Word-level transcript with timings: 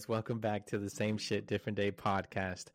guys? 0.00 0.08
Welcome 0.08 0.38
back 0.38 0.66
to 0.66 0.78
the 0.78 0.88
Same 0.88 1.18
Shit 1.18 1.46
Different 1.46 1.76
Day 1.76 1.90
podcast. 1.90 2.66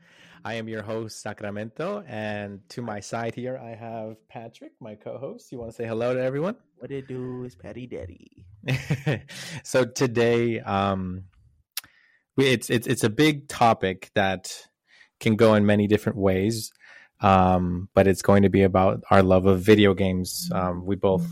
I 0.44 0.56
am 0.56 0.68
your 0.68 0.84
host, 0.84 1.22
Sacramento, 1.22 2.04
and 2.08 2.60
to 2.70 2.82
my 2.82 3.00
side 3.00 3.34
here, 3.34 3.58
I 3.58 3.70
have 3.70 4.18
Patrick, 4.28 4.74
my 4.80 4.96
co 4.96 5.18
host. 5.18 5.52
You 5.52 5.58
want 5.58 5.72
to 5.72 5.76
say 5.76 5.88
hello 5.88 6.14
to 6.14 6.22
everyone? 6.22 6.56
What 6.78 6.92
it 6.92 7.08
do 7.08 7.44
is 7.44 7.56
Patty 7.56 7.88
Daddy. 7.88 8.46
so 9.64 9.86
today, 9.86 10.60
um, 10.60 11.24
it's, 12.38 12.70
it's, 12.70 12.86
it's 12.86 13.04
a 13.04 13.10
big 13.10 13.48
topic 13.48 14.12
that 14.14 14.68
can 15.20 15.36
go 15.36 15.56
in 15.56 15.66
many 15.66 15.88
different 15.88 16.20
ways, 16.20 16.72
um, 17.22 17.90
but 17.96 18.08
it's 18.08 18.22
going 18.22 18.44
to 18.44 18.50
be 18.50 18.62
about 18.64 19.04
our 19.10 19.24
love 19.24 19.48
of 19.48 19.62
video 19.62 19.96
games. 19.96 20.50
Um, 20.54 20.86
we 20.86 20.96
both 20.96 21.26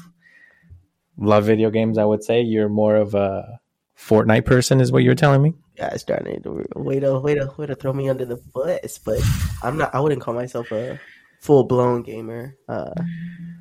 love 1.17 1.45
video 1.45 1.69
games, 1.69 1.97
I 1.97 2.05
would 2.05 2.23
say. 2.23 2.41
You're 2.41 2.69
more 2.69 2.95
of 2.95 3.13
a 3.13 3.59
Fortnite 3.97 4.45
person, 4.45 4.81
is 4.81 4.91
what 4.91 5.03
you're 5.03 5.13
telling 5.13 5.41
me. 5.41 5.53
Yeah, 5.75 5.95
starting 5.97 6.41
to 6.43 6.65
way 6.75 6.99
to 6.99 7.19
way 7.19 7.35
to 7.35 7.51
way 7.57 7.65
to 7.65 7.75
throw 7.75 7.93
me 7.93 8.09
under 8.09 8.25
the 8.25 8.37
bus, 8.53 8.99
but 8.99 9.19
I'm 9.63 9.77
not. 9.77 9.93
I 9.93 9.99
wouldn't 9.99 10.21
call 10.21 10.33
myself 10.35 10.71
a 10.71 10.99
full 11.41 11.63
blown 11.63 12.03
gamer. 12.03 12.55
Uh, 12.69 12.93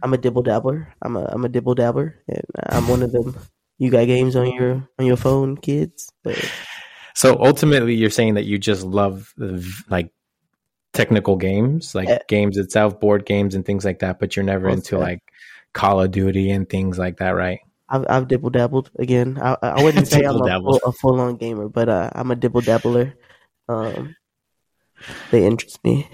I'm 0.02 0.12
a 0.12 0.18
dibble 0.18 0.42
dabbler. 0.42 0.92
I'm 1.02 1.16
a 1.16 1.24
I'm 1.24 1.44
a 1.44 1.48
dibble 1.48 1.74
dabbler, 1.74 2.22
and 2.28 2.44
I'm 2.68 2.88
one 2.88 3.02
of 3.02 3.12
them. 3.12 3.34
You 3.78 3.90
got 3.90 4.06
games 4.06 4.36
on 4.36 4.52
your 4.52 4.86
on 4.98 5.06
your 5.06 5.16
phone, 5.16 5.56
kids. 5.56 6.12
But 6.22 6.38
So 7.14 7.38
ultimately, 7.40 7.94
you're 7.94 8.10
saying 8.10 8.34
that 8.34 8.44
you 8.44 8.58
just 8.58 8.84
love 8.84 9.32
like 9.88 10.12
technical 10.92 11.36
games, 11.36 11.94
like 11.94 12.08
Yeah. 12.08 12.18
games 12.28 12.58
itself, 12.58 13.00
board 13.00 13.24
games, 13.24 13.54
and 13.54 13.64
things 13.64 13.84
like 13.84 14.00
that. 14.00 14.18
But 14.20 14.36
you're 14.36 14.44
never 14.44 14.68
into 14.68 14.98
like 14.98 15.20
Call 15.72 16.00
of 16.02 16.10
Duty 16.10 16.50
and 16.50 16.68
things 16.68 16.98
like 16.98 17.16
that, 17.18 17.30
right? 17.30 17.60
I've 17.92 18.06
I've 18.08 18.26
dibble 18.26 18.50
dabbled 18.50 18.90
again. 18.98 19.38
I 19.40 19.56
I 19.60 19.82
wouldn't 19.82 20.08
say 20.12 20.24
I'm 20.24 20.40
a 20.40 20.60
full, 20.60 20.80
a 20.84 20.92
full 20.92 21.20
on 21.20 21.36
gamer, 21.36 21.68
but 21.68 21.88
uh, 21.88 22.10
I'm 22.14 22.30
a 22.30 22.36
dibble 22.36 22.62
dabbler. 22.62 23.14
Um, 23.68 24.16
they 25.30 25.44
interest 25.44 25.84
me. 25.84 26.08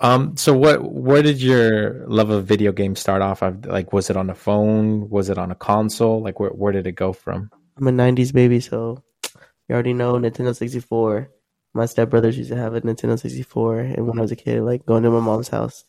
Um. 0.00 0.36
So 0.36 0.52
what? 0.52 0.84
Where 0.84 1.22
did 1.22 1.40
your 1.40 2.06
love 2.06 2.28
of 2.28 2.44
video 2.44 2.72
games 2.72 3.00
start 3.00 3.22
off? 3.22 3.42
Of 3.42 3.64
like, 3.64 3.92
was 3.92 4.10
it 4.10 4.16
on 4.16 4.28
a 4.28 4.34
phone? 4.34 5.08
Was 5.08 5.30
it 5.30 5.38
on 5.38 5.50
a 5.50 5.56
console? 5.56 6.22
Like, 6.22 6.38
where 6.38 6.50
where 6.50 6.72
did 6.72 6.86
it 6.86 6.92
go 6.92 7.14
from? 7.14 7.50
I'm 7.78 7.88
a 7.88 7.90
'90s 7.90 8.32
baby, 8.32 8.60
so 8.60 9.02
you 9.68 9.74
already 9.74 9.94
know 9.94 10.14
Nintendo 10.14 10.54
64. 10.54 11.30
My 11.74 11.84
stepbrothers 11.84 12.36
used 12.36 12.50
to 12.50 12.56
have 12.56 12.74
a 12.74 12.80
Nintendo 12.80 13.18
64, 13.18 13.80
and 13.80 14.06
when 14.06 14.18
I 14.18 14.22
was 14.22 14.32
a 14.32 14.36
kid, 14.36 14.62
like 14.62 14.84
going 14.86 15.02
to 15.04 15.10
my 15.10 15.20
mom's 15.20 15.48
house, 15.48 15.84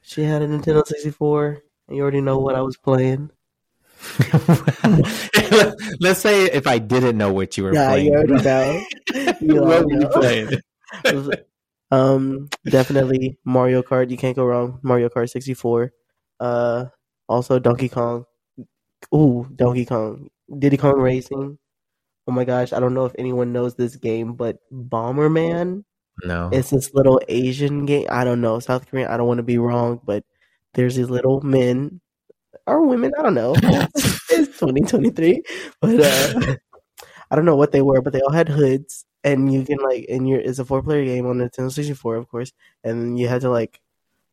she 0.00 0.22
had 0.22 0.42
a 0.42 0.48
Nintendo 0.48 0.86
64, 0.86 1.62
and 1.88 1.96
you 1.96 2.02
already 2.02 2.20
know 2.20 2.38
what 2.38 2.54
I 2.54 2.62
was 2.62 2.76
playing. 2.76 3.30
Let's 6.00 6.20
say 6.20 6.44
if 6.44 6.66
I 6.66 6.78
didn't 6.78 7.18
know 7.18 7.32
what 7.32 7.56
you 7.56 7.64
were 7.64 7.74
Yeah, 7.74 7.88
playing, 7.88 8.06
you 8.06 8.14
already 8.14 8.44
know. 8.44 8.84
You 9.40 9.62
what 9.62 9.84
were 9.84 10.00
you 10.00 10.08
playing? 10.08 10.50
um, 11.90 12.48
definitely 12.64 13.38
Mario 13.44 13.82
Kart. 13.82 14.10
You 14.10 14.16
can't 14.16 14.36
go 14.36 14.44
wrong. 14.44 14.78
Mario 14.82 15.08
Kart 15.08 15.28
64. 15.30 15.92
Uh, 16.40 16.86
also 17.28 17.58
Donkey 17.58 17.88
Kong. 17.88 18.24
Ooh, 19.14 19.48
Donkey 19.54 19.84
Kong. 19.84 20.30
Diddy 20.58 20.76
Kong 20.76 21.00
Racing. 21.00 21.58
Oh 22.26 22.32
my 22.32 22.44
gosh, 22.44 22.72
I 22.72 22.80
don't 22.80 22.94
know 22.94 23.06
if 23.06 23.14
anyone 23.18 23.52
knows 23.52 23.74
this 23.74 23.96
game, 23.96 24.34
but 24.34 24.58
Bomberman. 24.72 25.84
No. 26.24 26.50
It's 26.52 26.70
this 26.70 26.92
little 26.94 27.20
Asian 27.28 27.86
game. 27.86 28.06
I 28.10 28.24
don't 28.24 28.40
know. 28.40 28.58
South 28.58 28.86
Korean. 28.86 29.08
I 29.08 29.16
don't 29.16 29.28
want 29.28 29.38
to 29.38 29.44
be 29.44 29.58
wrong, 29.58 30.00
but 30.04 30.24
there's 30.74 30.96
these 30.96 31.10
little 31.10 31.40
men 31.40 32.00
or 32.68 32.86
women. 32.86 33.12
I 33.18 33.22
don't 33.22 33.34
know. 33.34 33.54
it's 33.64 34.58
2023, 34.58 35.42
but 35.80 36.00
uh, 36.00 36.56
I 37.30 37.36
don't 37.36 37.44
know 37.44 37.56
what 37.56 37.72
they 37.72 37.82
were, 37.82 38.00
but 38.02 38.12
they 38.12 38.20
all 38.20 38.32
had 38.32 38.48
hoods, 38.48 39.04
and 39.24 39.52
you 39.52 39.64
can 39.64 39.78
like, 39.78 40.06
and 40.08 40.28
you're 40.28 40.40
it's 40.40 40.58
a 40.58 40.64
four 40.64 40.82
player 40.82 41.04
game 41.04 41.26
on 41.26 41.38
the 41.38 41.48
Nintendo 41.50 41.72
64, 41.72 42.16
of 42.16 42.28
course, 42.28 42.52
and 42.84 43.18
you 43.18 43.28
had 43.28 43.42
to 43.42 43.50
like 43.50 43.80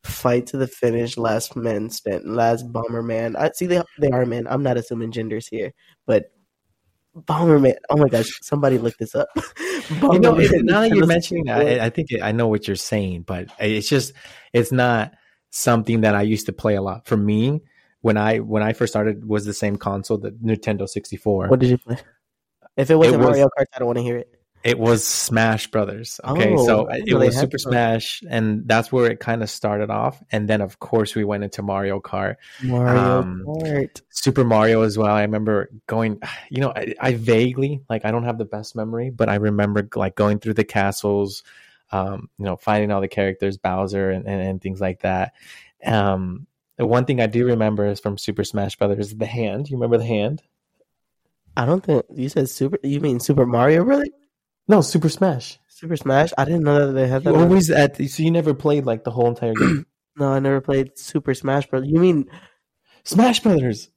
fight 0.04 0.46
to 0.48 0.56
the 0.56 0.66
finish, 0.68 1.16
last 1.16 1.56
man 1.56 1.90
stand, 1.90 2.24
last 2.36 2.70
bomber 2.72 3.02
man. 3.02 3.36
I 3.36 3.50
see 3.52 3.66
they 3.66 3.82
they 3.98 4.10
are 4.10 4.26
men. 4.26 4.46
I'm 4.48 4.62
not 4.62 4.76
assuming 4.76 5.12
genders 5.12 5.48
here, 5.48 5.72
but. 6.06 6.30
Bomberman! 7.16 7.76
Oh 7.88 7.96
my 7.96 8.08
gosh! 8.08 8.28
Somebody 8.42 8.76
look 8.76 8.94
this 8.98 9.14
up. 9.14 9.28
you 10.02 10.18
know, 10.18 10.38
it- 10.38 10.66
now 10.66 10.82
that 10.82 10.90
you're 10.90 11.06
mentioning 11.06 11.46
64. 11.46 11.64
that, 11.64 11.80
I, 11.80 11.86
I 11.86 11.88
think 11.88 12.08
I 12.22 12.32
know 12.32 12.46
what 12.48 12.66
you're 12.66 12.76
saying, 12.76 13.22
but 13.22 13.48
it's 13.58 13.88
just 13.88 14.12
it's 14.52 14.70
not 14.70 15.14
something 15.48 16.02
that 16.02 16.14
I 16.14 16.20
used 16.22 16.44
to 16.44 16.52
play 16.52 16.74
a 16.74 16.82
lot. 16.82 17.06
For 17.06 17.16
me, 17.16 17.62
when 18.06 18.16
I 18.16 18.38
when 18.38 18.62
I 18.62 18.72
first 18.72 18.92
started, 18.92 19.26
was 19.28 19.44
the 19.44 19.52
same 19.52 19.76
console, 19.76 20.16
the 20.18 20.30
Nintendo 20.30 20.88
64. 20.88 21.48
What 21.48 21.58
did 21.58 21.70
you 21.70 21.78
play? 21.78 21.98
If 22.76 22.90
it 22.90 22.94
wasn't 22.96 23.18
was- 23.18 23.28
Mario 23.30 23.46
Kart, 23.46 23.66
I 23.74 23.78
don't 23.80 23.86
want 23.86 23.98
to 23.98 24.02
hear 24.04 24.18
it. 24.18 24.28
It 24.62 24.78
was 24.80 25.04
Smash 25.04 25.70
Brothers. 25.70 26.20
Okay, 26.24 26.54
Oh, 26.54 26.66
so 26.66 26.86
it 26.90 27.14
was 27.14 27.36
Super. 27.38 27.56
Smash, 27.58 28.22
and 28.28 28.66
that's 28.66 28.90
where 28.90 29.08
it 29.10 29.20
kind 29.20 29.42
of 29.44 29.50
started 29.50 29.90
off. 29.90 30.20
And 30.32 30.48
then, 30.48 30.60
of 30.60 30.78
course, 30.80 31.14
we 31.14 31.22
went 31.24 31.44
into 31.44 31.62
Mario 31.62 32.00
Kart. 32.00 32.34
Mario 32.64 33.00
Um, 33.20 33.44
Kart. 33.46 34.00
Super 34.10 34.44
Mario 34.44 34.82
as 34.82 34.98
well. 34.98 35.14
I 35.14 35.22
remember 35.22 35.70
going, 35.86 36.20
you 36.50 36.60
know, 36.60 36.72
I, 36.74 36.94
I 37.00 37.14
vaguely 37.14 37.82
like 37.88 38.04
I 38.04 38.10
don't 38.10 38.24
have 38.24 38.38
the 38.38 38.44
best 38.44 38.74
memory, 38.74 39.10
but 39.10 39.28
I 39.28 39.36
remember 39.36 39.88
like 39.94 40.16
going 40.16 40.38
through 40.40 40.54
the 40.54 40.64
castles, 40.64 41.44
um, 41.92 42.28
you 42.38 42.44
know, 42.44 42.56
finding 42.56 42.90
all 42.90 43.00
the 43.00 43.08
characters, 43.08 43.58
Bowser 43.58 44.10
and, 44.10 44.26
and, 44.26 44.40
and 44.42 44.60
things 44.60 44.80
like 44.80 45.00
that. 45.02 45.32
Um, 45.84 46.46
the 46.76 46.86
one 46.86 47.04
thing 47.04 47.20
I 47.20 47.26
do 47.26 47.46
remember 47.46 47.86
is 47.86 48.00
from 48.00 48.18
Super 48.18 48.44
Smash 48.44 48.76
Brothers, 48.76 49.14
the 49.14 49.26
hand. 49.26 49.70
You 49.70 49.76
remember 49.76 49.98
the 49.98 50.04
hand? 50.04 50.42
I 51.56 51.64
don't 51.64 51.82
think 51.82 52.04
you 52.14 52.28
said 52.28 52.50
Super. 52.50 52.78
You 52.82 53.00
mean 53.00 53.18
Super 53.18 53.46
Mario, 53.46 53.82
really? 53.82 54.10
No, 54.68 54.80
Super 54.82 55.08
Smash. 55.08 55.58
Super 55.68 55.96
Smash? 55.96 56.32
I 56.36 56.44
didn't 56.44 56.64
know 56.64 56.86
that 56.86 56.92
they 56.92 57.08
had 57.08 57.24
that. 57.24 57.34
You 57.34 57.40
always 57.40 57.70
at 57.70 57.94
the, 57.94 58.08
so 58.08 58.22
you 58.22 58.30
never 58.30 58.54
played 58.54 58.84
like 58.84 59.04
the 59.04 59.10
whole 59.10 59.28
entire 59.28 59.54
game. 59.54 59.86
No, 60.18 60.32
I 60.32 60.38
never 60.38 60.62
played 60.62 60.98
Super 60.98 61.34
Smash 61.34 61.66
Bros. 61.66 61.84
You 61.86 62.00
mean 62.00 62.30
Smash 63.04 63.40
Brothers. 63.40 63.90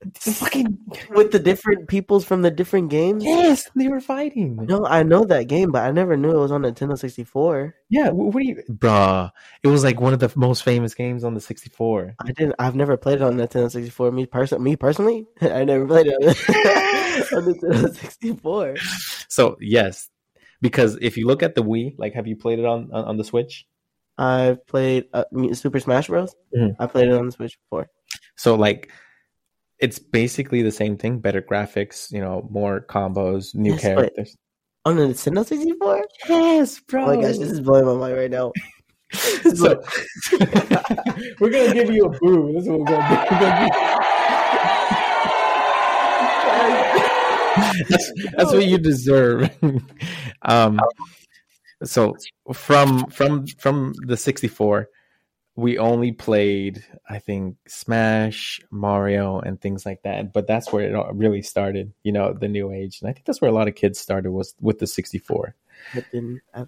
It's 0.00 0.38
fucking 0.38 0.78
with 1.10 1.32
the 1.32 1.38
different 1.38 1.88
peoples 1.88 2.24
from 2.24 2.42
the 2.42 2.50
different 2.50 2.90
games? 2.90 3.24
yes, 3.24 3.68
they 3.74 3.88
were 3.88 4.00
fighting. 4.00 4.56
No, 4.56 4.84
I 4.86 5.02
know 5.02 5.24
that 5.24 5.48
game, 5.48 5.70
but 5.72 5.82
I 5.82 5.90
never 5.90 6.16
knew 6.16 6.30
it 6.30 6.38
was 6.38 6.52
on 6.52 6.62
Nintendo 6.62 6.98
64. 6.98 7.74
Yeah, 7.90 8.10
what 8.10 8.32
do 8.32 8.46
you, 8.46 8.62
bruh? 8.70 9.30
It 9.62 9.68
was 9.68 9.84
like 9.84 10.00
one 10.00 10.12
of 10.12 10.20
the 10.20 10.32
most 10.36 10.62
famous 10.64 10.94
games 10.94 11.24
on 11.24 11.34
the 11.34 11.40
64. 11.40 12.14
I 12.20 12.32
didn't. 12.32 12.54
I've 12.58 12.76
never 12.76 12.96
played 12.96 13.16
it 13.16 13.22
on 13.22 13.36
Nintendo 13.36 13.70
64. 13.70 14.12
Me 14.12 14.26
person, 14.26 14.62
me 14.62 14.76
personally, 14.76 15.26
I 15.40 15.64
never 15.64 15.86
played 15.86 16.06
it 16.08 16.14
on, 16.14 16.28
on 17.38 17.54
Nintendo 17.54 17.94
64. 17.94 18.76
So 19.28 19.56
yes, 19.60 20.08
because 20.60 20.98
if 21.00 21.16
you 21.16 21.26
look 21.26 21.42
at 21.42 21.54
the 21.54 21.62
Wii, 21.62 21.94
like, 21.98 22.14
have 22.14 22.26
you 22.26 22.36
played 22.36 22.58
it 22.58 22.64
on 22.64 22.90
on, 22.92 23.04
on 23.04 23.16
the 23.16 23.24
Switch? 23.24 23.66
I've 24.18 24.64
played 24.66 25.06
uh, 25.14 25.24
Super 25.52 25.80
Smash 25.80 26.08
Bros. 26.08 26.34
Mhm. 26.56 26.76
I 26.78 26.86
played 26.86 27.08
it 27.08 27.14
on 27.14 27.26
the 27.26 27.32
Switch 27.32 27.58
before. 27.64 27.88
So 28.36 28.54
like, 28.54 28.90
it's 29.82 29.98
basically 29.98 30.62
the 30.62 30.70
same 30.70 30.96
thing, 30.96 31.18
better 31.18 31.42
graphics, 31.42 32.10
you 32.12 32.20
know, 32.20 32.48
more 32.50 32.80
combos, 32.88 33.54
new 33.54 33.72
but- 33.72 33.80
characters. 33.80 34.36
On 34.84 34.96
the 34.96 35.02
Nintendo 35.02 35.46
64? 35.46 36.04
Yes, 36.28 36.80
bro. 36.80 37.04
Oh 37.04 37.06
my 37.14 37.22
gosh, 37.22 37.38
this 37.38 37.52
is 37.52 37.60
blowing 37.60 37.84
my 37.84 37.94
mind 37.94 38.16
right 38.16 38.30
now. 38.30 38.52
so 39.54 39.80
we're 41.38 41.50
gonna 41.50 41.72
give 41.72 41.88
you 41.90 42.06
a 42.06 42.10
boo. 42.18 42.52
This 42.52 42.64
is 42.64 42.68
what 42.68 42.80
we're 42.80 42.86
gonna 42.86 43.08
do. 43.08 43.14
We're 43.30 43.40
gonna 43.40 43.66
do- 43.66 43.72
that's, 47.88 48.12
that's 48.36 48.52
what 48.52 48.66
you 48.66 48.78
deserve. 48.78 49.50
um, 50.42 50.80
so 51.84 52.16
from 52.52 53.06
from 53.06 53.46
from 53.46 53.94
the 54.06 54.16
64, 54.16 54.88
we 55.54 55.78
only 55.78 56.12
played, 56.12 56.84
I 57.08 57.18
think, 57.18 57.56
Smash, 57.68 58.60
Mario, 58.70 59.38
and 59.40 59.60
things 59.60 59.84
like 59.84 60.02
that. 60.02 60.32
But 60.32 60.46
that's 60.46 60.72
where 60.72 60.88
it 60.88 61.14
really 61.14 61.42
started. 61.42 61.92
You 62.02 62.12
know, 62.12 62.32
the 62.32 62.48
new 62.48 62.72
age, 62.72 63.00
and 63.00 63.10
I 63.10 63.12
think 63.12 63.26
that's 63.26 63.40
where 63.40 63.50
a 63.50 63.54
lot 63.54 63.68
of 63.68 63.74
kids 63.74 63.98
started 63.98 64.30
was 64.30 64.54
with 64.60 64.78
the 64.78 64.86
64. 64.86 65.54
But 65.94 66.04
then, 66.12 66.40
uh, 66.54 66.64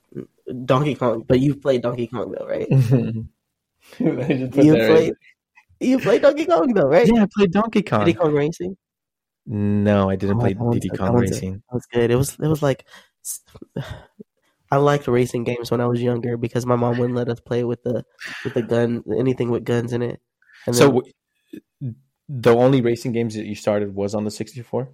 Donkey 0.64 0.94
Kong, 0.94 1.24
but 1.26 1.40
you 1.40 1.54
played 1.54 1.82
Donkey 1.82 2.08
Kong 2.08 2.32
though, 2.32 2.46
right? 2.46 2.68
you 3.98 4.48
played, 4.50 5.14
you 5.80 5.98
played 5.98 6.22
Donkey 6.22 6.44
Kong 6.46 6.74
though, 6.74 6.88
right? 6.88 7.06
Yeah, 7.06 7.22
I 7.22 7.28
played 7.34 7.52
Donkey 7.52 7.82
Kong. 7.82 8.00
Diddy 8.00 8.14
Kong 8.14 8.34
Racing. 8.34 8.76
No, 9.46 10.10
I 10.10 10.16
didn't 10.16 10.36
Oh, 10.36 10.40
play 10.40 10.54
Diddy 10.72 10.88
Kong 10.90 11.14
Racing. 11.14 11.62
That 11.70 11.74
was 11.74 11.86
good. 11.86 12.10
It 12.10 12.16
was 12.16 12.36
it 12.40 12.48
was 12.48 12.62
like 12.62 12.86
I 14.74 14.78
liked 14.78 15.06
racing 15.08 15.44
games 15.44 15.70
when 15.70 15.80
I 15.80 15.86
was 15.86 16.02
younger 16.02 16.36
because 16.36 16.66
my 16.66 16.76
mom 16.76 16.98
wouldn't 16.98 17.16
let 17.16 17.28
us 17.28 17.40
play 17.40 17.64
with 17.64 17.82
the 17.82 18.04
with 18.44 18.54
the 18.54 18.62
gun 18.62 19.02
anything 19.18 19.50
with 19.50 19.64
guns 19.64 19.92
in 19.92 20.02
it. 20.02 20.20
And 20.66 20.74
So 20.74 21.02
then, 21.80 21.96
the 22.28 22.54
only 22.54 22.80
racing 22.80 23.12
games 23.12 23.34
that 23.34 23.46
you 23.46 23.54
started 23.54 23.94
was 23.94 24.14
on 24.14 24.24
the 24.24 24.30
64? 24.30 24.92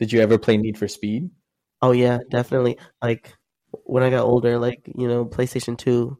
Did 0.00 0.12
you 0.12 0.20
ever 0.20 0.38
play 0.38 0.56
Need 0.56 0.78
for 0.78 0.88
Speed? 0.88 1.30
oh 1.82 1.92
yeah, 1.92 2.18
definitely. 2.30 2.78
Like 3.02 3.34
when 3.84 4.02
I 4.02 4.10
got 4.10 4.24
older, 4.24 4.58
like 4.58 4.80
you 4.96 5.08
know, 5.08 5.24
PlayStation 5.26 5.76
Two. 5.78 6.18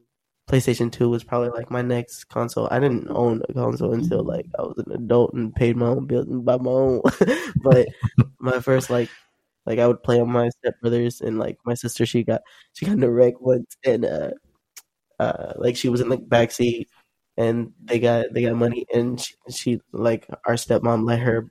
PlayStation 0.49 0.93
Two 0.93 1.09
was 1.09 1.25
probably 1.25 1.49
like 1.49 1.71
my 1.73 1.83
next 1.83 2.25
console. 2.27 2.69
I 2.71 2.79
didn't 2.79 3.09
own 3.11 3.43
a 3.49 3.53
console 3.53 3.93
until 3.93 4.23
like 4.25 4.47
I 4.57 4.63
was 4.63 4.79
an 4.87 4.93
adult 4.93 5.35
and 5.35 5.53
paid 5.55 5.77
my 5.77 5.89
own 5.89 6.07
bills 6.07 6.29
and 6.29 6.45
bought 6.45 6.63
my 6.63 6.71
own. 6.71 7.03
but 7.57 7.89
my 8.39 8.61
first 8.61 8.89
like 8.91 9.11
Like 9.67 9.79
I 9.79 9.87
would 9.87 10.03
play 10.03 10.21
on 10.21 10.31
my 10.31 10.51
stepbrothers 10.65 11.21
and 11.21 11.39
like 11.39 11.59
my 11.65 11.75
sister. 11.75 12.07
She 12.07 12.23
got 12.23 12.43
she 12.73 12.87
got 12.87 12.93
in 12.97 13.03
a 13.03 13.11
wreck 13.11 13.41
once, 13.41 13.77
and 13.85 14.05
uh, 14.05 14.31
uh, 15.19 15.55
like 15.57 15.77
she 15.77 15.89
was 15.89 16.01
in 16.01 16.09
the 16.09 16.19
back 16.19 16.53
seat, 16.53 16.89
and 17.37 17.73
they 17.85 17.99
got 17.99 18.27
they 18.33 18.43
got 18.43 18.55
money, 18.57 18.87
and 18.93 19.21
she, 19.21 19.35
she 19.51 19.81
like 19.93 20.29
our 20.47 20.55
stepmom 20.55 21.07
let 21.07 21.21
her 21.21 21.51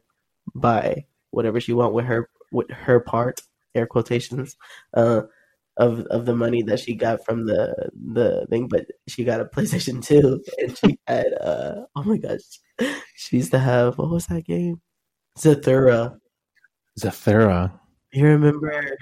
buy 0.54 1.06
whatever 1.32 1.60
she 1.60 1.74
want 1.74 1.94
with 1.94 2.06
her 2.06 2.30
with 2.52 2.70
her 2.72 3.00
part 3.00 3.42
air 3.76 3.86
quotations 3.88 4.56
uh 4.94 5.22
of 5.78 6.02
of 6.06 6.26
the 6.26 6.36
money 6.36 6.62
that 6.64 6.80
she 6.80 6.96
got 6.96 7.26
from 7.26 7.46
the 7.46 7.90
the 8.14 8.46
thing 8.50 8.68
but 8.68 8.86
she 9.08 9.24
got 9.26 9.42
a 9.42 9.46
playstation 9.54 10.04
2 10.04 10.42
and 10.60 10.78
she 10.78 11.00
had 11.08 11.34
uh 11.42 11.82
oh 11.96 12.04
my 12.04 12.18
gosh 12.18 12.42
she 13.16 13.38
used 13.38 13.52
to 13.52 13.60
have 13.60 13.98
what 13.98 14.10
was 14.10 14.28
that 14.28 14.46
game 14.46 14.82
zathura 15.38 16.18
Zathura. 17.00 17.80
You 18.16 18.26
remember 18.28 18.98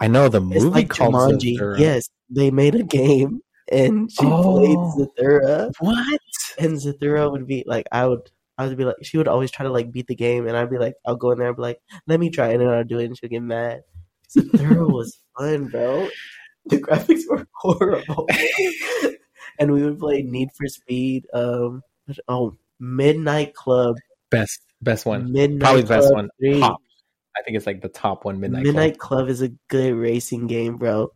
I 0.00 0.08
know 0.08 0.28
the 0.28 0.40
movie 0.40 0.60
like 0.68 0.88
called 0.88 1.14
Jumanji. 1.14 1.58
Zathura. 1.58 1.78
yes 1.78 2.08
they 2.30 2.50
made 2.50 2.74
a 2.74 2.82
game 2.82 3.40
and 3.70 4.10
she 4.10 4.24
Oh. 4.26 4.58
played 4.58 4.78
zathura 5.18 5.70
What? 5.80 6.20
and 6.58 6.76
Zathura 6.78 7.30
would 7.30 7.46
be 7.46 7.64
like, 7.66 7.86
I 7.92 8.06
would, 8.06 8.20
I 8.58 8.66
would 8.66 8.76
be 8.76 8.84
like, 8.84 8.96
she 9.02 9.18
would 9.18 9.26
always 9.28 9.50
try 9.50 9.64
to 9.64 9.72
like 9.72 9.90
beat 9.90 10.06
the 10.06 10.14
game, 10.14 10.46
and 10.46 10.56
I'd 10.56 10.70
be 10.70 10.78
like, 10.78 10.94
I'll 11.06 11.16
go 11.16 11.32
in 11.32 11.38
there 11.38 11.48
and 11.48 11.56
be 11.56 11.62
like, 11.62 11.80
let 12.06 12.20
me 12.20 12.30
try 12.30 12.48
it, 12.50 12.60
and 12.60 12.70
I'll 12.70 12.84
do 12.84 12.98
it, 13.00 13.06
and 13.06 13.18
she'll 13.18 13.28
get 13.30 13.42
mad. 13.42 13.82
Zathura 14.30 14.86
was 14.92 15.18
fun, 15.36 15.66
bro. 15.68 16.08
The 16.66 16.78
graphics 16.78 17.22
were 17.28 17.46
horrible, 17.54 18.28
and 19.58 19.72
we 19.72 19.82
would 19.82 19.98
play 19.98 20.22
Need 20.22 20.50
for 20.56 20.66
Speed. 20.68 21.26
Um, 21.34 21.82
oh, 22.28 22.56
Midnight 22.78 23.54
Club, 23.54 23.96
Best 24.30 24.60
best 24.82 25.06
one. 25.06 25.32
Midnight 25.32 25.60
Probably 25.60 25.82
the 25.82 25.88
best 25.88 26.06
Club 26.08 26.14
one. 26.14 26.28
3. 26.40 26.62
I 27.36 27.42
think 27.42 27.56
it's 27.56 27.66
like 27.66 27.82
the 27.82 27.88
top 27.88 28.24
one. 28.24 28.40
Midnight. 28.40 28.64
Club. 28.64 28.74
Midnight, 28.74 28.98
Club. 28.98 29.28
is 29.28 29.42
a 29.42 29.50
good 29.68 29.94
racing 29.94 30.46
game, 30.46 30.76
bro. 30.76 31.08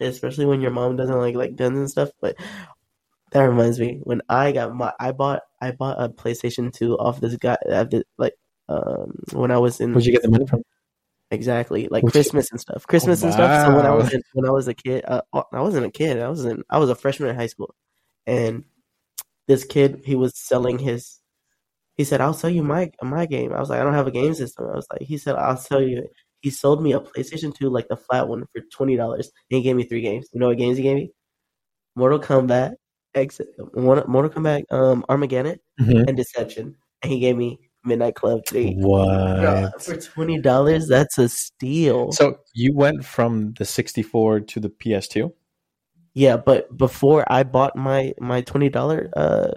Especially 0.00 0.46
when 0.46 0.60
your 0.60 0.70
mom 0.70 0.96
doesn't 0.96 1.18
like 1.18 1.34
like 1.36 1.56
guns 1.56 1.78
and 1.78 1.90
stuff. 1.90 2.10
But 2.20 2.36
that 3.32 3.42
reminds 3.42 3.78
me, 3.78 4.00
when 4.02 4.22
I 4.28 4.52
got 4.52 4.74
my, 4.74 4.92
I 4.98 5.12
bought, 5.12 5.42
I 5.60 5.72
bought 5.72 6.02
a 6.02 6.08
PlayStation 6.08 6.72
Two 6.72 6.96
off 6.98 7.20
this 7.20 7.36
guy. 7.36 7.56
I 7.70 7.84
did, 7.84 8.04
like, 8.16 8.34
um, 8.68 9.12
when 9.32 9.50
I 9.50 9.58
was 9.58 9.80
in 9.80 9.92
Where'd 9.92 10.06
you 10.06 10.12
get 10.12 10.22
the 10.22 10.30
money 10.30 10.46
from? 10.46 10.62
exactly 11.30 11.88
like 11.90 12.04
you- 12.04 12.10
Christmas 12.10 12.50
and 12.52 12.60
stuff, 12.60 12.86
Christmas 12.86 13.22
and 13.22 13.32
stuff. 13.32 13.64
So 13.64 13.74
when 13.74 13.86
I 13.86 13.90
was 13.90 14.12
in, 14.12 14.22
when 14.34 14.46
I 14.46 14.52
was 14.52 14.68
a 14.68 14.74
kid, 14.74 15.04
uh, 15.06 15.22
I 15.32 15.60
wasn't 15.60 15.86
a 15.86 15.90
kid. 15.90 16.20
I 16.20 16.28
was 16.28 16.44
in, 16.44 16.62
I 16.70 16.78
was 16.78 16.90
a 16.90 16.94
freshman 16.94 17.30
in 17.30 17.36
high 17.36 17.46
school, 17.48 17.74
and 18.26 18.64
this 19.48 19.64
kid, 19.64 20.02
he 20.04 20.14
was 20.14 20.32
selling 20.36 20.78
his. 20.78 21.20
He 21.96 22.04
said, 22.04 22.20
"I'll 22.20 22.34
sell 22.34 22.50
you 22.50 22.62
my 22.64 22.90
my 23.02 23.26
game." 23.26 23.52
I 23.52 23.60
was 23.60 23.70
like, 23.70 23.80
"I 23.80 23.84
don't 23.84 23.94
have 23.94 24.06
a 24.06 24.10
game 24.10 24.34
system." 24.34 24.66
I 24.66 24.76
was 24.76 24.86
like, 24.90 25.02
"He 25.02 25.16
said, 25.18 25.36
I'll 25.36 25.56
sell 25.56 25.82
you." 25.82 26.06
He 26.40 26.50
sold 26.50 26.82
me 26.82 26.92
a 26.92 27.00
PlayStation 27.00 27.54
Two, 27.54 27.70
like 27.70 27.88
the 27.88 27.96
flat 27.96 28.28
one, 28.28 28.44
for 28.52 28.60
twenty 28.72 28.96
dollars, 28.96 29.30
and 29.50 29.56
he 29.58 29.62
gave 29.62 29.76
me 29.76 29.84
three 29.84 30.02
games. 30.02 30.28
You 30.32 30.40
know 30.40 30.48
what 30.48 30.58
games 30.58 30.76
he 30.76 30.82
gave 30.82 30.96
me? 30.96 31.12
Mortal 31.96 32.18
Kombat, 32.18 32.74
Exit, 33.14 33.48
Mortal 33.74 34.04
Mortal 34.08 34.30
Kombat, 34.30 34.64
um, 34.72 35.04
Armageddon, 35.08 35.58
Mhm. 35.80 36.08
and 36.08 36.16
Deception, 36.16 36.76
and 37.02 37.12
he 37.12 37.20
gave 37.20 37.36
me 37.36 37.58
Midnight 37.84 38.14
Club 38.16 38.40
Three. 38.48 38.74
What? 38.74 39.40
Bro, 39.40 39.70
for 39.80 39.96
twenty 39.96 40.40
dollars, 40.40 40.88
that's 40.88 41.16
a 41.18 41.28
steal. 41.28 42.12
So 42.12 42.38
you 42.54 42.74
went 42.74 43.04
from 43.04 43.52
the 43.58 43.64
64 43.64 44.40
to 44.40 44.60
the 44.60 44.68
PS2? 44.70 45.32
yeah, 46.14 46.36
but 46.36 46.76
before 46.76 47.24
I 47.30 47.42
bought 47.44 47.76
my 47.76 48.12
my 48.20 48.40
twenty 48.42 48.68
dollar 48.68 49.10
uh 49.16 49.52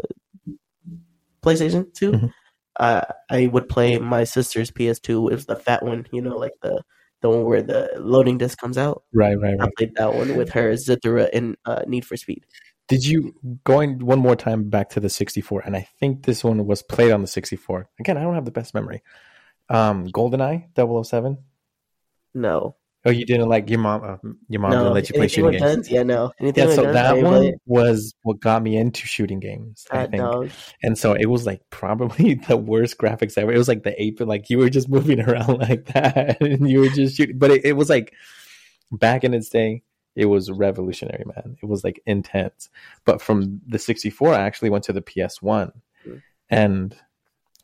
PlayStation 1.42 1.94
2 1.94 2.12
Mhm. 2.12 2.32
uh, 2.80 3.02
I 3.30 3.48
would 3.48 3.70
play 3.70 3.98
my 4.00 4.24
sister's 4.24 4.72
PS2. 4.72 5.30
It 5.30 5.36
was 5.36 5.46
the 5.46 5.56
fat 5.56 5.84
one, 5.84 6.06
you 6.12 6.22
know, 6.22 6.38
like 6.38 6.54
the 6.62 6.82
the 7.22 7.30
one 7.30 7.46
where 7.46 7.64
the 7.64 7.90
loading 7.98 8.38
disc 8.38 8.60
comes 8.60 8.78
out. 8.78 9.04
Right, 9.12 9.40
right, 9.40 9.60
I 9.60 9.70
played 9.76 9.96
that 9.96 10.14
one 10.14 10.38
with 10.38 10.50
her, 10.52 10.72
Zathura, 10.74 11.28
and 11.34 11.58
uh, 11.66 11.82
Need 11.88 12.06
for 12.06 12.16
Speed. 12.16 12.46
Did 12.88 13.06
you 13.06 13.34
going 13.64 14.06
one 14.06 14.20
more 14.20 14.36
time 14.36 14.70
back 14.70 14.90
to 14.92 15.00
the 15.00 15.10
64? 15.10 15.62
And 15.66 15.76
I 15.76 15.88
think 16.00 16.26
this 16.26 16.44
one 16.44 16.66
was 16.68 16.84
played 16.84 17.12
on 17.12 17.22
the 17.22 17.28
64. 17.28 17.90
Again, 18.00 18.18
I 18.18 18.22
don't 18.22 18.36
have 18.36 18.46
the 18.46 18.52
best 18.52 18.74
memory. 18.76 19.02
Um, 19.68 20.06
GoldenEye 20.08 20.68
007. 20.76 21.40
No, 22.36 22.76
Oh, 23.08 23.12
you 23.12 23.26
didn't 23.26 23.48
like 23.48 23.70
your 23.70 23.80
mom. 23.80 24.04
Uh, 24.04 24.18
your 24.50 24.60
mom 24.62 24.72
no. 24.72 24.78
didn't 24.84 24.94
let 24.96 25.10
you 25.10 25.16
play 25.16 25.28
shooting 25.28 25.52
games. 25.52 25.62
guns? 25.64 25.90
Yeah, 25.90 26.04
no. 26.04 26.32
Anything 26.40 26.68
Yeah, 26.70 26.76
so 26.76 26.84
guns? 26.84 26.94
that 26.96 27.18
one 27.18 27.24
play 27.42 27.54
was 27.66 28.14
what 28.24 28.40
got 28.42 28.62
me 28.62 28.76
into 28.78 29.08
shooting 29.08 29.40
games. 29.40 29.86
I 29.92 30.08
think. 30.08 30.18
dog. 30.22 30.50
And 30.84 30.98
so 30.98 31.14
it 31.14 31.28
was 31.28 31.46
like 31.46 31.62
probably 31.70 32.34
the 32.48 32.58
worst 32.58 32.98
graphics 32.98 33.38
ever. 33.38 33.52
It 33.52 33.58
was 33.58 33.68
like 33.70 33.84
the 33.84 34.00
ape, 34.02 34.20
like 34.20 34.50
you 34.50 34.58
were 34.58 34.70
just 34.70 34.90
moving 34.98 35.22
around 35.22 35.58
like 35.60 35.86
that, 35.94 36.42
and 36.42 36.70
you 36.70 36.82
were 36.82 36.90
just 36.90 37.16
shooting. 37.18 37.38
But 37.40 37.52
it, 37.52 37.66
it 37.66 37.74
was 37.74 37.90
like 37.90 38.14
back 38.92 39.24
in 39.24 39.34
its 39.34 39.50
day, 39.50 39.84
it 40.16 40.26
was 40.26 40.52
revolutionary, 40.52 41.24
man. 41.26 41.58
It 41.62 41.68
was 41.68 41.84
like 41.84 42.02
intense. 42.06 42.70
But 43.06 43.22
from 43.22 43.62
the 43.68 43.80
64, 43.80 44.34
I 44.34 44.42
actually 44.42 44.70
went 44.70 44.84
to 44.86 44.94
the 44.94 45.02
PS1, 45.02 45.72
Mm. 46.08 46.22
and 46.50 46.96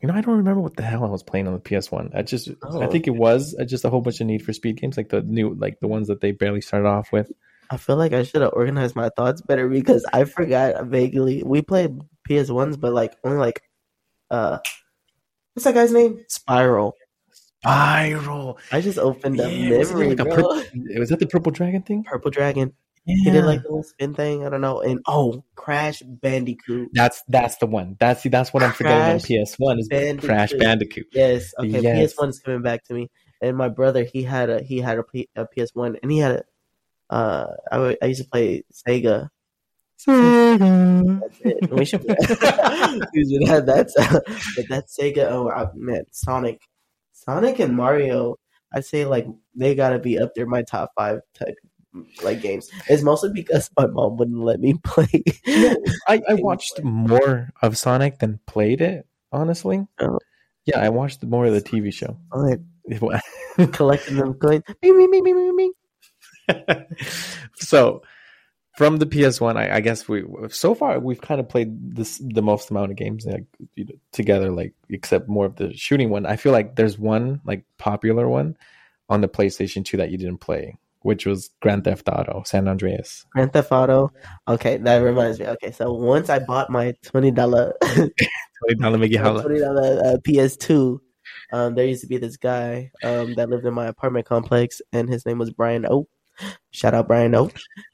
you 0.04 0.08
know, 0.08 0.18
I 0.18 0.20
don't 0.20 0.36
remember 0.36 0.60
what 0.60 0.76
the 0.76 0.82
hell 0.82 1.02
I 1.02 1.08
was 1.08 1.22
playing 1.22 1.46
on 1.46 1.54
the 1.54 1.60
PS1. 1.60 2.14
I 2.14 2.20
just, 2.20 2.50
I 2.50 2.54
Oh. 2.62 2.90
think 2.90 3.06
it 3.06 3.14
was 3.16 3.56
uh, 3.58 3.64
just 3.64 3.86
a 3.86 3.88
whole 3.88 4.02
bunch 4.02 4.20
of 4.20 4.26
Need 4.26 4.44
for 4.44 4.52
Speed 4.52 4.78
games, 4.78 4.98
like 4.98 5.08
the 5.08 5.22
new, 5.22 5.54
like 5.54 5.80
the 5.80 5.88
ones 5.88 6.08
that 6.08 6.20
they 6.20 6.30
barely 6.30 6.60
started 6.60 6.86
off 6.86 7.10
with. 7.10 7.32
I 7.70 7.78
feel 7.78 7.96
like 7.96 8.12
I 8.12 8.22
should 8.22 8.42
have 8.42 8.52
organized 8.52 8.94
my 8.96 9.08
thoughts 9.08 9.40
better 9.40 9.66
because 9.66 10.04
I 10.12 10.24
forgot 10.24 10.84
vaguely. 10.88 11.42
We 11.42 11.62
played 11.62 11.98
PS 12.28 12.50
ones, 12.50 12.76
but 12.76 12.92
like 12.92 13.16
only 13.24 13.38
like 13.38 13.62
uh, 14.30 14.58
what's 15.54 15.64
that 15.64 15.72
guy's 15.72 15.90
name? 15.90 16.22
Spyro. 16.30 16.92
Spyro. 17.64 18.58
I 18.72 18.82
just 18.82 18.98
opened 18.98 19.40
up 19.40 19.50
Yeah, 19.50 19.78
was 19.78 19.90
it 19.90 19.96
like 19.96 20.20
a 20.20 20.24
bro. 20.26 20.62
was 20.98 21.08
that 21.08 21.18
the 21.20 21.26
purple 21.26 21.50
dragon 21.50 21.80
thing? 21.80 22.04
Purple 22.04 22.30
Dragon. 22.30 22.74
Yeah. 23.06 23.16
He 23.24 23.30
did 23.30 23.44
like 23.44 23.62
the 23.62 23.68
little 23.68 23.82
spin 23.82 24.14
thing. 24.14 24.46
I 24.46 24.48
don't 24.48 24.62
know. 24.62 24.80
And 24.80 25.00
oh, 25.06 25.44
Crash 25.56 26.00
Bandicoot. 26.00 26.90
That's 26.94 27.22
that's 27.28 27.56
the 27.56 27.66
one. 27.66 27.96
That's 28.00 28.22
see, 28.22 28.30
that's 28.30 28.54
what 28.54 28.62
I'm 28.62 28.72
forgetting 28.72 29.14
on 29.14 29.20
PS 29.20 29.54
One 29.58 29.78
is 29.78 29.88
Bandicoot. 29.88 30.28
Crash 30.28 30.52
Bandicoot. 30.54 31.06
Yes. 31.12 31.52
Okay. 31.58 31.80
Yes. 31.80 32.12
PS 32.12 32.18
one 32.18 32.28
is 32.30 32.40
coming 32.40 32.62
back 32.62 32.84
to 32.84 32.94
me. 32.94 33.10
And 33.42 33.58
my 33.58 33.68
brother, 33.68 34.04
he 34.04 34.22
had 34.22 34.48
a 34.48 34.62
he 34.62 34.78
had 34.78 34.98
a, 34.98 35.02
P, 35.02 35.28
a 35.36 35.44
PS 35.46 35.74
one, 35.74 35.96
and 36.02 36.10
he 36.10 36.18
had 36.18 36.32
a. 36.32 36.44
Uh, 37.10 37.54
I, 37.70 37.76
w- 37.76 37.96
I 38.02 38.06
used 38.06 38.22
to 38.22 38.28
play 38.28 38.64
Sega. 38.72 39.28
That's 40.06 41.40
it. 41.40 41.70
We 41.70 41.84
should. 41.84 42.02
we 42.04 42.14
should 43.38 43.48
have 43.48 43.66
that. 43.66 43.90
But 44.56 44.68
that 44.70 44.84
Sega. 44.88 45.30
Oh 45.30 45.50
I- 45.50 45.66
man, 45.74 46.04
Sonic, 46.10 46.62
Sonic 47.12 47.58
and 47.58 47.76
Mario. 47.76 48.36
I'd 48.72 48.86
say 48.86 49.04
like 49.04 49.26
they 49.54 49.74
gotta 49.74 49.98
be 49.98 50.18
up 50.18 50.32
there. 50.34 50.46
My 50.46 50.62
top 50.62 50.92
five 50.96 51.20
type 51.34 51.54
like 52.22 52.40
games. 52.40 52.70
It's 52.88 53.02
mostly 53.02 53.30
because 53.32 53.70
my 53.78 53.86
mom 53.86 54.16
wouldn't 54.16 54.40
let 54.40 54.60
me 54.60 54.74
play. 54.84 55.22
I, 56.08 56.22
I 56.28 56.34
watched 56.38 56.82
more 56.82 57.50
of 57.62 57.78
Sonic 57.78 58.18
than 58.18 58.40
played 58.46 58.80
it. 58.80 59.06
Honestly, 59.32 59.86
Oh. 60.00 60.18
yeah, 60.64 60.78
I 60.80 60.88
watched 60.90 61.22
more 61.24 61.46
of 61.46 61.52
the 61.54 61.60
TV 61.62 61.92
show. 61.92 62.16
Collecting 63.72 64.16
them, 64.16 64.38
bing. 64.40 65.72
so 67.56 68.02
from 68.76 68.98
the 68.98 69.06
PS1, 69.06 69.56
I, 69.56 69.76
I 69.76 69.80
guess 69.80 70.08
we 70.08 70.24
so 70.50 70.74
far 70.74 70.98
we've 70.98 71.20
kind 71.20 71.40
of 71.40 71.48
played 71.48 71.96
this 71.96 72.18
the 72.24 72.42
most 72.42 72.70
amount 72.70 72.90
of 72.90 72.96
games 72.96 73.24
like 73.26 73.44
together, 74.12 74.50
like 74.50 74.74
except 74.88 75.28
more 75.28 75.46
of 75.46 75.56
the 75.56 75.72
shooting 75.74 76.10
one. 76.10 76.26
I 76.26 76.36
feel 76.36 76.52
like 76.52 76.76
there's 76.76 76.98
one 76.98 77.40
like 77.44 77.64
popular 77.78 78.28
one 78.28 78.56
on 79.08 79.20
the 79.20 79.28
PlayStation 79.28 79.84
2 79.84 79.98
that 79.98 80.10
you 80.10 80.18
didn't 80.18 80.38
play, 80.38 80.76
which 81.04 81.26
was 81.26 81.50
Grand 81.60 81.84
Theft 81.84 82.08
Auto 82.08 82.42
San 82.46 82.66
Andreas. 82.66 83.26
Grand 83.32 83.52
Theft 83.52 83.70
Auto. 83.70 84.10
Okay, 84.48 84.78
that 84.78 84.96
reminds 84.98 85.38
me. 85.38 85.46
Okay, 85.46 85.70
so 85.70 85.92
once 85.92 86.30
I 86.30 86.38
bought 86.38 86.70
my 86.70 86.94
twenty 87.02 87.30
dollar 87.30 87.74
Twenty 87.82 88.80
dollar 88.80 88.96
Mickey 88.98 89.16
Holla. 89.16 89.42
twenty 89.42 89.60
dollar 89.60 90.00
uh, 90.02 90.16
PS2, 90.26 90.98
um, 91.52 91.74
there 91.74 91.84
used 91.86 92.00
to 92.00 92.06
be 92.06 92.16
this 92.16 92.38
guy 92.38 92.90
um 93.02 93.34
that 93.34 93.50
lived 93.50 93.66
in 93.66 93.74
my 93.74 93.86
apartment 93.86 94.24
complex, 94.26 94.80
and 94.92 95.08
his 95.08 95.26
name 95.26 95.38
was 95.38 95.50
Brian 95.50 95.84
O. 95.86 96.08
Shout 96.70 96.94
out 96.94 97.06
Brian 97.06 97.34
O. 97.34 97.50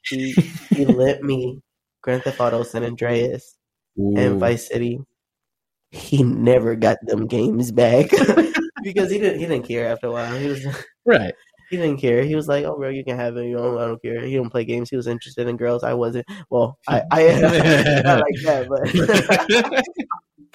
He 0.08 0.30
he 0.70 0.84
lent 0.86 1.22
me 1.24 1.60
Grand 2.02 2.22
Theft 2.22 2.40
Auto 2.40 2.62
San 2.62 2.84
Andreas 2.84 3.56
Ooh. 3.98 4.14
and 4.16 4.38
Vice 4.38 4.68
City. 4.68 5.00
He 5.90 6.22
never 6.22 6.76
got 6.76 6.98
them 7.02 7.26
games 7.26 7.72
back 7.72 8.10
because 8.84 9.10
he 9.10 9.18
didn't 9.18 9.40
he 9.40 9.46
didn't 9.46 9.66
care 9.66 9.88
after 9.88 10.06
a 10.06 10.12
while. 10.12 10.38
He 10.38 10.46
was 10.46 10.64
Right. 11.04 11.34
He 11.70 11.76
didn't 11.76 11.98
care. 11.98 12.22
He 12.24 12.34
was 12.34 12.48
like, 12.48 12.64
"Oh, 12.64 12.76
bro, 12.76 12.88
you 12.90 13.04
can 13.04 13.16
have 13.16 13.36
it. 13.36 13.46
You 13.46 13.56
know, 13.56 13.78
I 13.78 13.86
don't 13.86 14.02
care." 14.02 14.20
He 14.22 14.34
don't 14.34 14.50
play 14.50 14.64
games. 14.64 14.90
He 14.90 14.96
was 14.96 15.06
interested 15.06 15.48
in 15.48 15.56
girls. 15.56 15.84
I 15.84 15.94
wasn't. 15.94 16.26
Well, 16.50 16.78
I 16.88 17.02
I 17.10 17.22
not 18.04 18.20
like 18.20 18.42
that, 18.44 18.68
but 18.68 19.84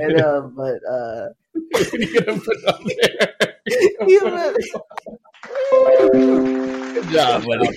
and 0.00 0.20
um, 0.20 0.54
but 0.56 0.78
uh, 0.90 1.28
you 1.94 2.20
gonna 2.20 2.40
put 2.40 2.64
on 2.66 2.84
there? 2.86 3.34
he 4.06 4.18
was, 4.18 4.66
Good 6.94 7.08
job, 7.10 7.44
buddy. 7.44 7.68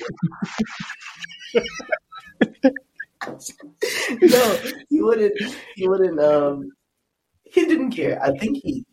no, 4.22 4.58
he 4.89 5.01
wouldn't. 5.01 5.34
He 5.75 5.88
wouldn't. 5.88 6.20
Um, 6.20 6.72
he 7.44 7.66
didn't 7.66 7.92
care. 7.92 8.22
I 8.24 8.38
think 8.38 8.60
he 8.63 8.86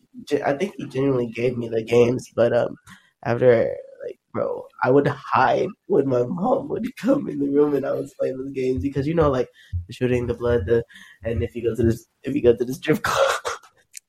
I 0.45 0.53
think 0.53 0.75
he 0.77 0.87
genuinely 0.87 1.27
gave 1.27 1.57
me 1.57 1.69
the 1.69 1.83
games, 1.83 2.29
but 2.35 2.55
um, 2.55 2.75
after 3.23 3.75
like, 4.05 4.19
bro, 4.31 4.65
I 4.83 4.91
would 4.91 5.07
hide 5.07 5.69
when 5.87 6.07
my 6.07 6.23
mom 6.23 6.69
would 6.69 6.95
come 6.97 7.27
in 7.29 7.39
the 7.39 7.49
room 7.49 7.75
and 7.75 7.85
I 7.85 7.91
was 7.91 8.13
playing 8.19 8.37
those 8.37 8.51
games 8.51 8.81
because 8.81 9.07
you 9.07 9.15
know, 9.15 9.29
like 9.29 9.49
the 9.87 9.93
shooting, 9.93 10.27
the 10.27 10.33
blood, 10.33 10.65
the 10.65 10.83
and 11.23 11.43
if 11.43 11.55
you 11.55 11.63
go 11.63 11.75
to 11.75 11.83
this, 11.83 12.05
if 12.23 12.35
you 12.35 12.41
go 12.41 12.55
to 12.55 12.65
this 12.65 12.77
strip 12.77 13.01
club, 13.03 13.41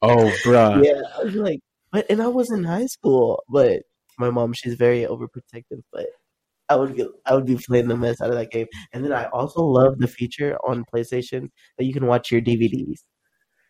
Oh, 0.03 0.31
bruh. 0.45 0.85
yeah, 0.85 1.01
I 1.19 1.25
was 1.25 1.35
like, 1.35 1.61
but 1.91 2.07
and 2.11 2.23
I 2.23 2.29
was 2.29 2.51
in 2.51 2.65
high 2.65 2.87
school, 2.87 3.43
but 3.49 3.83
my 4.19 4.31
mom, 4.31 4.53
she's 4.53 4.75
very 4.75 5.03
overprotective, 5.03 5.83
but. 5.93 6.07
I 6.71 6.77
would 6.77 6.97
get, 6.97 7.07
I 7.25 7.35
would 7.35 7.47
be 7.47 7.57
playing 7.67 7.89
the 7.89 7.97
mess 7.97 8.21
out 8.21 8.29
of 8.29 8.37
that 8.37 8.51
game, 8.51 8.67
and 8.93 9.03
then 9.03 9.11
I 9.11 9.25
also 9.29 9.63
love 9.63 9.97
the 9.99 10.07
feature 10.07 10.59
on 10.69 10.85
PlayStation 10.95 11.49
that 11.79 11.85
you 11.87 11.95
can 11.95 12.05
watch 12.07 12.31
your 12.31 12.43
DVDs 12.43 12.99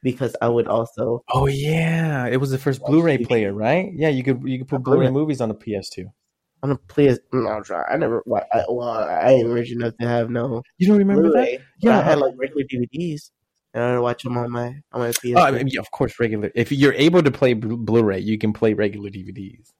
because 0.02 0.36
I 0.40 0.48
would 0.48 0.68
also 0.68 1.22
Oh 1.32 1.46
yeah, 1.46 2.26
it 2.26 2.38
was 2.38 2.50
the 2.50 2.58
first 2.58 2.82
Blu-ray 2.84 3.18
player, 3.18 3.52
right? 3.52 3.90
Yeah, 3.94 4.08
you 4.08 4.22
could 4.22 4.42
you 4.44 4.58
could 4.58 4.68
put 4.68 4.82
Blu-ray 4.82 5.10
movies 5.10 5.40
on 5.40 5.48
the 5.48 5.54
PS2. 5.54 6.06
on 6.62 6.70
a 6.72 6.76
PS. 6.76 7.18
No, 7.32 7.60
try. 7.62 7.82
I 7.88 7.96
never. 7.96 8.22
I, 8.52 8.64
well, 8.68 8.88
I 8.88 9.30
ain't 9.30 9.48
rich 9.48 9.70
enough 9.72 9.94
to 10.00 10.06
have 10.08 10.30
no 10.30 10.62
You 10.78 10.88
don't 10.88 10.98
remember 10.98 11.24
that? 11.24 11.32
Blu-ray. 11.32 11.52
Yeah, 11.80 11.90
Yeah. 11.90 11.98
I 12.00 12.02
had 12.02 12.18
uh 12.18 12.26
like 12.26 12.34
regular 12.36 12.64
DVDs, 12.64 13.30
and 13.74 13.84
I 13.84 13.92
would 13.94 14.02
watch 14.02 14.22
them 14.22 14.36
on 14.36 14.50
my 14.50 14.74
on 14.92 15.00
my 15.00 15.10
PS. 15.12 15.34
Oh, 15.36 15.42
I 15.42 15.50
mean, 15.50 15.68
yeah, 15.68 15.80
of 15.80 15.90
course, 15.90 16.18
regular. 16.18 16.50
If 16.54 16.72
you're 16.72 16.94
able 16.94 17.22
to 17.22 17.30
play 17.30 17.54
Blu- 17.54 17.76
Blu-ray, 17.76 18.20
you 18.20 18.38
can 18.38 18.52
play 18.52 18.74
regular 18.74 19.10
DVDs. 19.10 19.72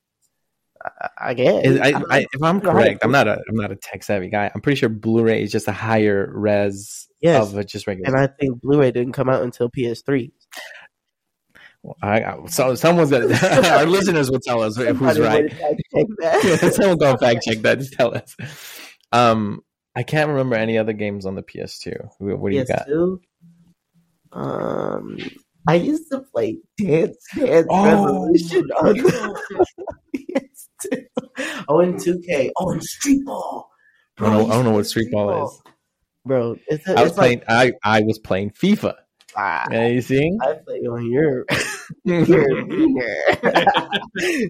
I, 1.18 1.34
guess. 1.34 1.66
I, 1.80 2.02
I- 2.10 2.26
if 2.32 2.42
I'm 2.42 2.44
I 2.44 2.52
don't 2.60 2.64
know. 2.64 2.70
correct, 2.72 3.00
I'm 3.02 3.10
not 3.12 3.26
a 3.28 3.40
I'm 3.48 3.56
not 3.56 3.70
a 3.72 3.76
tech 3.76 4.02
savvy 4.02 4.28
guy. 4.28 4.50
I'm 4.54 4.60
pretty 4.60 4.78
sure 4.78 4.88
Blu-ray 4.88 5.42
is 5.42 5.52
just 5.52 5.68
a 5.68 5.72
higher 5.72 6.30
res 6.34 7.08
Yes. 7.20 7.48
of 7.52 7.58
a 7.58 7.64
just 7.64 7.86
regular. 7.86 8.08
and 8.14 8.16
I 8.20 8.28
think 8.28 8.60
Blu-ray 8.60 8.92
didn't 8.92 9.12
come 9.12 9.28
out 9.28 9.42
until 9.42 9.68
PS3. 9.70 10.30
I, 12.02 12.22
I, 12.22 12.46
so 12.46 12.74
someone's 12.74 13.10
gonna 13.10 13.34
our 13.70 13.86
listeners 13.86 14.30
will 14.30 14.40
tell 14.40 14.62
us 14.62 14.76
who's 14.76 15.18
right. 15.18 15.44
would 15.44 15.52
fact 15.52 15.80
check. 16.60 16.72
Someone 16.74 16.98
go 16.98 17.16
fact 17.16 17.42
check 17.44 17.58
that. 17.58 17.78
Just 17.78 17.92
tell 17.94 18.14
us. 18.14 18.36
Um, 19.12 19.62
I 19.94 20.02
can't 20.02 20.28
remember 20.28 20.56
any 20.56 20.76
other 20.78 20.92
games 20.92 21.24
on 21.26 21.34
the 21.34 21.42
PS2. 21.42 22.08
What, 22.18 22.38
what 22.38 22.50
do 22.50 22.56
you 22.56 22.64
got? 22.64 22.88
Um, 24.32 25.18
I 25.68 25.74
used 25.74 26.10
to 26.10 26.20
play 26.32 26.58
Dance 26.78 27.16
Dance 27.36 27.66
Oh, 27.70 27.84
Revolution 27.84 28.64
on 28.80 28.96
the 28.96 29.36
PS2. 30.16 31.04
Oh, 31.68 31.80
and 31.80 31.94
2K. 31.94 32.50
Oh, 32.56 32.70
and 32.72 32.82
Street 32.82 33.24
Ball. 33.24 33.68
I 34.18 34.22
don't 34.24 34.32
know. 34.32 34.46
I 34.46 34.50
don't 34.54 34.64
know 34.64 34.70
what 34.72 34.78
used 34.78 34.94
to 34.94 35.00
play 35.00 35.02
Street 35.04 35.12
Ball 35.12 35.46
is. 35.46 35.62
Bro, 36.24 36.56
it's, 36.66 36.88
a, 36.88 36.98
I 36.98 37.02
was 37.02 37.10
it's 37.12 37.18
like 37.18 37.44
playing. 37.46 37.72
I 37.84 37.98
I 37.98 38.00
was 38.02 38.18
playing 38.18 38.50
FIFA. 38.50 38.94
ah, 39.36 39.66
Yeah, 39.70 39.86
you 39.88 40.00
see? 40.00 40.30
I 40.42 40.54
play 40.54 40.78
on 40.80 41.10
your 41.10 41.44
your 42.04 42.64
wiener. 42.66 43.16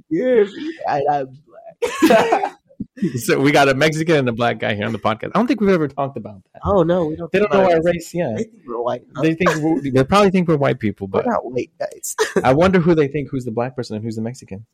your 0.08 0.44
wiener. 0.44 0.82
I, 0.88 1.02
I'm 1.10 1.26
black. 1.46 2.54
so 3.24 3.38
we 3.40 3.52
got 3.52 3.68
a 3.68 3.74
Mexican 3.74 4.16
and 4.16 4.28
a 4.28 4.32
black 4.32 4.58
guy 4.58 4.74
here 4.74 4.86
on 4.86 4.92
the 4.92 4.98
podcast. 4.98 5.26
I 5.34 5.38
don't 5.38 5.46
think 5.46 5.60
we've 5.60 5.70
ever 5.70 5.88
talked 5.88 6.16
about 6.16 6.42
that. 6.52 6.60
oh 6.64 6.82
no, 6.82 7.06
we 7.06 7.16
don't. 7.16 7.30
They 7.32 7.38
don't 7.38 7.52
know 7.52 7.70
our 7.70 7.82
race. 7.82 8.12
Yeah, 8.14 8.34
They 8.36 8.44
think 8.44 8.62
we're 8.66 8.80
white. 8.82 9.02
No, 9.14 9.22
they 9.22 9.34
think 9.34 9.50
we're, 9.56 9.80
they 9.90 10.04
probably 10.04 10.30
think 10.30 10.48
we're 10.48 10.56
white 10.56 10.78
people, 10.78 11.06
we're 11.06 11.22
but 11.22 11.26
not 11.30 11.44
white 11.50 11.70
guys. 11.78 12.16
I 12.44 12.52
wonder 12.54 12.80
who 12.80 12.94
they 12.94 13.08
think 13.08 13.28
who's 13.30 13.44
the 13.44 13.50
black 13.50 13.76
person 13.76 13.96
and 13.96 14.04
who's 14.04 14.16
the 14.16 14.22
Mexican. 14.22 14.66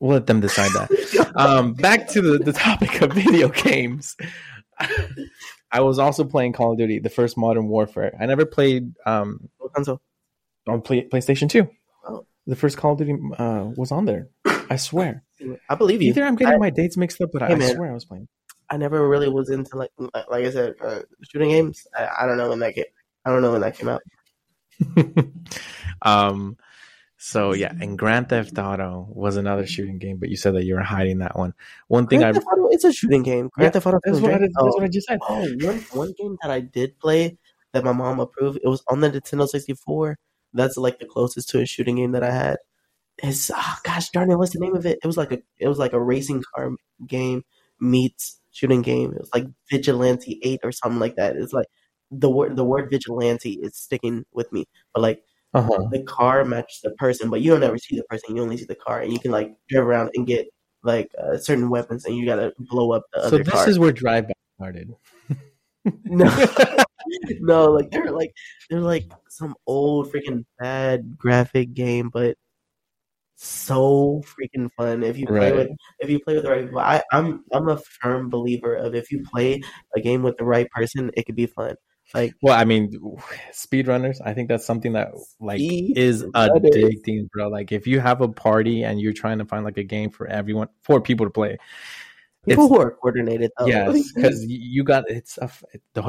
We'll 0.00 0.12
let 0.12 0.26
them 0.26 0.40
decide 0.40 0.70
that. 0.72 1.28
Um, 1.38 1.74
back 1.74 2.08
to 2.08 2.20
the, 2.20 2.38
the 2.38 2.52
topic 2.52 3.00
of 3.00 3.12
video 3.12 3.48
games. 3.48 4.16
I 5.70 5.80
was 5.80 6.00
also 6.00 6.24
playing 6.24 6.52
Call 6.52 6.72
of 6.72 6.78
Duty, 6.78 6.98
the 6.98 7.10
first 7.10 7.36
Modern 7.36 7.68
Warfare. 7.68 8.16
I 8.20 8.26
never 8.26 8.44
played 8.44 8.94
um, 9.06 9.48
What 9.58 9.72
console? 9.72 10.00
on 10.66 10.82
play, 10.82 11.06
PlayStation 11.06 11.48
2. 11.48 11.68
Oh. 12.08 12.26
The 12.48 12.56
first 12.56 12.76
Call 12.76 12.92
of 12.92 12.98
Duty 12.98 13.16
uh, 13.38 13.70
was 13.76 13.92
on 13.92 14.04
there. 14.04 14.28
I 14.70 14.76
swear. 14.76 15.24
I 15.70 15.74
believe 15.74 16.02
you. 16.02 16.10
Either 16.10 16.24
I'm 16.24 16.36
getting 16.36 16.54
I- 16.54 16.58
my 16.58 16.70
dates 16.70 16.96
mixed 16.96 17.20
up, 17.20 17.30
but 17.32 17.42
Hey, 17.42 17.54
I 17.54 17.58
man. 17.58 17.74
swear 17.74 17.90
I 17.90 17.94
was 17.94 18.04
playing. 18.04 18.28
I 18.70 18.76
never 18.76 19.08
really 19.08 19.28
was 19.30 19.48
into 19.50 19.76
like 19.76 19.90
like 19.98 20.44
I 20.44 20.50
said 20.50 20.74
uh, 20.82 21.00
shooting 21.30 21.48
games. 21.50 21.86
I, 21.96 22.08
I 22.20 22.26
don't 22.26 22.36
know 22.36 22.50
when 22.50 22.58
that 22.58 22.74
came. 22.74 22.84
I 23.24 23.30
don't 23.30 23.40
know 23.40 23.52
when 23.52 23.62
that 23.62 23.78
came 23.78 23.88
out. 23.88 24.02
um, 26.02 26.56
so 27.16 27.52
yeah, 27.54 27.72
and 27.80 27.98
Grand 27.98 28.28
Theft 28.28 28.58
Auto 28.58 29.06
was 29.10 29.36
another 29.36 29.66
shooting 29.66 29.98
game, 29.98 30.18
but 30.18 30.28
you 30.28 30.36
said 30.36 30.54
that 30.54 30.64
you 30.64 30.74
were 30.74 30.82
hiding 30.82 31.18
that 31.18 31.36
one. 31.36 31.54
One 31.88 32.06
thing 32.06 32.22
I 32.22 32.32
Theft 32.32 32.46
Auto, 32.52 32.68
it's 32.68 32.84
a 32.84 32.92
shooting 32.92 33.22
game. 33.22 33.48
Grand 33.52 33.68
Yeah, 33.68 33.70
Theft 33.80 33.86
Auto. 33.86 33.98
that's 34.04 34.20
what 34.20 34.34
I, 34.34 34.38
that's 34.38 34.52
Oh, 34.58 34.66
what 34.74 34.84
I 34.84 34.88
just 34.88 35.08
said. 35.08 35.18
Oh, 35.28 35.48
one 35.60 35.84
one 35.92 36.12
game 36.18 36.36
that 36.42 36.50
I 36.50 36.60
did 36.60 36.98
play 37.00 37.38
that 37.72 37.84
my 37.84 37.92
mom 37.92 38.20
approved. 38.20 38.58
It 38.62 38.68
was 38.68 38.82
on 38.88 39.00
the 39.00 39.10
Nintendo 39.10 39.48
64. 39.48 40.16
That's 40.52 40.76
like 40.76 40.98
the 40.98 41.06
closest 41.06 41.48
to 41.50 41.60
a 41.60 41.66
shooting 41.66 41.96
game 41.96 42.12
that 42.12 42.22
I 42.22 42.30
had. 42.30 42.56
It's 43.22 43.50
oh 43.54 43.74
gosh 43.84 44.10
darn 44.10 44.30
it, 44.30 44.38
what's 44.38 44.52
the 44.52 44.60
name 44.60 44.76
of 44.76 44.86
it? 44.86 44.98
It 45.02 45.06
was 45.06 45.16
like 45.16 45.32
a 45.32 45.38
it 45.58 45.68
was 45.68 45.78
like 45.78 45.92
a 45.92 46.00
racing 46.02 46.42
car 46.54 46.70
game 47.06 47.42
meets 47.80 48.40
shooting 48.52 48.82
game. 48.82 49.12
It 49.12 49.20
was 49.20 49.30
like 49.34 49.46
Vigilante 49.70 50.40
Eight 50.42 50.60
or 50.62 50.72
something 50.72 51.00
like 51.00 51.16
that. 51.16 51.36
It's 51.36 51.52
like 51.52 51.66
the 52.10 52.30
word 52.30 52.56
the 52.56 52.64
word 52.64 52.90
vigilante 52.90 53.52
is 53.62 53.76
sticking 53.76 54.24
with 54.32 54.52
me. 54.52 54.66
But 54.94 55.02
like 55.02 55.22
Uh-huh. 55.54 55.88
the 55.90 56.02
car 56.04 56.44
matches 56.44 56.80
the 56.82 56.90
person, 56.92 57.30
but 57.30 57.40
you 57.40 57.50
don't 57.50 57.62
ever 57.62 57.78
see 57.78 57.96
the 57.96 58.04
person. 58.04 58.36
You 58.36 58.42
only 58.42 58.56
see 58.56 58.66
the 58.66 58.74
car, 58.76 59.00
and 59.00 59.12
you 59.12 59.18
can 59.18 59.30
like 59.32 59.54
drive 59.68 59.86
around 59.86 60.10
and 60.14 60.26
get 60.26 60.46
like 60.84 61.10
uh, 61.20 61.36
certain 61.38 61.70
weapons, 61.70 62.04
and 62.04 62.16
you 62.16 62.24
gotta 62.26 62.52
blow 62.58 62.92
up 62.92 63.04
the 63.12 63.20
So 63.22 63.26
other 63.28 63.44
this 63.44 63.52
car. 63.54 63.68
is 63.68 63.78
where 63.78 63.92
Drive 63.92 64.28
By 64.28 64.34
started. 64.56 64.94
No, 66.04 66.26
no, 67.40 67.66
like 67.72 67.90
they're 67.90 68.10
like 68.10 68.32
they're 68.68 68.80
like 68.80 69.10
some 69.28 69.54
old 69.66 70.12
freaking 70.12 70.44
bad 70.58 71.16
graphic 71.16 71.72
game, 71.74 72.10
but 72.10 72.36
so 73.40 74.20
freaking 74.26 74.68
fun 74.76 75.04
if 75.04 75.16
you 75.16 75.24
play 75.26 75.52
Right. 75.52 75.54
with 75.54 75.68
if 76.00 76.10
you 76.10 76.18
play 76.18 76.34
with 76.34 76.42
the 76.44 76.50
right 76.50 76.64
people. 76.64 76.80
I, 76.80 77.02
I'm 77.12 77.44
I'm 77.52 77.68
a 77.68 77.78
firm 78.00 78.30
believer 78.30 78.74
of 78.74 78.94
if 78.96 79.12
you 79.12 79.22
play 79.32 79.60
a 79.94 80.00
game 80.00 80.22
with 80.24 80.36
the 80.38 80.44
right 80.44 80.68
person, 80.70 81.10
it 81.16 81.24
could 81.24 81.36
be 81.36 81.46
fun. 81.46 81.74
Like 82.14 82.32
Well, 82.42 82.58
I 82.58 82.64
mean, 82.64 82.90
speedrunners. 83.52 84.16
I 84.24 84.34
think 84.34 84.48
that's 84.48 84.66
something 84.66 84.94
that 84.94 85.12
like 85.38 85.60
is 85.62 86.24
addicting, 86.24 87.30
bro. 87.30 87.48
Like 87.48 87.70
if 87.70 87.86
you 87.86 88.00
have 88.00 88.20
a 88.22 88.28
party 88.28 88.82
and 88.82 89.00
you're 89.00 89.12
trying 89.12 89.38
to 89.38 89.44
find 89.44 89.64
like 89.64 89.78
a 89.78 89.84
game 89.84 90.10
for 90.10 90.26
everyone, 90.26 90.68
for 90.82 91.00
people 91.00 91.26
to 91.26 91.30
play. 91.30 91.58
people 92.48 92.64
It's- 92.64 92.68
who 92.68 92.80
are 92.80 92.90
coordinated. 92.92 93.50
Though. 93.58 93.66
Yes, 93.66 94.12
because 94.16 94.44
you 94.48 94.82
got 94.84 95.04
it's 95.10 95.38
a, 95.38 95.50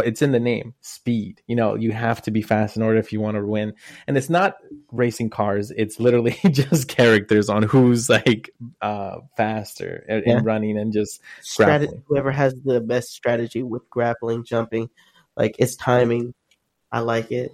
it's 0.06 0.22
in 0.22 0.32
the 0.32 0.40
name, 0.40 0.74
speed. 0.82 1.42
You 1.48 1.56
know, 1.58 1.76
you 1.76 1.92
have 1.92 2.22
to 2.24 2.32
be 2.32 2.42
fast 2.42 2.76
in 2.78 2.82
order 2.82 2.98
if 2.98 3.12
you 3.14 3.20
want 3.20 3.36
to 3.36 3.46
win. 3.46 3.74
And 4.08 4.18
it's 4.18 4.30
not 4.30 4.56
racing 4.92 5.30
cars; 5.30 5.72
it's 5.76 6.00
literally 6.00 6.38
just 6.52 6.88
characters 6.88 7.50
on 7.50 7.64
who's 7.64 8.10
like 8.10 8.50
uh 8.82 9.18
faster 9.38 10.06
in, 10.08 10.24
Yeah. 10.26 10.40
running 10.44 10.78
and 10.78 10.92
just 10.94 11.22
strategy. 11.42 11.88
grappling. 11.88 12.04
Whoever 12.08 12.32
has 12.32 12.56
the 12.64 12.82
best 12.82 13.10
strategy 13.12 13.64
with 13.64 13.90
grappling, 13.90 14.44
jumping, 14.46 14.90
like 15.36 15.56
it's 15.60 15.76
timing. 15.76 16.34
I 16.92 17.00
like 17.02 17.32
it. 17.32 17.52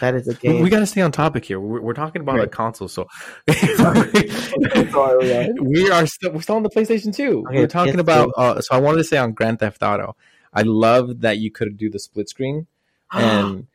That 0.00 0.14
is 0.16 0.26
a 0.26 0.34
game. 0.34 0.60
we 0.60 0.70
got 0.70 0.80
to 0.80 0.86
stay 0.86 1.02
on 1.02 1.12
topic 1.12 1.44
here. 1.44 1.60
We're, 1.60 1.80
we're 1.80 1.92
talking 1.94 2.20
about 2.20 2.40
a 2.40 2.48
console, 2.48 2.88
so 2.88 3.06
Sorry, 3.76 4.10
yeah. 5.22 5.48
we 5.60 5.88
are 5.90 6.04
still 6.06 6.32
we're 6.32 6.40
still 6.42 6.56
on 6.56 6.62
the 6.64 6.68
PlayStation 6.70 7.14
2. 7.14 7.44
Okay, 7.46 7.60
we're 7.60 7.66
talking 7.68 7.94
PS2. 7.94 8.00
about. 8.00 8.30
Uh, 8.36 8.60
so 8.60 8.74
I 8.74 8.80
wanted 8.80 8.98
to 8.98 9.04
say 9.04 9.18
on 9.18 9.32
Grand 9.32 9.60
Theft 9.60 9.82
Auto, 9.82 10.16
I 10.52 10.62
love 10.62 11.20
that 11.20 11.38
you 11.38 11.50
could 11.50 11.76
do 11.76 11.90
the 11.90 11.98
split 12.00 12.28
screen, 12.28 12.66
and 13.12 13.66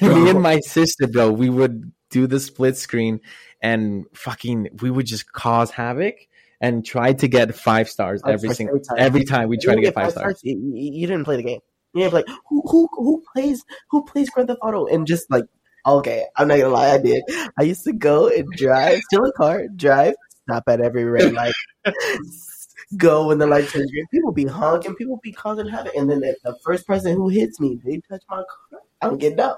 me 0.00 0.30
and 0.30 0.40
my 0.42 0.60
sister, 0.60 1.06
bro, 1.06 1.30
we 1.30 1.50
would 1.50 1.92
do 2.14 2.28
the 2.28 2.38
split 2.38 2.76
screen, 2.76 3.20
and 3.60 4.06
fucking, 4.14 4.68
we 4.80 4.88
would 4.88 5.04
just 5.04 5.32
cause 5.32 5.72
havoc 5.72 6.14
and 6.60 6.86
try 6.86 7.12
to 7.12 7.26
get 7.26 7.52
five 7.56 7.88
stars 7.88 8.22
every 8.24 8.50
stars 8.50 8.56
single 8.56 8.76
every 8.76 8.86
time. 8.86 8.98
every 8.98 9.24
time 9.24 9.48
we 9.48 9.58
try 9.58 9.74
to 9.74 9.80
get 9.80 9.94
five 9.94 10.12
stars. 10.12 10.38
You, 10.44 10.56
you- 10.56 11.06
didn't 11.08 11.24
play 11.24 11.36
the 11.36 11.42
game. 11.42 11.58
You 11.92 12.02
didn't 12.02 12.12
play. 12.12 12.24
Who 12.48 12.62
who 12.70 12.88
who 12.92 13.22
plays 13.32 13.64
who 13.90 14.04
plays 14.04 14.30
Grand 14.30 14.48
Theft 14.48 14.60
Auto 14.62 14.86
and 14.86 15.08
just 15.08 15.28
like 15.28 15.44
okay, 15.84 16.24
I'm 16.36 16.46
not 16.46 16.58
gonna 16.58 16.72
lie, 16.72 16.92
I 16.92 16.98
did. 16.98 17.24
I 17.58 17.62
used 17.62 17.82
to 17.84 17.92
go 17.92 18.28
and 18.28 18.48
drive, 18.52 19.00
steal 19.08 19.24
a 19.24 19.32
car, 19.32 19.66
drive, 19.74 20.14
stop 20.44 20.62
at 20.68 20.80
every 20.80 21.04
red 21.04 21.32
light, 21.32 21.52
go 22.96 23.26
when 23.26 23.38
the 23.38 23.46
light 23.48 23.68
turns 23.68 23.90
green. 23.90 24.06
People 24.12 24.32
be 24.32 24.44
honking, 24.46 24.94
people 24.94 25.18
be 25.22 25.32
causing 25.32 25.66
havoc, 25.66 25.94
and 25.96 26.08
then 26.08 26.20
the, 26.20 26.36
the 26.44 26.56
first 26.64 26.86
person 26.86 27.14
who 27.16 27.28
hits 27.28 27.58
me, 27.58 27.80
they 27.84 28.00
touch 28.08 28.22
my 28.30 28.36
car. 28.36 28.80
I'm 29.02 29.18
getting 29.18 29.36
get 29.36 29.44
down, 29.44 29.56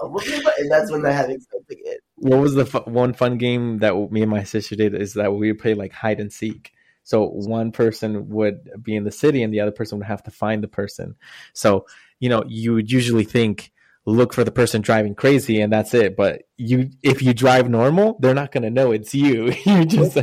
and 0.58 0.70
that's 0.70 0.90
when 0.90 1.02
the 1.02 1.12
havoc 1.12 1.40
starts 1.42 1.70
again. 1.70 1.98
What 2.16 2.40
was 2.40 2.54
the 2.54 2.66
fu- 2.66 2.90
one 2.90 3.12
fun 3.12 3.38
game 3.38 3.78
that 3.78 3.94
me 4.10 4.22
and 4.22 4.30
my 4.30 4.44
sister 4.44 4.74
did? 4.76 4.94
Is 4.94 5.14
that 5.14 5.32
we 5.34 5.52
would 5.52 5.60
play 5.60 5.74
like 5.74 5.92
hide 5.92 6.20
and 6.20 6.32
seek. 6.32 6.72
So 7.02 7.26
one 7.26 7.70
person 7.70 8.30
would 8.30 8.82
be 8.82 8.96
in 8.96 9.04
the 9.04 9.12
city 9.12 9.42
and 9.42 9.52
the 9.54 9.60
other 9.60 9.70
person 9.70 9.98
would 9.98 10.08
have 10.08 10.24
to 10.24 10.30
find 10.32 10.62
the 10.62 10.68
person. 10.68 11.14
So, 11.52 11.86
you 12.18 12.28
know, 12.28 12.42
you 12.48 12.74
would 12.74 12.90
usually 12.90 13.22
think 13.22 13.70
look 14.06 14.32
for 14.32 14.44
the 14.44 14.50
person 14.50 14.80
driving 14.80 15.14
crazy 15.14 15.60
and 15.60 15.72
that's 15.72 15.94
it. 15.94 16.16
But 16.16 16.42
you 16.56 16.90
if 17.02 17.22
you 17.22 17.34
drive 17.34 17.68
normal, 17.68 18.16
they're 18.20 18.34
not 18.34 18.50
gonna 18.50 18.70
know 18.70 18.90
it's 18.92 19.14
you. 19.14 19.52
you 19.64 19.84
just 19.84 20.16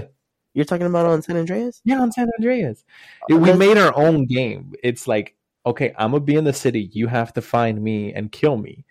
You're 0.54 0.66
talking 0.66 0.88
about 0.88 1.06
on 1.06 1.22
San 1.22 1.38
Andreas? 1.38 1.82
yeah, 1.86 2.00
on 2.00 2.12
San 2.12 2.30
Andreas. 2.38 2.84
Oh, 3.32 3.38
we 3.38 3.54
made 3.54 3.78
our 3.78 3.96
own 3.96 4.26
game. 4.26 4.74
It's 4.84 5.08
like, 5.08 5.36
okay, 5.66 5.94
I'm 5.98 6.12
gonna 6.12 6.24
be 6.24 6.36
in 6.36 6.44
the 6.44 6.54
city, 6.54 6.90
you 6.92 7.08
have 7.08 7.34
to 7.34 7.42
find 7.42 7.82
me 7.82 8.14
and 8.14 8.32
kill 8.32 8.58
me. 8.58 8.86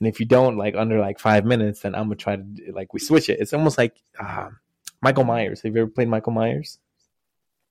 And 0.00 0.08
if 0.08 0.20
you 0.20 0.26
don't 0.26 0.56
like 0.56 0.74
under 0.76 1.00
like 1.00 1.18
five 1.18 1.44
minutes, 1.44 1.80
then 1.80 1.94
I'm 1.94 2.04
gonna 2.04 2.16
try 2.16 2.36
to 2.36 2.72
like 2.72 2.94
we 2.94 3.00
switch 3.00 3.28
it. 3.28 3.40
It's 3.40 3.52
almost 3.52 3.78
like 3.78 4.00
uh, 4.18 4.50
Michael 5.02 5.24
Myers. 5.24 5.62
Have 5.62 5.74
you 5.74 5.82
ever 5.82 5.90
played 5.90 6.08
Michael 6.08 6.32
Myers? 6.32 6.78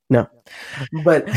No, 0.10 0.28
but 1.04 1.28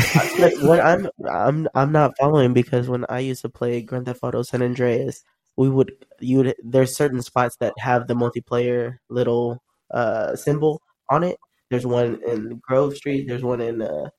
what 0.61 0.79
I'm 0.79 1.07
I'm 1.29 1.67
I'm 1.73 1.91
not 1.91 2.17
following 2.17 2.53
because 2.53 2.87
when 2.87 3.05
I 3.09 3.19
used 3.19 3.41
to 3.41 3.49
play 3.49 3.81
Grand 3.81 4.05
Theft 4.05 4.19
Auto 4.23 4.43
San 4.43 4.61
Andreas, 4.61 5.23
we 5.55 5.69
would 5.69 5.93
you 6.19 6.53
there's 6.63 6.95
certain 6.95 7.21
spots 7.21 7.57
that 7.57 7.73
have 7.77 8.07
the 8.07 8.13
multiplayer 8.13 8.97
little 9.09 9.61
uh 9.91 10.35
symbol 10.35 10.81
on 11.09 11.23
it. 11.23 11.37
There's 11.69 11.85
one 11.85 12.19
in 12.27 12.59
Grove 12.61 12.95
Street. 12.97 13.27
There's 13.27 13.43
one 13.43 13.61
in 13.61 13.81
uh, 13.81 14.09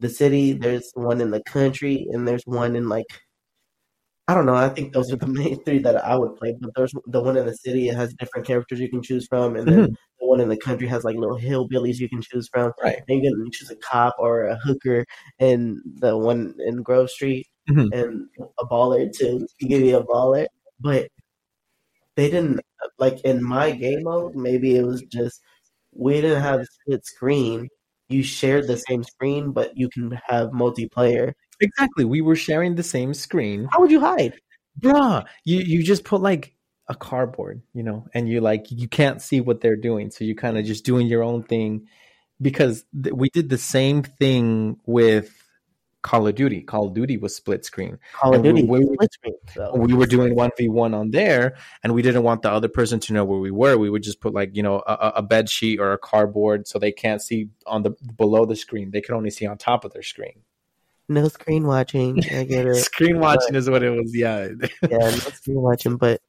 the 0.00 0.08
city. 0.08 0.52
There's 0.52 0.90
one 0.94 1.20
in 1.20 1.30
the 1.30 1.42
country, 1.42 2.08
and 2.10 2.26
there's 2.26 2.46
one 2.46 2.76
in 2.76 2.88
like 2.88 3.06
I 4.26 4.34
don't 4.34 4.46
know. 4.46 4.54
I 4.54 4.68
think 4.70 4.92
those 4.92 5.12
are 5.12 5.16
the 5.16 5.26
main 5.40 5.62
three 5.64 5.78
that 5.80 6.02
I 6.04 6.16
would 6.16 6.36
play. 6.36 6.56
But 6.60 6.70
there's 6.74 6.92
the 7.06 7.22
one 7.22 7.36
in 7.36 7.46
the 7.46 7.54
city. 7.54 7.88
It 7.88 7.96
has 7.96 8.14
different 8.14 8.46
characters 8.46 8.80
you 8.80 8.88
can 8.88 9.02
choose 9.02 9.26
from, 9.26 9.56
and 9.56 9.68
then 9.68 9.78
Mhm. 9.88 9.94
the 10.20 10.26
one 10.26 10.40
in 10.40 10.48
the 10.48 10.56
country 10.56 10.86
has 10.88 11.04
like 11.04 11.16
little 11.16 11.38
hillbillies 11.38 11.98
you 11.98 12.08
can 12.08 12.22
choose 12.22 12.48
from. 12.52 12.72
Right. 12.82 13.02
And 13.08 13.22
you 13.22 13.30
can 13.30 13.50
choose 13.52 13.70
a 13.70 13.76
cop 13.76 14.14
or 14.18 14.44
a 14.44 14.56
hooker, 14.64 15.04
and 15.38 15.78
the 16.00 16.16
one 16.16 16.54
in 16.66 16.82
Grove 16.82 17.10
Street 17.10 17.46
Mhm. 17.68 17.88
and 17.92 18.28
a 18.60 18.66
baller 18.66 19.10
too. 19.14 19.46
You 19.60 19.68
give 19.68 19.82
you 19.82 19.96
a 19.98 20.04
baller, 20.06 20.46
but 20.80 21.08
they 22.16 22.30
didn't 22.30 22.60
like 22.98 23.20
in 23.24 23.42
my 23.42 23.70
game 23.72 24.02
mode. 24.04 24.34
Maybe 24.36 24.76
it 24.76 24.84
was 24.84 25.02
just 25.02 25.40
we 25.94 26.20
didn't 26.20 26.42
have 26.42 26.60
a 26.60 26.66
split 26.66 27.04
screen. 27.06 27.68
You 28.08 28.22
shared 28.22 28.66
the 28.68 28.76
same 28.78 29.02
screen, 29.04 29.52
but 29.52 29.76
you 29.76 29.88
can 29.90 30.12
have 30.26 30.50
multiplayer. 30.50 31.32
Exactly. 31.60 32.04
We 32.04 32.20
were 32.20 32.36
sharing 32.36 32.74
the 32.74 32.82
same 32.82 33.14
screen. 33.14 33.68
How 33.72 33.80
would 33.80 33.90
you 33.90 34.00
hide? 34.00 34.34
Bruh, 34.80 35.24
you 35.44 35.58
you 35.60 35.82
just 35.82 36.04
put 36.04 36.20
like 36.20 36.54
a 36.88 36.94
cardboard, 36.94 37.62
you 37.72 37.82
know, 37.82 38.06
and 38.12 38.28
you 38.28 38.40
like 38.40 38.66
you 38.70 38.88
can't 38.88 39.22
see 39.22 39.40
what 39.40 39.60
they're 39.60 39.76
doing, 39.76 40.10
so 40.10 40.24
you 40.24 40.34
kind 40.34 40.58
of 40.58 40.64
just 40.64 40.84
doing 40.84 41.06
your 41.06 41.22
own 41.22 41.42
thing. 41.44 41.86
Because 42.42 42.84
th- 43.00 43.14
we 43.14 43.30
did 43.30 43.48
the 43.48 43.56
same 43.58 44.02
thing 44.02 44.76
with 44.84 45.30
Call 46.02 46.26
of 46.26 46.34
Duty. 46.34 46.60
Call 46.62 46.88
of 46.88 46.94
Duty 46.94 47.16
was 47.16 47.34
split 47.34 47.64
screen. 47.64 47.98
Call 48.20 48.34
of 48.34 48.44
And 48.44 48.54
we- 48.54 48.62
Duty 48.62 48.68
we- 48.88 48.94
split 48.96 49.12
screen. 49.12 49.34
So 49.54 49.74
We 49.76 49.94
were 49.94 50.04
doing 50.06 50.34
one 50.34 50.50
v 50.58 50.68
one 50.68 50.92
on 50.92 51.12
there, 51.12 51.56
and 51.84 51.94
we 51.94 52.02
didn't 52.02 52.24
want 52.24 52.42
the 52.42 52.50
other 52.50 52.68
person 52.68 52.98
to 53.00 53.12
know 53.12 53.24
where 53.24 53.38
we 53.38 53.52
were. 53.52 53.78
We 53.78 53.88
would 53.88 54.02
just 54.02 54.20
put 54.20 54.34
like 54.34 54.56
you 54.56 54.62
know 54.64 54.82
a, 54.86 54.92
a- 54.92 55.12
a 55.16 55.22
bed 55.22 55.48
sheet 55.48 55.78
or 55.78 55.92
a 55.92 55.98
cardboard, 55.98 56.66
so 56.66 56.78
they 56.80 56.92
can't 56.92 57.22
see 57.22 57.48
on 57.66 57.84
the 57.84 57.92
below 58.16 58.44
the 58.44 58.56
screen. 58.56 58.90
They 58.90 59.00
can 59.00 59.14
only 59.14 59.30
see 59.30 59.46
on 59.46 59.56
top 59.56 59.84
of 59.84 59.92
their 59.92 60.02
screen. 60.02 60.42
No 61.08 61.28
screen 61.28 61.66
watching. 61.66 62.18
I 62.32 62.44
get 62.44 62.66
it. 62.66 62.74
Screen 62.84 63.18
watching 63.20 63.54
is 63.54 63.68
what 63.68 63.82
it 63.82 63.90
was. 63.90 64.14
Yeah. 64.14 64.48
yeah, 64.82 64.98
no 64.98 65.10
screen 65.10 65.60
watching, 65.60 65.96
but 65.96 66.20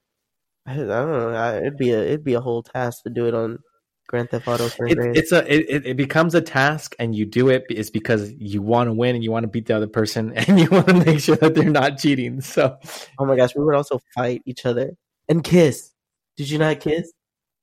I, 0.65 0.73
I 0.73 0.75
don't 0.75 0.87
know. 0.87 1.29
I, 1.29 1.57
it'd 1.57 1.77
be 1.77 1.91
a 1.91 2.01
it'd 2.01 2.23
be 2.23 2.33
a 2.33 2.41
whole 2.41 2.63
task 2.63 3.03
to 3.03 3.09
do 3.09 3.27
it 3.27 3.33
on 3.33 3.59
Grand 4.07 4.29
Theft 4.29 4.47
Auto 4.47 4.65
it, 4.65 4.97
it's 5.17 5.31
a 5.31 5.39
it, 5.51 5.65
it- 5.67 5.85
it 5.87 5.97
becomes 5.97 6.35
a 6.35 6.41
task 6.41 6.95
and 6.99 7.15
you 7.15 7.25
do 7.25 7.49
it 7.49 7.65
is 7.69 7.89
because 7.89 8.31
you 8.37 8.61
want 8.61 8.87
to 8.87 8.93
win 8.93 9.15
and 9.15 9.23
you 9.23 9.31
want 9.31 9.43
to 9.43 9.47
beat 9.47 9.65
the 9.65 9.75
other 9.75 9.87
person 9.87 10.31
and 10.35 10.59
you 10.59 10.69
want 10.69 10.87
to 10.87 10.93
make 10.93 11.19
sure 11.19 11.35
that 11.37 11.55
they're 11.55 11.69
not 11.69 11.97
cheating 11.97 12.39
so 12.41 12.77
Oh 13.17 13.25
my 13.25 13.35
gosh, 13.35 13.55
we 13.55 13.63
would 13.63 13.73
also 13.75 13.99
fight 14.13 14.43
each 14.45 14.65
other 14.65 14.91
and 15.27 15.43
kiss. 15.43 15.91
Did 16.37 16.49
you 16.51 16.59
not 16.59 16.79
kiss? 16.81 17.11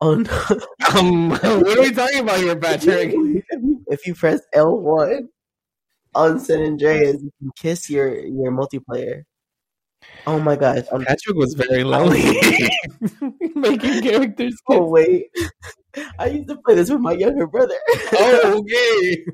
Oh 0.00 0.14
no! 0.16 0.60
um 0.96 1.30
what 1.30 1.44
are 1.78 1.82
we 1.82 1.92
talking 1.92 2.20
about 2.20 2.38
here 2.38 2.56
patrick 2.56 3.12
if 3.88 4.04
you 4.04 4.14
press 4.16 4.40
L 4.52 4.76
one 4.80 5.28
on 6.14 6.38
San 6.38 6.60
Andreas, 6.62 7.22
you 7.22 7.30
can 7.38 7.50
kiss 7.56 7.88
your 7.90 8.18
your 8.18 8.52
multiplayer. 8.52 9.24
Oh 10.26 10.38
my 10.38 10.56
gosh! 10.56 10.84
I'm, 10.92 11.04
patrick 11.04 11.36
was 11.36 11.54
very 11.54 11.84
lonely 11.94 12.22
making 13.54 14.02
characters 14.02 14.54
oh 14.68 14.88
wait, 14.88 15.26
I 16.18 16.26
used 16.26 16.48
to 16.48 16.56
play 16.56 16.74
this 16.74 16.90
with 16.90 17.00
my 17.00 17.12
younger 17.12 17.46
brother. 17.46 17.76
oh 18.14 18.58
okay 18.60 19.24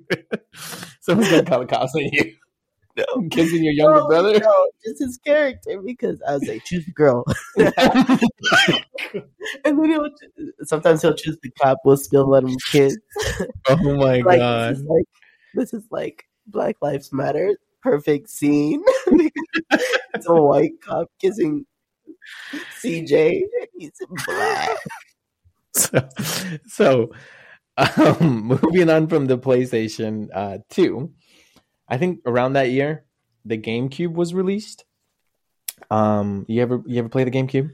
someone's 1.00 1.30
gonna 1.30 1.44
call 1.44 1.60
the 1.60 1.66
cops 1.66 1.94
on 1.94 2.02
you 2.12 2.34
kissing 3.30 3.62
your 3.62 3.72
younger 3.72 4.00
No, 4.00 4.08
brother 4.08 4.38
no, 4.38 4.68
just 4.84 4.98
his 5.00 5.18
character 5.18 5.80
because 5.80 6.20
I 6.26 6.34
was 6.34 6.44
like, 6.48 6.64
choose 6.64 6.84
the 6.84 6.92
girl, 6.92 7.24
and 9.64 9.78
then 9.78 9.84
he'll 9.90 10.08
sometimes 10.64 11.02
he'll 11.02 11.14
choose 11.14 11.38
the 11.42 11.50
cop. 11.62 11.78
We'll 11.84 11.96
still 11.96 12.28
let 12.28 12.42
him 12.44 12.56
kiss. 12.70 12.96
oh 13.68 13.96
my 13.96 14.18
like 14.20 14.38
god 14.40 14.72
this 14.72 14.78
is 14.80 14.84
like 14.84 15.04
this 15.54 15.74
is 15.74 15.84
like 15.90 16.27
Black 16.48 16.76
Lives 16.80 17.12
Matter 17.12 17.56
perfect 17.82 18.28
scene. 18.28 18.82
it's 19.70 20.28
a 20.28 20.34
white 20.34 20.72
cop 20.82 21.08
kissing 21.20 21.66
CJ. 22.82 23.42
He's 23.78 23.92
black. 24.26 24.78
so, 25.74 26.08
so 26.66 27.10
um, 27.76 28.58
moving 28.62 28.90
on 28.90 29.06
from 29.06 29.26
the 29.26 29.38
PlayStation 29.38 30.28
uh, 30.34 30.58
2, 30.70 31.10
I 31.88 31.96
think 31.96 32.20
around 32.26 32.54
that 32.54 32.70
year 32.70 33.04
the 33.44 33.58
GameCube 33.58 34.12
was 34.12 34.34
released. 34.34 34.84
Um, 35.90 36.44
you 36.48 36.60
ever 36.60 36.82
you 36.86 36.98
ever 36.98 37.08
play 37.08 37.24
the 37.24 37.30
GameCube? 37.30 37.70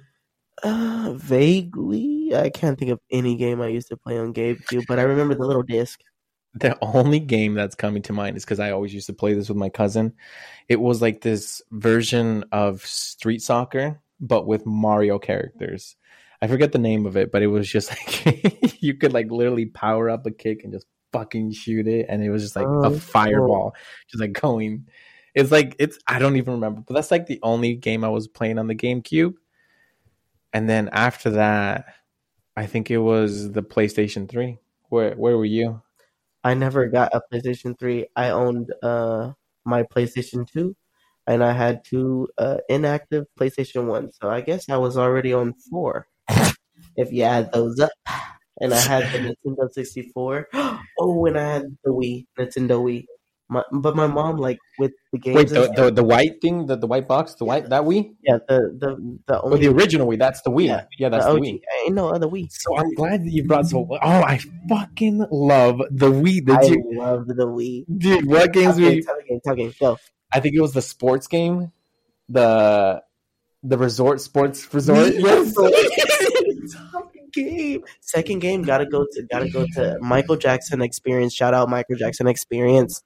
Uh, 0.63 1.15
vaguely, 1.17 2.33
I 2.35 2.51
can't 2.51 2.79
think 2.79 2.91
of 2.93 3.01
any 3.11 3.37
game 3.37 3.61
I 3.61 3.69
used 3.69 3.89
to 3.89 3.97
play 3.97 4.19
on 4.19 4.35
GameCube, 4.35 4.85
but 4.87 4.99
I 4.99 5.03
remember 5.03 5.35
the 5.35 5.47
little 5.47 5.63
disc. 5.63 6.01
The 6.55 6.79
only 6.83 7.19
game 7.19 7.55
that's 7.55 7.75
coming 7.75 8.03
to 8.03 8.13
mind 8.13 8.37
is 8.37 8.45
because 8.45 8.61
I 8.61 8.71
always 8.71 8.95
used 8.95 9.07
to 9.07 9.13
play 9.13 9.35
this 9.35 9.49
with 9.49 9.59
my 9.59 9.69
cousin. 9.69 10.15
It 10.69 10.81
was 10.81 11.03
like 11.03 11.21
this 11.21 11.61
version 11.73 12.45
of 12.53 12.85
Street 12.87 13.43
Soccer, 13.43 14.01
but 14.21 14.47
with 14.47 14.65
Mario 14.65 15.19
characters. 15.19 15.97
I 16.41 16.47
forget 16.47 16.73
the 16.73 16.79
name 16.79 17.07
of 17.07 17.17
it, 17.17 17.33
but 17.33 17.43
it 17.43 17.47
was 17.49 17.69
just 17.69 17.91
like 18.25 18.83
you 18.83 18.95
could 18.95 19.13
like 19.13 19.31
literally 19.31 19.67
power 19.67 20.11
up 20.11 20.27
a 20.27 20.31
kick 20.31 20.63
and 20.63 20.73
just 20.73 20.87
fucking 21.13 21.53
shoot 21.53 21.89
it, 21.89 22.07
and 22.09 22.23
it 22.23 22.31
was 22.31 22.43
just 22.43 22.57
like 22.57 22.67
Oh, 22.69 22.85
a 22.85 22.91
cool. 22.91 22.99
fireball, 23.01 23.75
just 24.09 24.21
like 24.21 24.33
going. 24.33 24.87
It's 25.35 25.51
like 25.51 25.75
it's 25.79 25.99
I 26.07 26.19
don't 26.21 26.37
even 26.37 26.55
remember, 26.55 26.83
but 26.87 26.95
that's 26.95 27.11
like 27.11 27.27
the 27.27 27.41
only 27.43 27.75
game 27.75 28.05
I 28.05 28.09
was 28.11 28.29
playing 28.29 28.59
on 28.59 28.69
the 28.69 28.75
GameCube. 28.77 29.35
And 30.53 30.69
then 30.69 30.89
after 30.93 31.31
that, 31.31 31.87
I 32.57 32.67
think 32.67 32.91
it 32.91 32.99
was 32.99 33.51
the 33.51 33.63
PlayStation 33.63 34.29
Three. 34.29 34.59
Where 34.91 35.15
where 35.17 35.37
were 35.37 35.45
you? 35.45 35.83
I 36.45 36.55
never 36.55 36.87
got 36.89 37.15
a 37.15 37.23
PlayStation 37.33 37.79
3. 37.79 38.07
I 38.17 38.31
owned 38.31 38.73
uh 38.83 39.33
my 39.65 39.83
PlayStation 39.85 40.47
2 40.51 40.77
and 41.27 41.43
I 41.43 41.53
had 41.53 41.85
two 41.85 42.29
uh 42.39 42.59
inactive 42.69 43.25
PlayStation 43.39 43.87
1. 43.87 44.13
So 44.13 44.29
I 44.31 44.41
guess 44.43 44.69
I 44.69 44.77
was 44.77 44.97
already 44.99 45.33
on 45.33 45.55
4 45.71 46.07
if 46.97 47.13
you 47.13 47.23
add 47.25 47.53
those 47.53 47.81
up. 47.81 47.93
And 48.61 48.73
I 48.75 48.81
had 48.81 49.05
the 49.13 49.19
Nintendo 49.47 49.71
64. 49.73 50.49
Oh, 51.01 51.27
and 51.27 51.37
I 51.39 51.55
had 51.55 51.65
the 51.85 51.91
Wii, 51.91 52.27
Nintendo 52.39 52.79
Wii. 52.81 53.05
My, 53.55 53.63
but 53.73 53.97
my 53.97 54.05
um, 54.05 54.15
mom 54.15 54.37
like 54.37 54.59
with 54.79 54.93
the 55.13 55.19
games 55.19 55.37
Wait, 55.37 55.49
the, 55.49 55.73
the 55.77 55.91
the 55.91 56.05
white 56.05 56.41
thing, 56.43 56.67
the, 56.67 56.77
the 56.77 56.87
white 56.87 57.09
box, 57.09 57.35
the 57.35 57.45
white 57.45 57.69
that 57.71 57.83
Wii, 57.83 58.15
yeah, 58.23 58.39
the 58.49 58.59
the 58.79 59.19
the 59.27 59.39
or 59.39 59.53
only 59.55 59.67
the 59.67 59.73
original 59.73 60.07
Wii? 60.07 60.19
That's 60.19 60.43
the 60.43 60.51
Wii. 60.51 60.67
Yeah, 60.67 60.85
Yeah, 60.99 61.09
that's 61.09 61.27
the 61.27 61.35
the 61.35 61.41
Wii. 61.41 61.61
Ain't 61.87 61.95
no 61.95 62.11
other 62.11 62.27
Wii. 62.27 62.47
So 62.51 62.77
I'm 62.77 62.93
glad 62.95 63.25
that 63.25 63.31
you 63.31 63.45
brought 63.45 63.67
so. 63.67 63.87
Oh, 63.91 63.99
I 64.03 64.39
fucking 64.69 65.27
love 65.31 65.79
the 65.91 66.11
Wii. 66.11 66.45
Did 66.45 66.51
I 66.51 66.63
you, 66.63 66.83
loved 66.95 67.29
the 67.29 67.47
Wii. 67.47 67.85
dude? 67.99 68.27
What 68.27 68.53
games 68.53 68.75
Okay, 68.75 68.97
we? 68.97 69.03
tell 69.03 69.17
game, 69.29 69.41
tell 69.45 69.55
game, 69.55 69.75
go. 69.81 69.99
I 70.33 70.41
think 70.41 70.55
it 70.55 70.61
was 70.61 70.73
the 70.73 70.83
sports 70.83 71.27
game, 71.27 71.73
the 72.29 73.03
the 73.63 73.79
resort 73.79 74.21
sports 74.21 74.73
resort. 74.75 75.15
Yes. 75.19 75.55
Game. 77.33 77.83
Second 78.01 78.39
game. 78.39 78.63
Gotta 78.63 78.87
go 78.87 79.05
to. 79.11 79.23
Gotta 79.31 79.49
go 79.51 79.67
to 79.75 79.99
Michael 80.01 80.37
Jackson 80.37 80.81
Experience. 80.81 81.35
Shout 81.35 81.53
out 81.53 81.69
Michael 81.69 81.97
Jackson 81.97 82.29
Experience. 82.29 83.03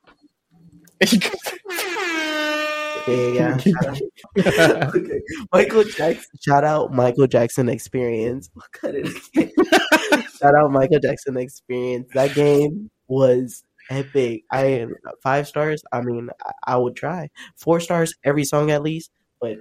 Yeah, 3.09 3.59
yeah. 3.65 3.95
okay. 4.37 5.21
Michael 5.53 5.85
Jackson. 5.85 6.31
Shout 6.41 6.65
out 6.65 6.93
Michael 6.93 7.27
Jackson 7.27 7.69
Experience. 7.69 8.51
Cut 8.73 8.95
it. 8.95 10.31
Shout 10.39 10.55
out 10.55 10.71
Michael 10.71 10.99
Jackson 10.99 11.39
Experience. 11.39 12.09
That 12.13 12.35
game 12.35 12.91
was 13.07 13.65
epic. 13.89 14.43
I 14.53 14.87
five 15.23 15.49
stars. 15.49 15.83
I 15.91 16.03
mean, 16.03 16.29
I, 16.45 16.53
I 16.67 16.77
would 16.77 16.97
try 16.97 17.31
four 17.57 17.81
stars 17.81 18.15
every 18.25 18.45
song 18.45 18.71
at 18.71 18.83
least, 18.83 19.11
but 19.41 19.57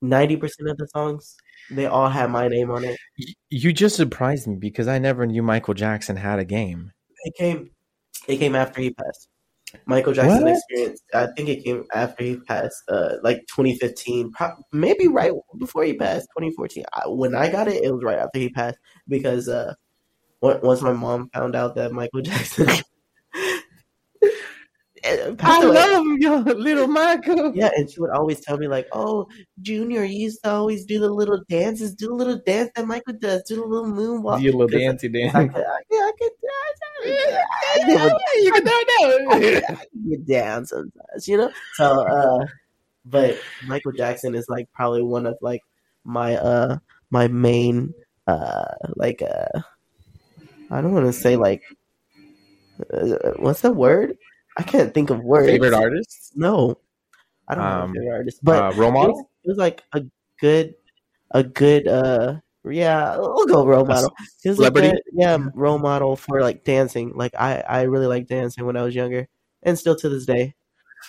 ninety 0.00 0.36
percent 0.36 0.70
of 0.70 0.78
the 0.78 0.88
songs 0.88 1.36
they 1.70 1.86
all 1.86 2.08
had 2.08 2.30
my 2.30 2.48
name 2.48 2.70
on 2.70 2.84
it. 2.84 2.98
you 3.50 3.72
just 3.72 3.96
surprised 3.96 4.46
me 4.46 4.56
because 4.56 4.88
I 4.88 4.98
never 4.98 5.26
knew 5.26 5.42
Michael 5.42 5.74
Jackson 5.74 6.16
had 6.16 6.38
a 6.38 6.44
game. 6.44 6.92
It 7.24 7.34
came. 7.36 7.70
It 8.26 8.38
came 8.38 8.54
after 8.54 8.80
he 8.80 8.90
passed. 8.90 9.28
Michael 9.86 10.12
Jackson 10.12 10.44
What? 10.44 10.56
Experience. 10.56 11.02
I 11.14 11.26
think 11.36 11.48
it 11.48 11.64
came 11.64 11.84
after 11.94 12.24
he 12.24 12.36
passed, 12.40 12.82
uh, 12.88 13.14
like 13.22 13.38
2015, 13.54 14.32
pro- 14.32 14.54
maybe 14.72 15.08
right 15.08 15.32
before 15.58 15.84
he 15.84 15.94
passed, 15.94 16.28
2014. 16.36 16.84
I, 16.94 17.02
when 17.08 17.34
I 17.34 17.50
got 17.50 17.68
it, 17.68 17.82
it 17.84 17.92
was 17.92 18.02
right 18.02 18.18
after 18.18 18.38
he 18.38 18.48
passed 18.48 18.78
because 19.08 19.48
uh, 19.48 19.74
once 20.40 20.80
my 20.82 20.92
mom 20.92 21.28
found 21.34 21.54
out 21.56 21.74
that 21.76 21.92
Michael 21.92 22.20
Jackson, 22.22 22.68
uh, 25.04 25.34
I 25.40 25.62
away. 25.62 25.74
love 25.74 26.06
your 26.18 26.38
little 26.54 26.88
Michael. 26.88 27.52
Yeah, 27.54 27.70
and 27.76 27.90
she 27.90 28.00
would 28.00 28.10
always 28.10 28.40
tell 28.40 28.58
me 28.58 28.68
like, 28.68 28.86
"Oh, 28.92 29.26
Junior, 29.62 30.04
you 30.04 30.18
used 30.24 30.42
to 30.44 30.50
always 30.50 30.84
do 30.86 30.98
the 30.98 31.10
little 31.10 31.42
dances, 31.48 31.94
do 31.94 32.08
the 32.08 32.14
little 32.14 32.40
dance 32.46 32.70
that 32.74 32.86
Michael 32.86 33.14
does, 33.20 33.42
do 33.44 33.56
the 33.56 33.62
little 33.66 33.90
moonwalk." 33.92 34.40
You 34.42 34.52
little 34.52 34.68
'Cause 34.68 34.80
dancey 34.80 35.08
I 35.08 35.10
dance. 35.10 35.52
could, 35.54 35.62
I, 35.62 35.78
yeah, 35.90 35.98
I 35.98 36.12
could, 36.18 36.30
I, 36.44 36.72
I, 37.04 37.78
never, 37.86 38.08
You 38.42 38.52
can 38.52 38.64
do 38.64 38.70
it 38.72 39.64
I 39.70 39.86
get 40.08 40.26
down 40.26 40.66
sometimes, 40.66 41.28
you 41.28 41.36
know. 41.36 41.50
So, 41.74 42.06
uh, 42.06 42.46
but 43.04 43.38
Michael 43.66 43.92
Jackson 43.92 44.34
is 44.34 44.46
like 44.48 44.68
probably 44.72 45.02
one 45.02 45.26
of 45.26 45.36
like 45.40 45.62
my 46.04 46.36
uh 46.36 46.78
my 47.10 47.28
main 47.28 47.92
uh 48.26 48.64
like 48.96 49.22
uh 49.22 49.60
I 50.70 50.80
don't 50.80 50.92
want 50.92 51.06
to 51.06 51.12
say 51.12 51.36
like 51.36 51.62
uh, 52.92 53.32
what's 53.38 53.60
the 53.62 53.72
word? 53.72 54.16
I 54.56 54.62
can't 54.62 54.92
think 54.92 55.10
of 55.10 55.20
words. 55.20 55.48
Favorite 55.48 55.74
artist? 55.74 56.32
No, 56.34 56.78
I 57.48 57.54
don't 57.54 57.64
know 57.64 57.82
Um, 57.82 57.90
a 57.90 57.94
favorite 57.94 58.16
artist, 58.16 58.40
but 58.42 58.62
uh, 58.62 58.72
role 58.76 58.90
it 58.90 58.92
model? 58.92 59.14
was, 59.14 59.24
it 59.44 59.48
was 59.48 59.58
like 59.58 59.82
a 59.92 60.02
good, 60.40 60.74
a 61.30 61.42
good, 61.42 61.88
uh, 61.88 62.36
yeah, 62.64 63.16
we'll 63.16 63.46
go 63.46 63.64
role 63.66 63.84
model. 63.84 64.12
He 64.42 64.48
was 64.48 64.56
celebrity? 64.58 64.88
a 64.88 64.94
yeah, 65.12 65.38
role 65.54 65.78
model 65.78 66.16
for 66.16 66.40
like 66.40 66.64
dancing. 66.64 67.12
Like 67.14 67.34
I, 67.38 67.60
I 67.60 67.82
really 67.82 68.06
like 68.06 68.26
dancing 68.26 68.66
when 68.66 68.76
I 68.76 68.82
was 68.82 68.94
younger, 68.94 69.28
and 69.62 69.78
still 69.78 69.96
to 69.96 70.08
this 70.08 70.26
day. 70.26 70.54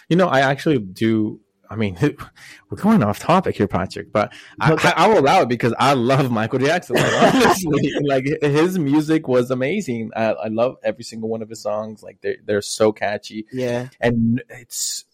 You 0.08 0.16
know, 0.16 0.28
I 0.28 0.42
actually 0.42 0.80
do. 0.80 1.42
I 1.72 1.76
mean, 1.76 1.98
we're 2.70 2.78
going 2.78 3.04
off 3.04 3.20
topic 3.20 3.56
here, 3.58 3.68
Patrick, 3.68 4.12
but 4.12 4.34
I, 4.60 4.74
Okay. 4.74 4.90
I, 4.90 5.06
I 5.06 5.08
will 5.08 5.20
allow 5.20 5.42
it 5.42 5.50
because 5.50 5.74
I 5.78 5.94
love 5.94 6.32
Michael 6.32 6.60
Jackson. 6.60 6.96
Like, 6.96 7.14
honestly, 7.36 7.94
like 8.04 8.26
his 8.42 8.80
music 8.80 9.28
was 9.28 9.52
amazing. 9.52 10.12
I, 10.16 10.32
I 10.34 10.48
love 10.48 10.78
every 10.84 11.04
single 11.04 11.30
one 11.30 11.42
of 11.42 11.50
his 11.50 11.62
songs. 11.62 12.02
Like 12.04 12.20
they're 12.22 12.38
they're 12.46 12.62
so 12.62 12.92
catchy, 12.92 13.46
Yeah, 13.52 13.90
and 14.00 14.42
it's 14.50 15.06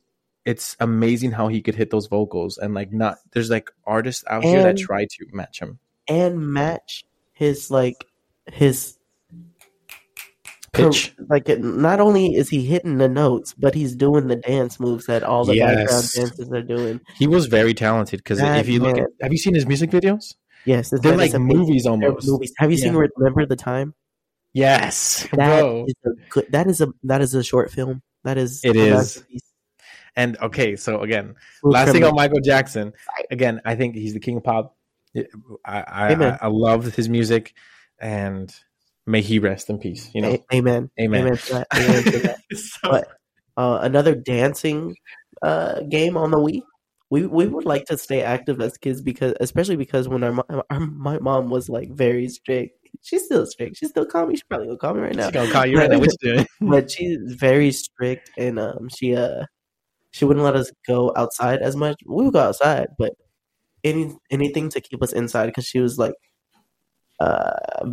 it's 0.45 0.77
amazing 0.79 1.31
how 1.31 1.47
he 1.47 1.61
could 1.61 1.75
hit 1.75 1.89
those 1.89 2.07
vocals 2.07 2.57
and 2.57 2.73
like 2.73 2.93
not. 2.93 3.17
There's 3.31 3.49
like 3.49 3.71
artists 3.85 4.23
out 4.29 4.43
here 4.43 4.61
that 4.63 4.77
try 4.77 5.05
to 5.05 5.25
match 5.33 5.59
him. 5.59 5.79
And 6.07 6.39
match 6.53 7.03
his 7.33 7.69
like 7.71 8.05
his 8.51 8.97
Pitch. 10.75 11.15
Like 11.29 11.47
it, 11.47 11.63
not 11.63 12.01
only 12.01 12.35
is 12.35 12.49
he 12.49 12.65
hitting 12.65 12.97
the 12.97 13.07
notes, 13.07 13.53
but 13.53 13.73
he's 13.73 13.95
doing 13.95 14.27
the 14.27 14.35
dance 14.35 14.77
moves 14.79 15.05
that 15.05 15.23
all 15.23 15.45
the 15.45 15.57
background 15.57 15.87
dancers 16.13 16.51
are 16.51 16.61
doing. 16.61 16.99
He 17.17 17.27
was 17.27 17.45
very 17.45 17.73
talented 17.73 18.19
because 18.19 18.41
if 18.41 18.67
you 18.67 18.81
look, 18.81 18.97
at, 18.97 19.07
have 19.21 19.31
you 19.31 19.37
seen 19.37 19.53
his 19.53 19.65
music 19.65 19.89
videos? 19.89 20.35
Yes, 20.65 20.89
They're 21.01 21.15
like 21.15 21.33
movies 21.33 21.85
almost. 21.85 22.27
movies. 22.27 22.51
Have 22.57 22.71
you 22.71 22.77
seen 22.77 22.93
Remember 22.93 23.45
the 23.45 23.55
Time? 23.55 23.93
Yes, 24.51 25.27
That 25.33 25.59
bro. 25.61 25.85
is 25.87 25.93
a 26.05 26.09
good. 26.29 26.45
That 26.49 26.67
is 26.67 26.81
a 26.81 26.87
that 27.03 27.21
is 27.21 27.33
a 27.35 27.43
short 27.43 27.71
film. 27.71 28.01
That 28.23 28.37
is 28.37 28.61
It 28.63 28.75
is. 28.75 29.23
And 30.17 30.37
okay, 30.41 30.75
so 30.75 31.01
again, 31.01 31.35
last 31.63 31.91
thing 31.91 32.03
on 32.03 32.15
Michael 32.15 32.39
Jackson. 32.39 32.93
Again, 33.31 33.61
I 33.65 33.75
think 33.75 33.95
he's 33.95 34.13
the 34.13 34.19
king 34.19 34.37
of 34.37 34.43
pop. 34.43 34.75
I 35.65 35.81
I, 35.87 36.11
Amen. 36.13 36.37
I, 36.41 36.45
I 36.45 36.47
love 36.47 36.93
his 36.93 37.09
music, 37.09 37.53
and 37.99 38.53
may 39.05 39.21
he 39.21 39.39
rest 39.39 39.69
in 39.69 39.79
peace. 39.79 40.09
You 40.13 40.21
know, 40.21 40.29
A- 40.51 40.55
amen. 40.55 40.89
Amen. 40.99 41.21
Amen 41.21 41.37
to 41.37 41.53
that. 41.53 41.67
Amen 41.75 42.03
to 42.03 42.19
that. 42.19 42.37
So- 42.57 42.89
But 42.89 43.07
uh, 43.57 43.79
another 43.81 44.15
dancing 44.15 44.95
uh, 45.41 45.81
game 45.81 46.17
on 46.17 46.31
the 46.31 46.37
Wii. 46.37 46.61
We 47.11 47.27
we 47.27 47.45
would 47.45 47.65
like 47.65 47.85
to 47.85 47.97
stay 47.97 48.23
active 48.23 48.59
as 48.61 48.77
kids 48.77 49.01
because, 49.01 49.35
especially 49.39 49.75
because 49.75 50.07
when 50.09 50.23
our, 50.23 50.31
mo- 50.33 50.63
our 50.69 50.79
my 50.79 51.19
mom 51.19 51.49
was 51.49 51.69
like 51.69 51.89
very 51.91 52.27
strict. 52.29 52.79
She's 53.03 53.25
still 53.25 53.45
strict. 53.45 53.77
She's 53.77 53.89
still 53.89 54.05
call 54.05 54.25
me. 54.25 54.35
She's 54.35 54.43
probably 54.43 54.67
gonna 54.67 54.79
call 54.79 54.95
me 54.95 55.01
right 55.01 55.15
now. 55.15 55.25
She's 55.25 55.33
gonna 55.33 55.51
call 55.51 55.65
you 55.67 55.77
right 55.77 55.89
now. 55.91 55.99
What 55.99 56.09
you 56.21 56.33
doing? 56.33 56.47
but 56.61 56.89
she's 56.89 57.19
very 57.27 57.71
strict 57.71 58.31
and 58.37 58.57
um 58.57 58.89
she 58.89 59.15
uh 59.15 59.45
she 60.11 60.25
wouldn't 60.25 60.43
let 60.45 60.55
us 60.55 60.71
go 60.87 61.11
outside 61.15 61.61
as 61.61 61.75
much 61.75 61.95
we 62.07 62.23
would 62.23 62.33
go 62.33 62.39
outside 62.39 62.87
but 62.97 63.11
any 63.85 64.13
anything 64.29 64.67
to 64.69 64.81
keep 64.81 65.01
us 65.01 65.13
inside 65.13 65.45
because 65.45 65.65
she 65.65 65.79
was 65.79 65.97
like 65.97 66.13
uh 67.19 67.85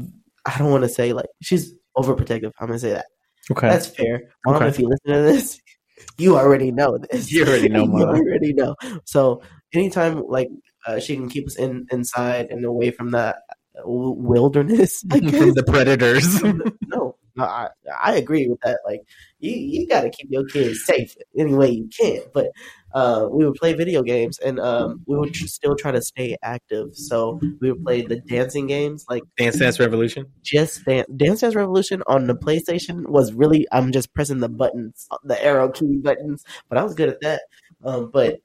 i 0.46 0.58
don't 0.58 0.70
want 0.70 0.82
to 0.82 0.88
say 0.88 1.12
like 1.12 1.26
she's 1.42 1.74
overprotective 1.96 2.50
i'm 2.58 2.66
gonna 2.66 2.78
say 2.78 2.90
that 2.90 3.06
Okay, 3.50 3.68
that's 3.68 3.86
fair 3.86 4.22
mom 4.46 4.56
Okay. 4.56 4.68
if 4.68 4.78
you 4.78 4.88
listen 4.88 5.12
to 5.12 5.22
this 5.22 5.60
you 6.18 6.36
already 6.36 6.70
know 6.72 6.98
this 6.98 7.30
You 7.30 7.44
already 7.44 7.68
know, 7.68 7.86
Mom. 7.86 7.98
you 8.16 8.22
already 8.22 8.52
know 8.54 8.74
so 9.04 9.42
anytime 9.74 10.22
like 10.26 10.48
uh, 10.86 10.98
she 10.98 11.14
can 11.14 11.28
keep 11.28 11.46
us 11.46 11.56
in 11.56 11.86
inside 11.92 12.46
and 12.50 12.64
away 12.64 12.90
from 12.90 13.10
that 13.12 13.36
wilderness 13.84 15.04
I 15.12 15.18
from 15.30 15.54
the 15.54 15.62
predators. 15.64 16.42
no, 16.42 17.16
no, 17.36 17.44
I, 17.44 17.68
I 18.00 18.16
agree 18.16 18.46
with 18.48 18.58
that. 18.64 18.80
Like, 18.84 19.00
you, 19.38 19.52
you 19.52 19.88
got 19.88 20.02
to 20.02 20.10
keep 20.10 20.28
your 20.30 20.44
kids 20.44 20.84
safe 20.84 21.14
any 21.38 21.54
way 21.54 21.70
you 21.70 21.88
can. 21.88 22.20
But 22.34 22.48
uh, 22.94 23.28
we 23.30 23.44
would 23.44 23.54
play 23.54 23.72
video 23.74 24.02
games, 24.02 24.38
and 24.38 24.60
um, 24.60 25.02
we 25.06 25.16
would 25.16 25.34
tr- 25.34 25.46
still 25.46 25.76
try 25.76 25.90
to 25.92 26.02
stay 26.02 26.36
active. 26.42 26.94
So 26.94 27.40
we 27.60 27.72
would 27.72 27.84
play 27.84 28.02
the 28.02 28.16
dancing 28.16 28.66
games, 28.66 29.04
like 29.08 29.22
Dance 29.38 29.58
Dance 29.58 29.80
Revolution. 29.80 30.26
just 30.42 30.84
dance. 30.84 31.08
Dance 31.16 31.40
Dance 31.40 31.54
Revolution 31.54 32.02
on 32.06 32.26
the 32.26 32.34
PlayStation 32.34 33.08
was 33.08 33.32
really 33.32 33.66
I'm 33.72 33.92
just 33.92 34.12
pressing 34.14 34.40
the 34.40 34.48
buttons, 34.48 35.08
the 35.24 35.42
arrow 35.44 35.68
key 35.70 35.98
buttons. 35.98 36.44
But 36.68 36.78
I 36.78 36.82
was 36.82 36.94
good 36.94 37.08
at 37.08 37.20
that. 37.20 37.42
Um, 37.84 38.10
but 38.12 38.40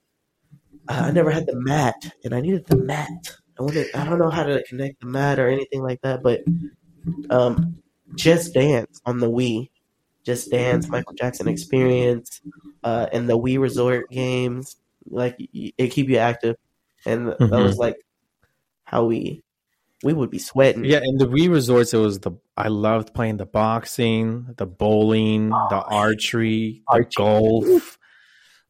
I 0.88 1.12
never 1.12 1.31
had 1.31 1.45
the 1.45 1.55
mat, 1.55 1.95
and 2.23 2.33
I 2.33 2.41
needed 2.41 2.65
the 2.65 2.77
mat. 2.77 3.10
I 3.60 3.63
wanted, 3.63 3.88
I 3.95 4.05
don't 4.05 4.19
know 4.19 4.29
how 4.29 4.43
to 4.43 4.63
connect 4.63 5.01
the 5.01 5.07
mat 5.07 5.39
or 5.39 5.47
anything 5.49 5.81
like 5.81 6.01
that, 6.01 6.21
but 6.21 6.41
um, 7.29 7.77
Just 8.15 8.53
Dance 8.53 9.01
on 9.05 9.19
the 9.19 9.29
Wii, 9.29 9.69
Just 10.27 10.51
Dance, 10.51 10.89
Michael 10.89 11.13
Jackson 11.13 11.47
Experience, 11.47 12.41
uh, 12.83 13.07
and 13.13 13.29
the 13.29 13.39
Wii 13.39 13.59
Resort 13.59 14.09
games, 14.11 14.75
like 15.09 15.37
it 15.39 15.87
keep 15.91 16.09
you 16.09 16.17
active, 16.17 16.57
and 17.05 17.29
that 17.29 17.39
Mhm. 17.39 17.63
was 17.63 17.77
like 17.77 17.95
how 18.83 19.05
we 19.05 19.41
we 20.03 20.11
would 20.11 20.29
be 20.29 20.37
sweating. 20.37 20.83
Yeah, 20.83 20.99
and 21.01 21.17
the 21.17 21.27
Wii 21.27 21.49
Resorts, 21.49 21.93
it 21.93 21.97
was 21.97 22.19
the 22.19 22.31
I 22.57 22.67
loved 22.67 23.13
playing 23.13 23.37
the 23.37 23.45
boxing, 23.45 24.47
the 24.57 24.65
bowling, 24.65 25.47
the 25.49 25.81
archery, 25.87 26.83
the 26.91 27.05
golf. 27.15 27.97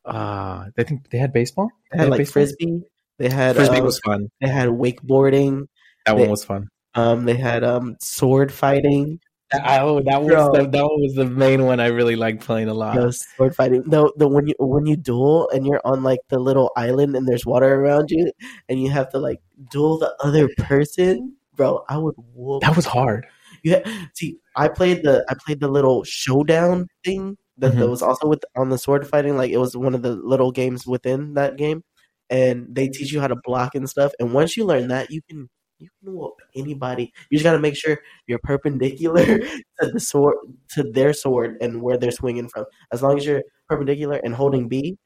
Uh, 0.06 0.70
I 0.78 0.84
think 0.84 1.10
they 1.10 1.18
had 1.18 1.34
baseball. 1.34 1.70
They 1.92 1.98
had 1.98 2.10
like 2.10 2.20
baseball? 2.20 2.34
frisbee. 2.44 2.82
They 3.18 3.30
had 3.30 3.56
Frisbee 3.56 3.80
uh, 3.80 3.84
was 3.84 4.00
fun. 4.00 4.30
they 4.40 4.48
had 4.48 4.70
wakeboarding. 4.70 5.68
That 6.06 6.14
they- 6.16 6.22
one 6.22 6.30
was 6.30 6.46
fun. 6.46 6.70
Um, 6.94 7.26
they 7.26 7.36
had 7.36 7.64
um 7.64 7.96
sword 8.00 8.52
fighting. 8.52 9.20
Oh, 9.54 10.02
that 10.02 10.22
was 10.22 10.28
Bro. 10.28 10.52
the, 10.54 10.68
that 10.70 10.84
one 10.84 11.02
was 11.02 11.14
the 11.16 11.26
main 11.26 11.64
one 11.66 11.80
I 11.80 11.88
really 11.88 12.18
liked 12.18 12.42
playing 12.44 12.68
a 12.68 12.74
lot. 12.74 12.96
No, 12.96 13.12
sword 13.12 13.56
fighting. 13.56 13.84
No, 13.86 14.12
the 14.18 14.28
when 14.28 14.48
you 14.48 14.56
when 14.60 14.86
you 14.86 14.98
duel 14.98 15.50
and 15.54 15.66
you're 15.66 15.80
on 15.86 16.04
like 16.04 16.20
the 16.30 16.38
little 16.40 16.72
island 16.76 17.16
and 17.16 17.26
there's 17.28 17.46
water 17.46 17.74
around 17.76 18.12
you 18.12 18.32
and 18.68 18.82
you 18.82 18.90
have 18.92 19.10
to 19.12 19.20
like 19.20 19.40
duel 19.72 20.00
the 20.00 20.14
other 20.22 20.50
person, 20.58 21.36
bro. 21.56 21.86
I 21.88 21.98
would 21.98 22.16
whoop. 22.34 22.62
That 22.64 22.76
was 22.76 22.86
hard. 22.86 23.26
Yeah. 23.64 23.80
See, 24.14 24.38
I 24.58 24.68
played 24.68 25.04
the 25.04 25.26
I 25.30 25.36
played 25.46 25.62
the 25.62 25.70
little 25.70 26.04
showdown 26.04 26.88
thing 27.06 27.38
that, 27.58 27.74
that 27.76 27.86
Mhm. 27.86 27.90
was 27.90 28.02
also 28.02 28.28
with 28.28 28.44
on 28.58 28.70
the 28.70 28.78
sword 28.78 29.08
fighting. 29.08 29.38
Like 29.38 29.52
it 29.52 29.58
was 29.58 29.78
one 29.78 29.96
of 29.96 30.02
the 30.02 30.16
little 30.16 30.52
games 30.52 30.86
within 30.86 31.36
that 31.36 31.56
game, 31.56 31.84
and 32.30 32.68
they 32.70 32.90
teach 32.90 33.14
you 33.14 33.22
how 33.22 33.28
to 33.28 33.38
block 33.46 33.76
and 33.76 33.90
stuff. 33.90 34.12
And 34.20 34.34
once 34.34 34.58
you 34.58 34.66
learn 34.66 34.90
that, 34.90 35.10
you 35.10 35.22
can 35.30 35.50
you 35.80 35.90
can 36.04 36.14
whoop 36.16 36.34
anybody. 36.56 37.14
You 37.30 37.38
just 37.38 37.44
got 37.44 37.54
to 37.54 37.60
make 37.60 37.76
sure 37.76 38.00
you're 38.28 38.40
perpendicular 38.44 39.26
to 39.80 39.92
the 39.92 40.00
sword 40.00 40.36
to 40.72 40.84
their 40.84 41.14
sword 41.14 41.58
and 41.62 41.82
where 41.82 41.98
they're 41.98 42.12
swinging 42.12 42.50
from. 42.50 42.66
As 42.92 43.02
long 43.04 43.18
as 43.18 43.26
you're 43.26 43.44
perpendicular 43.70 44.18
and 44.24 44.34
holding 44.34 44.68
B, 44.68 44.98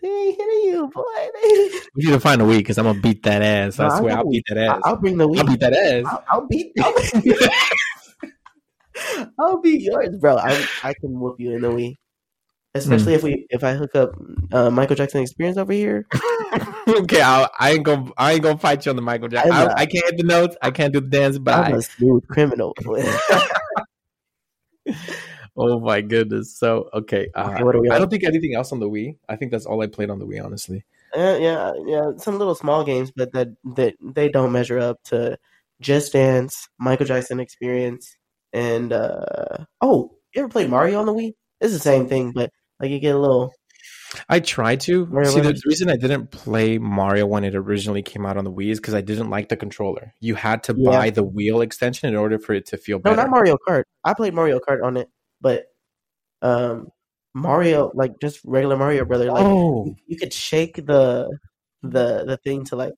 they 0.00 0.08
ain't 0.08 0.36
hitting 0.36 0.62
you, 0.64 0.90
boy. 0.92 1.02
They- 1.42 1.80
We 1.94 2.04
need 2.04 2.12
to 2.12 2.20
find 2.20 2.40
a 2.40 2.44
week 2.44 2.58
because 2.60 2.78
I'm 2.78 2.86
gonna 2.86 3.00
beat 3.00 3.22
that 3.24 3.42
ass. 3.42 3.78
I 3.78 3.86
No, 3.86 3.94
I 3.94 3.98
swear, 4.00 4.16
I'll 4.16 4.30
beat 4.30 4.44
that 4.48 4.56
ass. 4.58 4.80
I'll 4.84 4.96
bring 4.96 5.18
the 5.18 5.28
I'll 5.28 5.44
beat 5.44 5.60
that 5.60 5.72
ass. 5.74 6.04
I'll, 6.06 6.24
I'll 6.30 6.46
beat. 6.48 6.72
I'll, 6.80 6.94
I'll 9.38 9.60
beat 9.60 9.82
yours, 9.82 10.16
bro. 10.18 10.36
I 10.38 10.66
I 10.82 10.94
can 10.94 11.18
whoop 11.20 11.36
you 11.38 11.52
in 11.54 11.62
the 11.62 11.68
Wii, 11.68 11.96
especially 12.74 13.14
if 13.14 13.22
we 13.22 13.46
if 13.50 13.62
I 13.64 13.74
hook 13.74 13.94
up 13.94 14.12
uh, 14.52 14.70
Michael 14.70 14.96
Jackson 14.96 15.20
Experience 15.22 15.58
over 15.58 15.72
here. 15.72 16.06
okay, 16.88 17.20
I'll, 17.20 17.50
I 17.58 17.72
ain't 17.72 17.84
gonna 17.84 18.10
I 18.16 18.32
ain't 18.32 18.42
gonna 18.42 18.58
fight 18.58 18.84
you 18.86 18.90
on 18.90 18.96
the 18.96 19.02
Michael 19.02 19.28
Jackson. 19.28 19.52
I, 19.52 19.72
I 19.76 19.86
can't 19.86 20.04
hit 20.06 20.16
the 20.16 20.24
notes. 20.24 20.56
I 20.62 20.70
can't 20.70 20.92
do 20.92 21.00
the 21.00 21.08
dance, 21.08 21.38
but 21.38 21.54
I'm 21.54 21.74
a 21.74 21.82
smooth 21.82 22.26
criminal. 22.28 22.74
oh 25.56 25.80
my 25.80 26.00
goodness. 26.00 26.56
So 26.56 26.88
okay, 26.94 27.28
uh, 27.34 27.50
Okay, 27.52 27.62
what 27.62 27.76
are 27.76 27.80
we 27.80 27.90
I 27.90 27.94
on? 27.94 28.00
don't 28.00 28.10
think 28.10 28.24
anything 28.24 28.54
else 28.54 28.72
on 28.72 28.80
the 28.80 28.88
Wii. 28.88 29.16
I 29.28 29.36
think 29.36 29.52
that's 29.52 29.66
all 29.66 29.82
I 29.82 29.86
played 29.86 30.10
on 30.10 30.18
the 30.18 30.26
Wii. 30.26 30.44
Honestly, 30.44 30.84
Uh, 31.16 31.38
yeah, 31.40 31.72
yeah, 31.86 32.12
some 32.16 32.38
little 32.38 32.54
small 32.54 32.84
games, 32.84 33.12
but 33.14 33.32
that 33.32 33.48
that 33.76 33.94
they 34.00 34.28
don't 34.28 34.52
measure 34.52 34.78
up 34.78 35.02
to 35.04 35.38
Just 35.80 36.12
Dance, 36.14 36.68
Michael 36.78 37.06
Jackson 37.06 37.38
Experience, 37.40 38.16
and 38.52 38.92
uh 38.92 39.58
oh, 39.80 40.16
you 40.34 40.40
ever 40.42 40.48
played 40.48 40.70
Mario 40.70 41.00
on 41.00 41.06
the 41.06 41.14
Wii? 41.14 41.34
It's 41.60 41.72
the 41.72 41.78
same 41.78 42.08
thing, 42.08 42.32
but 42.32 42.50
like 42.82 42.90
you 42.90 42.98
get 42.98 43.14
a 43.14 43.18
little. 43.18 43.54
I 44.28 44.40
tried 44.40 44.80
to 44.80 45.06
Mario 45.06 45.30
see 45.30 45.40
the, 45.40 45.52
the 45.54 45.62
reason 45.66 45.88
I 45.88 45.96
didn't 45.96 46.30
play 46.30 46.76
Mario 46.76 47.24
when 47.26 47.44
it 47.44 47.54
originally 47.54 48.02
came 48.02 48.26
out 48.26 48.36
on 48.36 48.44
the 48.44 48.52
Wii 48.52 48.70
is 48.70 48.78
because 48.78 48.92
I 48.92 49.00
didn't 49.00 49.30
like 49.30 49.48
the 49.48 49.56
controller. 49.56 50.12
You 50.20 50.34
had 50.34 50.64
to 50.64 50.74
Yeah. 50.76 50.90
buy 50.90 51.08
the 51.10 51.22
wheel 51.24 51.62
extension 51.62 52.10
in 52.10 52.14
order 52.16 52.38
for 52.38 52.52
it 52.52 52.66
to 52.66 52.76
feel 52.76 52.98
No, 52.98 53.02
better. 53.04 53.16
not 53.16 53.30
Mario 53.30 53.56
Kart. 53.66 53.84
I 54.04 54.12
played 54.12 54.34
Mario 54.34 54.58
Kart 54.58 54.84
on 54.84 54.98
it, 54.98 55.08
but 55.40 55.64
um, 56.42 56.88
Mario, 57.34 57.90
like 57.94 58.20
just 58.20 58.40
regular 58.44 58.76
Mario 58.76 59.04
brother. 59.06 59.32
Like 59.32 59.44
oh, 59.46 59.86
you, 59.86 59.94
you 60.06 60.16
could 60.18 60.32
shake 60.32 60.76
the 60.76 61.30
the 61.82 62.24
the 62.26 62.36
thing 62.44 62.64
to 62.66 62.76
like 62.76 62.92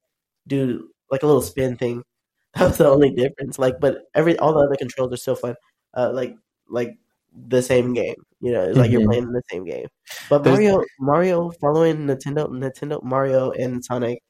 do 0.48 0.88
like 1.10 1.22
a 1.22 1.26
little 1.26 1.42
spin 1.42 1.76
thing. 1.76 2.02
That 2.56 2.68
was 2.68 2.78
the 2.78 2.88
only 2.88 3.10
difference. 3.10 3.58
Like, 3.58 3.80
but 3.80 4.02
every 4.14 4.38
all 4.38 4.52
the 4.52 4.60
other 4.60 4.76
controls 4.76 5.12
are 5.12 5.16
still 5.16 5.34
fun. 5.36 5.54
Uh, 5.96 6.10
like 6.12 6.34
like 6.68 6.96
the 7.48 7.62
same 7.62 7.92
game. 7.94 8.14
You 8.40 8.52
know, 8.52 8.62
it's 8.68 8.78
like 8.78 8.90
you're 8.90 9.00
Mhm. 9.02 9.06
playing 9.06 9.32
the 9.32 9.42
same 9.50 9.64
game. 9.64 9.86
But 10.28 10.44
There's- 10.44 10.58
Mario, 10.58 10.84
Mario, 11.00 11.50
following 11.60 12.06
Nintendo, 12.06 12.48
Nintendo, 12.48 13.02
Mario, 13.02 13.50
and 13.52 13.84
Sonic, 13.84 14.22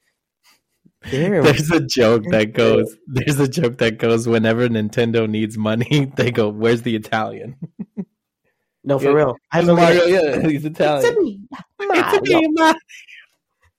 there's 1.11 1.71
a 1.71 1.81
joke 1.81 2.25
that 2.31 2.53
goes. 2.55 2.97
There's 3.07 3.39
a 3.39 3.49
joke 3.49 3.79
that 3.79 3.99
goes. 3.99 4.27
Whenever 4.27 4.69
Nintendo 4.69 5.29
needs 5.29 5.59
money, 5.59 6.11
they 6.17 6.31
go, 6.31 6.49
"Where's 6.49 6.83
the 6.83 6.97
Italian?" 6.97 7.57
no 8.85 8.99
for 8.99 9.07
Yeah. 9.07 9.11
real. 9.13 9.37
I 9.53 9.61
believe 9.61 9.77
Mario, 9.77 10.05
yeah, 10.07 10.49
he's 10.49 10.65
It's 10.65 10.79
Italian. 10.79 11.23
me, 11.23 11.41
It's 11.81 12.31
me, 12.31 12.49
Mario. 12.53 12.79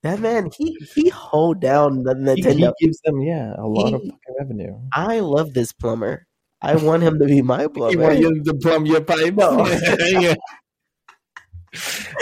That 0.03 0.19
man, 0.19 0.49
he 0.55 0.77
he 0.93 1.09
hold 1.09 1.59
down 1.61 2.03
the 2.03 2.13
He, 2.35 2.41
he 2.43 2.47
Nintendo. 2.47 2.73
gives 2.79 2.99
them, 3.01 3.21
yeah, 3.21 3.55
a 3.57 3.65
lot 3.65 3.93
of 3.95 4.01
fucking 4.01 4.35
revenue. 4.39 4.77
I 4.93 5.19
love 5.21 5.53
this 5.55 5.73
plumber. 5.73 6.27
I 6.65 6.75
want 6.75 7.04
him 7.04 7.19
to 7.19 7.25
be 7.25 7.41
my 7.41 7.67
plumber. 7.73 7.91
You 7.93 7.99
want 7.99 8.19
you 8.19 8.43
to 8.43 8.54
plumb 8.56 8.86
your 8.86 9.01
pipe? 9.01 9.34
No. 9.36 9.65
Yeah. 9.99 10.36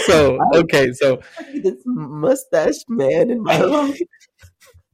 So 0.06 0.40
okay, 0.56 0.92
so 0.94 1.22
this 1.54 1.76
mustache 1.86 2.78
man 2.90 3.30
in 3.30 3.44
my 3.44 3.60
life. 3.62 4.00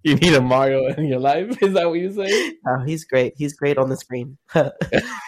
you 0.03 0.15
need 0.15 0.33
a 0.33 0.41
Mario 0.41 0.87
in 0.87 1.05
your 1.05 1.19
life? 1.19 1.61
Is 1.63 1.73
that 1.75 1.87
what 1.89 1.99
you 1.99 2.11
say? 2.11 2.53
Oh, 2.67 2.79
he's 2.85 3.05
great. 3.05 3.33
He's 3.37 3.53
great 3.53 3.77
on 3.77 3.89
the 3.89 3.95
screen. 3.95 4.37
I 4.53 4.71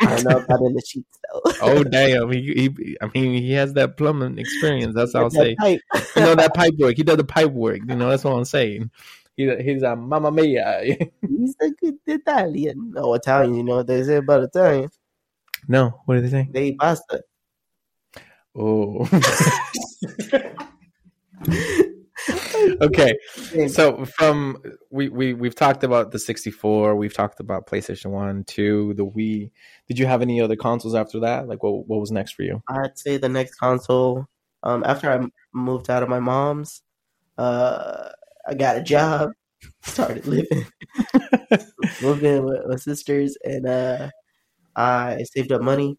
don't 0.02 0.24
know 0.26 0.38
about 0.40 0.60
in 0.62 0.74
the 0.74 0.84
sheets 0.86 1.18
though. 1.32 1.52
Oh 1.62 1.84
damn! 1.86 2.30
He, 2.32 2.42
he, 2.78 2.98
I 3.02 3.10
mean, 3.14 3.42
he 3.42 3.54
has 3.54 3.74
that 3.74 3.96
plumbing 3.98 4.38
experience. 4.38 4.94
That's 4.96 5.16
all 5.16 5.24
I'll 5.26 5.30
That 5.30 5.36
say. 5.46 5.56
pipe. 5.56 5.82
You 6.18 6.22
know 6.24 6.36
that 6.36 6.54
pipe 6.54 6.74
work. 6.78 6.98
He 6.98 7.04
does 7.04 7.18
the 7.18 7.24
pipe 7.24 7.52
work. 7.52 7.80
You 7.88 7.96
know 7.96 8.10
that's 8.10 8.26
what 8.26 8.34
I'm 8.34 8.44
saying. 8.46 8.92
He, 9.38 9.56
he's 9.58 9.84
a 9.84 9.96
mamma 9.96 10.32
mia. 10.32 10.82
He's 11.28 11.56
a 11.62 11.70
good 11.72 11.96
Italian. 12.06 12.92
No 12.94 13.14
Italian. 13.14 13.56
You 13.56 13.64
know 13.64 13.78
what 13.78 13.88
they 13.88 14.04
say 14.04 14.18
about 14.18 14.44
Italian? 14.44 14.90
no, 15.68 16.02
what 16.06 16.16
do 16.16 16.22
they 16.22 16.30
say? 16.30 16.48
They 16.52 16.66
eat 16.68 16.80
pasta. 16.80 17.24
Oh. 18.56 19.08
okay, 22.82 23.18
so 23.68 24.06
from 24.06 24.62
we 24.90 25.10
we 25.10 25.34
we've 25.34 25.56
talked 25.56 25.84
about 25.84 26.12
the 26.12 26.20
64. 26.20 26.96
We've 26.96 27.14
talked 27.14 27.40
about 27.40 27.68
PlayStation 27.68 28.12
One, 28.12 28.44
Two, 28.44 28.94
the 28.96 29.06
Wii. 29.06 29.52
Did 29.88 30.00
you 30.00 30.06
have 30.06 30.22
any 30.22 30.42
other 30.42 30.56
consoles 30.56 30.96
after 30.96 31.22
that? 31.22 31.48
Like, 31.48 31.64
what 31.64 31.88
what 31.88 32.00
was 32.00 32.12
next 32.12 32.34
for 32.34 32.44
you? 32.44 32.62
I'd 32.68 33.00
say 33.00 33.18
the 33.18 33.30
next 33.30 33.56
console. 33.56 34.28
Um, 34.64 34.84
after 34.86 35.12
I 35.12 35.26
moved 35.54 35.90
out 35.90 36.04
of 36.04 36.10
my 36.10 36.20
mom's, 36.20 36.84
uh, 37.38 38.10
I 38.52 38.56
got 38.56 38.78
a 38.78 38.84
job, 38.84 39.32
started 39.82 40.28
living, 40.28 40.66
moved 42.02 42.24
in 42.24 42.44
with 42.44 42.60
my 42.68 42.76
sisters, 42.76 43.38
and 43.44 43.66
uh, 43.68 44.10
I 44.76 45.24
saved 45.34 45.52
up 45.52 45.62
money, 45.62 45.98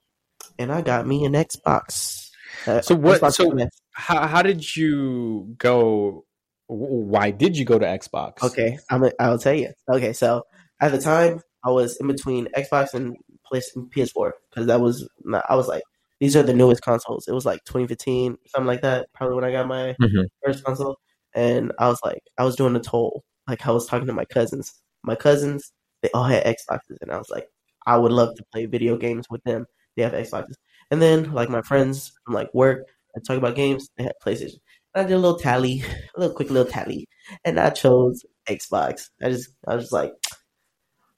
and 0.58 0.70
I 0.70 0.82
got 0.82 1.06
me 1.06 1.24
an 1.24 1.32
Xbox. 1.32 2.28
Uh, 2.66 2.80
So 2.82 2.94
what- 2.94 3.20
Xbox 3.20 3.32
so- 3.34 3.66
How 3.94 4.26
how 4.26 4.42
did 4.42 4.76
you 4.76 5.54
go? 5.58 6.24
Why 6.66 7.30
did 7.30 7.56
you 7.56 7.64
go 7.64 7.78
to 7.78 7.84
Xbox? 7.86 8.42
Okay, 8.42 8.78
I'm. 8.90 9.04
I'll 9.18 9.38
tell 9.38 9.54
you. 9.54 9.72
Okay, 9.90 10.12
so 10.12 10.42
at 10.80 10.92
the 10.92 10.98
time, 11.00 11.40
I 11.64 11.70
was 11.70 11.96
in 12.00 12.06
between 12.06 12.48
Xbox 12.56 12.94
and 12.94 13.16
PlayStation 13.50 13.90
PS4 13.92 14.32
because 14.50 14.66
that 14.66 14.80
was. 14.80 15.06
I 15.48 15.54
was 15.56 15.68
like, 15.68 15.82
these 16.20 16.34
are 16.36 16.42
the 16.42 16.54
newest 16.54 16.82
consoles. 16.82 17.28
It 17.28 17.32
was 17.34 17.44
like 17.44 17.60
2015, 17.64 18.38
something 18.48 18.66
like 18.66 18.80
that. 18.82 19.08
Probably 19.14 19.36
when 19.36 19.44
I 19.44 19.52
got 19.52 19.66
my 19.66 19.94
Mhm. 20.00 20.24
first 20.44 20.64
console, 20.64 20.96
and 21.34 21.72
I 21.78 21.88
was 21.88 22.00
like, 22.04 22.22
I 22.38 22.44
was 22.44 22.56
doing 22.56 22.76
a 22.76 22.80
toll. 22.80 23.24
Like 23.48 23.66
I 23.66 23.70
was 23.72 23.86
talking 23.86 24.06
to 24.06 24.12
my 24.12 24.24
cousins. 24.26 24.72
My 25.04 25.14
cousins, 25.16 25.72
they 26.02 26.10
all 26.14 26.24
had 26.24 26.44
Xboxes, 26.44 26.96
and 27.00 27.10
I 27.12 27.18
was 27.18 27.30
like, 27.30 27.48
I 27.86 27.96
would 27.96 28.12
love 28.12 28.34
to 28.36 28.44
play 28.52 28.66
video 28.66 28.96
games 28.96 29.26
with 29.30 29.42
them. 29.44 29.66
They 29.96 30.02
have 30.04 30.12
Xboxes, 30.12 30.54
and 30.90 31.02
then 31.02 31.32
like 31.32 31.48
my 31.50 31.62
friends 31.62 32.12
from 32.24 32.34
like 32.34 32.52
work, 32.54 32.86
I 33.16 33.20
talk 33.26 33.38
about 33.38 33.56
games. 33.56 33.88
They 33.96 34.04
had 34.04 34.12
PlayStation. 34.24 34.58
And 34.94 35.04
I 35.06 35.08
did 35.08 35.14
a 35.14 35.18
little 35.18 35.38
tally, 35.38 35.82
a 36.16 36.20
little 36.20 36.36
quick 36.36 36.50
little 36.50 36.70
tally, 36.70 37.08
and 37.44 37.58
I 37.58 37.70
chose 37.70 38.24
Xbox. 38.48 39.08
I 39.22 39.30
just, 39.30 39.50
I 39.66 39.74
was 39.76 39.84
just 39.84 39.92
like, 39.92 40.12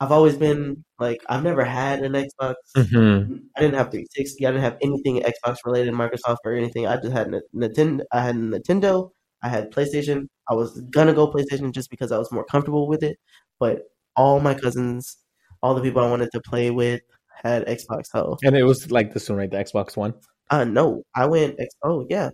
I've 0.01 0.13
always 0.13 0.37
been 0.37 0.85
like, 0.99 1.23
I've 1.29 1.45
never 1.45 1.65
had 1.65 2.01
an 2.03 2.13
Xbox. 2.13 2.55
hmm 2.77 3.37
I 3.57 3.61
didn't 3.61 3.75
have 3.77 3.91
360. 3.91 4.47
I 4.47 4.51
didn't 4.51 4.63
have 4.65 4.77
anything 4.83 5.23
Xbox 5.23 5.59
related, 5.65 5.95
Microsoft 5.95 6.39
or 6.45 6.53
anything. 6.55 6.87
I 6.87 6.97
just 6.97 7.13
had 7.13 7.33
N- 7.33 7.41
Nintendo. 7.55 8.03
I 8.13 8.21
had 8.23 8.37
Nintendo. 8.37 9.11
I 9.45 9.49
had 9.49 9.71
PlayStation. 9.71 10.27
I 10.51 10.55
was 10.55 10.81
gonna 10.91 11.13
go 11.15 11.31
PlayStation 11.31 11.71
just 11.73 11.91
because 11.91 12.11
I 12.11 12.19
was 12.19 12.33
more 12.33 12.45
comfortable 12.45 12.89
with 12.89 13.03
it. 13.05 13.19
But 13.61 13.83
all 14.17 14.41
my 14.41 14.55
cousins, 14.55 15.17
all 15.63 15.75
the 15.75 15.83
people 15.83 16.03
I 16.03 16.11
wanted 16.11 16.31
to 16.33 16.41
play 16.41 16.71
with, 16.71 17.03
had 17.43 17.67
Xbox. 17.67 18.07
So, 18.11 18.37
And 18.43 18.57
it 18.57 18.65
was 18.65 18.91
like 18.91 19.13
this 19.15 19.29
one, 19.29 19.39
right? 19.39 19.51
The 19.51 19.59
Xbox 19.59 19.97
One. 19.97 20.15
uh, 20.51 20.65
no, 20.65 21.03
I 21.15 21.27
went. 21.27 21.61
X- 21.61 21.75
oh 21.85 22.07
yeah, 22.09 22.31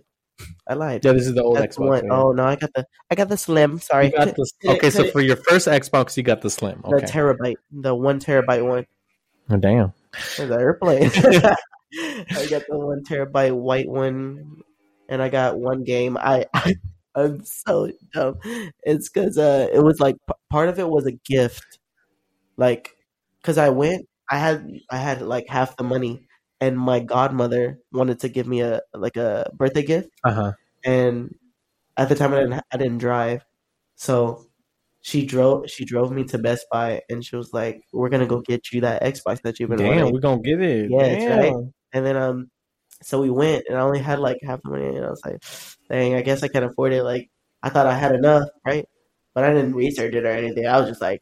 I 0.67 0.73
lied. 0.75 1.03
Yeah, 1.05 1.11
this 1.13 1.27
is 1.27 1.33
the 1.35 1.43
old 1.43 1.57
That's 1.57 1.77
Xbox. 1.77 1.79
one. 1.87 1.89
right? 1.89 2.11
Oh 2.11 2.31
no, 2.31 2.45
I 2.45 2.55
got 2.55 2.71
the 2.73 2.85
I 3.11 3.15
got 3.15 3.29
the 3.29 3.37
slim. 3.37 3.79
Sorry, 3.79 4.05
You 4.07 4.11
got 4.13 4.35
the, 4.35 4.51
okay, 4.69 4.89
so 4.89 5.03
for 5.11 5.21
your 5.21 5.35
first 5.35 5.67
Xbox, 5.67 6.15
you 6.17 6.23
got 6.23 6.41
the 6.41 6.49
Slim. 6.49 6.81
the 6.83 7.01
terabyte, 7.01 7.55
the 7.71 7.93
one 7.93 8.19
terabyte 8.21 8.65
one. 8.65 8.85
oh, 9.49 9.57
damn. 9.57 9.93
The 10.37 10.57
airplane. 10.59 11.09
I 11.93 12.47
got 12.49 12.63
the 12.69 12.77
one 12.77 13.03
terabyte 13.03 13.53
white 13.55 13.87
one, 13.89 14.61
and 15.09 15.21
I 15.21 15.29
got 15.29 15.59
one 15.59 15.83
game. 15.83 16.17
I, 16.17 16.45
I 16.53 16.75
I'm 17.15 17.43
so 17.43 17.91
dumb. 18.13 18.37
It's 18.83 19.09
because 19.09 19.37
uh, 19.37 19.67
it 19.73 19.79
was 19.83 19.99
like 19.99 20.15
p- 20.27 20.33
part 20.49 20.69
of 20.69 20.79
it 20.79 20.89
was 20.89 21.05
a 21.05 21.11
gift, 21.25 21.79
like 22.57 22.91
because 23.41 23.57
I 23.57 23.69
went, 23.69 24.07
I 24.29 24.37
had 24.39 24.67
I 24.91 24.97
had 24.97 25.21
like 25.21 25.47
half 25.49 25.77
the 25.77 25.83
money, 25.83 26.27
and 26.61 26.77
my 26.79 26.99
godmother 27.01 27.79
wanted 27.93 28.19
to 28.21 28.29
give 28.29 28.47
me 28.47 28.61
a 28.61 28.81
like 28.93 29.17
a 29.17 29.51
birthday 29.55 29.83
gift, 29.83 30.09
Uh 30.23 30.33
huh. 30.33 30.51
and 30.85 31.35
at 31.97 32.09
the 32.09 32.15
time 32.15 32.33
I 32.33 32.41
didn't 32.41 32.53
I 32.73 32.77
didn't 32.77 32.99
drive, 32.99 33.43
so 33.95 34.47
she 35.01 35.25
drove 35.25 35.69
she 35.69 35.85
drove 35.85 36.11
me 36.11 36.25
to 36.25 36.37
Best 36.39 36.65
Buy, 36.71 37.01
and 37.09 37.25
she 37.25 37.35
was 37.37 37.53
like, 37.53 37.81
"We're 37.93 38.09
gonna 38.09 38.27
go 38.27 38.41
get 38.41 38.71
you 38.73 38.81
that 38.81 39.03
Xbox 39.03 39.41
that 39.43 39.59
you've 39.59 39.69
been 39.71 39.83
Damn, 39.83 39.87
wanting." 39.87 40.13
we're 40.13 40.19
gonna 40.19 40.41
get 40.41 40.61
it. 40.61 40.91
Yeah, 40.91 41.15
right. 41.27 41.53
And 41.93 42.05
then 42.05 42.17
um, 42.17 42.51
so 43.01 43.21
we 43.21 43.29
went, 43.29 43.65
and 43.67 43.77
I 43.77 43.81
only 43.81 43.99
had 43.99 44.19
like 44.19 44.37
half 44.43 44.61
the 44.63 44.71
money, 44.71 44.95
and 44.95 45.05
I 45.05 45.09
was 45.09 45.21
like, 45.25 45.43
"Dang, 45.89 46.15
I 46.15 46.21
guess 46.21 46.43
I 46.43 46.47
can 46.47 46.63
afford 46.63 46.93
it." 46.93 47.03
Like 47.03 47.29
I 47.63 47.69
thought 47.69 47.87
I 47.87 47.95
had 47.97 48.13
enough, 48.15 48.47
right? 48.65 48.85
But 49.33 49.43
I 49.45 49.53
didn't 49.53 49.75
research 49.75 50.13
it 50.13 50.25
or 50.25 50.31
anything. 50.31 50.65
I 50.67 50.79
was 50.79 50.89
just 50.89 51.01
like, 51.01 51.21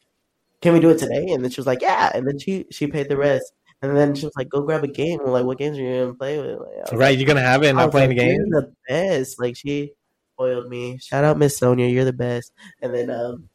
"Can 0.62 0.74
we 0.74 0.80
do 0.80 0.90
it 0.90 1.00
today?" 1.00 1.32
And 1.32 1.44
then 1.44 1.52
she 1.52 1.62
was 1.62 1.68
like, 1.68 1.82
"Yeah." 1.82 2.12
And 2.14 2.28
then 2.28 2.40
she 2.40 2.66
she 2.72 2.88
paid 2.88 3.10
the 3.10 3.18
rest. 3.18 3.52
And 3.82 3.96
then 3.96 4.14
she 4.16 4.26
was 4.26 4.36
like, 4.38 4.50
"Go 4.50 4.62
grab 4.62 4.84
a 4.84 4.88
game." 4.88 5.20
Like, 5.26 5.46
"What 5.46 5.58
games 5.58 5.78
are 5.78 5.82
you 5.82 6.02
gonna 6.02 6.14
play 6.16 6.40
with?" 6.40 6.60
Like, 6.60 6.92
Right, 6.92 7.18
you're 7.18 7.28
gonna 7.28 7.42
have 7.42 7.64
it 7.64 7.74
not 7.74 7.92
playing 7.92 8.10
the 8.10 8.16
game. 8.16 8.36
"You're 8.48 8.62
the 8.62 8.74
best. 8.88 9.40
Like 9.40 9.56
she 9.56 9.94
spoiled 10.40 10.70
me. 10.70 10.98
Shout 11.00 11.24
out 11.24 11.38
Miss 11.38 11.58
Sonia, 11.58 11.88
you're 11.88 12.06
the 12.06 12.14
best. 12.14 12.54
And 12.82 12.94
then 12.94 13.10
um 13.10 13.50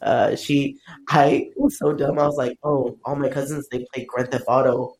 uh 0.00 0.34
she 0.34 0.78
I 1.08 1.50
was 1.56 1.78
so 1.78 1.92
dumb. 1.92 2.18
I 2.18 2.26
was 2.26 2.36
like, 2.36 2.58
oh, 2.64 2.98
all 3.04 3.14
my 3.16 3.28
cousins 3.28 3.68
they 3.70 3.86
play 3.92 4.04
Grand 4.04 4.30
Theft 4.30 4.44
Auto 4.48 4.94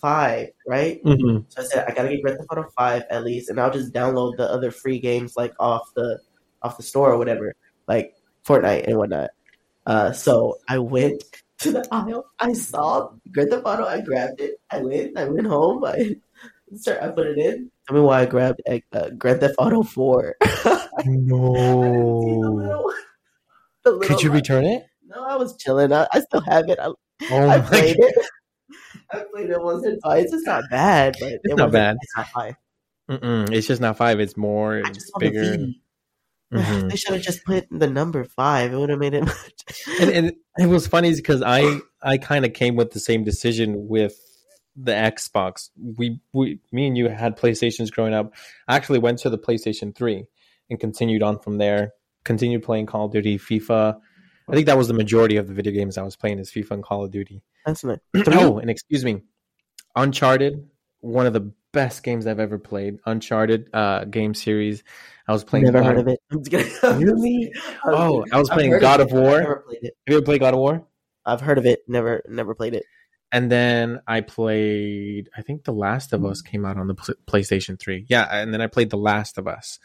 five, 0.00 0.48
right? 0.66 1.00
hmm 1.02 1.38
So 1.48 1.62
I 1.62 1.64
said 1.64 1.84
I 1.88 1.94
gotta 1.94 2.08
get 2.08 2.22
Grand 2.22 2.38
Theft 2.38 2.48
Auto 2.50 2.64
five 2.76 3.04
at 3.10 3.24
least, 3.24 3.50
and 3.50 3.60
I'll 3.60 3.72
just 3.72 3.92
download 3.92 4.36
the 4.36 4.50
other 4.50 4.70
free 4.70 4.98
games 4.98 5.34
like 5.36 5.54
off 5.58 5.90
the 5.94 6.20
off 6.62 6.76
the 6.76 6.82
store 6.82 7.12
or 7.12 7.18
whatever, 7.18 7.54
like 7.86 8.14
Fortnite 8.46 8.86
and 8.86 8.96
whatnot. 8.98 9.30
Uh, 9.86 10.12
so 10.12 10.58
I 10.68 10.78
went 10.78 11.22
to 11.60 11.72
the 11.72 11.88
aisle. 11.90 12.26
I 12.38 12.52
saw 12.52 13.10
Grand 13.32 13.50
Theft 13.50 13.64
Auto. 13.66 13.84
I 13.84 14.00
grabbed 14.00 14.40
it. 14.40 14.60
I 14.70 14.78
went. 14.80 15.16
I 15.18 15.24
went 15.24 15.46
home. 15.46 15.84
I 15.84 16.16
sir, 16.76 16.98
I 17.02 17.08
put 17.08 17.26
it 17.26 17.38
in. 17.38 17.70
Tell 17.86 17.96
me 17.96 18.02
why 18.02 18.22
I 18.22 18.26
grabbed 18.26 18.60
uh, 18.92 19.10
Grand 19.16 19.40
Theft 19.40 19.54
Auto 19.58 19.82
Four. 19.82 20.36
No. 21.06 22.92
Could 23.84 24.22
you 24.22 24.30
return 24.30 24.64
it? 24.64 24.84
No, 25.06 25.24
I 25.24 25.36
was 25.36 25.56
chilling. 25.56 25.92
I, 25.92 26.06
I 26.12 26.20
still 26.20 26.42
have 26.42 26.68
it. 26.68 26.78
I, 26.78 26.92
Oh 27.30 27.48
I 27.48 27.58
played 27.60 27.96
god. 27.96 28.06
it. 28.08 28.26
I 29.12 29.22
played 29.32 29.50
it 29.50 29.62
once 29.62 29.86
or 29.86 29.96
twice. 30.02 30.32
It's 30.32 30.44
not 30.46 30.64
bad, 30.70 31.16
but 31.20 31.32
it 31.32 31.40
not 31.56 31.72
bad. 31.72 31.96
It's 32.00 32.16
not 32.16 32.28
fine. 32.28 32.56
Mm-mm, 33.10 33.52
it's 33.54 33.66
just 33.66 33.80
not 33.80 33.96
five. 33.96 34.20
It's 34.20 34.36
more. 34.36 34.76
I 34.76 34.80
It's 34.80 34.90
just 34.90 35.08
saw 35.08 35.18
the 35.18 35.30
bigger. 35.30 35.56
V. 35.56 35.80
Mhm. 36.50 36.88
They 36.88 36.96
should 36.96 37.12
have 37.12 37.22
just 37.22 37.44
put 37.44 37.66
the 37.70 37.86
number 37.86 38.24
five. 38.24 38.72
It 38.72 38.76
would 38.78 38.88
have 38.88 38.98
made 38.98 39.12
it 39.12 39.20
much. 39.26 39.62
and, 40.00 40.10
and 40.10 40.32
it 40.56 40.66
was 40.66 40.86
funny 40.86 41.14
because 41.14 41.42
I 41.42 41.80
I 42.02 42.16
kind 42.16 42.46
of 42.46 42.54
came 42.54 42.74
with 42.74 42.92
the 42.92 43.00
same 43.00 43.22
decision 43.22 43.86
with 43.86 44.14
the 44.74 44.92
Xbox. 44.92 45.68
We 45.76 46.20
we 46.32 46.58
me 46.72 46.86
and 46.86 46.96
you 46.96 47.08
had 47.10 47.36
PlayStations 47.36 47.90
growing 47.92 48.14
up. 48.14 48.32
I 48.66 48.76
actually 48.76 48.98
went 48.98 49.18
to 49.20 49.30
the 49.30 49.36
PlayStation 49.36 49.94
Three 49.94 50.24
and 50.70 50.80
continued 50.80 51.22
on 51.22 51.38
from 51.38 51.58
there. 51.58 51.92
Continued 52.24 52.62
playing 52.62 52.86
Call 52.86 53.06
of 53.06 53.12
Duty, 53.12 53.38
FIFA. 53.38 53.98
I 54.48 54.54
think 54.54 54.66
that 54.66 54.78
was 54.78 54.88
the 54.88 54.94
majority 54.94 55.36
of 55.36 55.46
the 55.46 55.54
video 55.54 55.72
games 55.72 55.98
I 55.98 56.02
was 56.02 56.16
playing 56.16 56.38
is 56.38 56.50
FIFA 56.50 56.70
and 56.72 56.82
Call 56.82 57.04
of 57.04 57.10
Duty. 57.10 57.42
That's 57.66 57.84
nice. 57.84 57.98
oh, 58.28 58.58
and 58.58 58.70
excuse 58.70 59.04
me, 59.04 59.22
Uncharted, 59.94 60.68
one 61.00 61.26
of 61.26 61.32
the 61.32 61.52
best 61.72 62.02
games 62.02 62.26
I've 62.26 62.40
ever 62.40 62.58
played. 62.58 62.98
Uncharted 63.06 63.68
uh, 63.74 64.04
game 64.04 64.34
series. 64.34 64.82
I 65.26 65.32
was 65.32 65.44
playing. 65.44 65.66
Never 65.66 65.80
God 65.80 65.86
heard 65.86 65.98
of- 65.98 66.06
of 66.06 66.12
it. 66.14 66.20
I'm 66.32 66.44
just 66.44 66.50
kidding. 66.82 67.00
Really? 67.06 67.52
Oh, 67.84 68.24
I 68.32 68.38
was 68.38 68.48
I've 68.50 68.54
playing 68.54 68.78
God 68.78 69.00
of 69.00 69.08
it. 69.08 69.14
War. 69.14 69.40
Never 69.40 69.56
played 69.66 69.78
it. 69.82 69.94
Have 70.06 70.12
you 70.12 70.16
ever 70.16 70.24
played 70.24 70.40
God 70.40 70.54
of 70.54 70.60
War? 70.60 70.86
I've 71.26 71.40
heard 71.42 71.58
of 71.58 71.66
it. 71.66 71.80
Never, 71.86 72.22
never 72.28 72.54
played 72.54 72.74
it. 72.74 72.84
And 73.30 73.52
then 73.52 74.00
I 74.06 74.22
played. 74.22 75.28
I 75.36 75.42
think 75.42 75.64
The 75.64 75.72
Last 75.72 76.14
of 76.14 76.24
Us 76.24 76.40
came 76.40 76.64
out 76.64 76.78
on 76.78 76.86
the 76.86 76.94
PlayStation 76.94 77.78
Three. 77.78 78.06
Yeah, 78.08 78.26
and 78.30 78.54
then 78.54 78.62
I 78.62 78.66
played 78.68 78.88
The 78.88 78.96
Last 78.96 79.36
of 79.36 79.46
Us. 79.46 79.78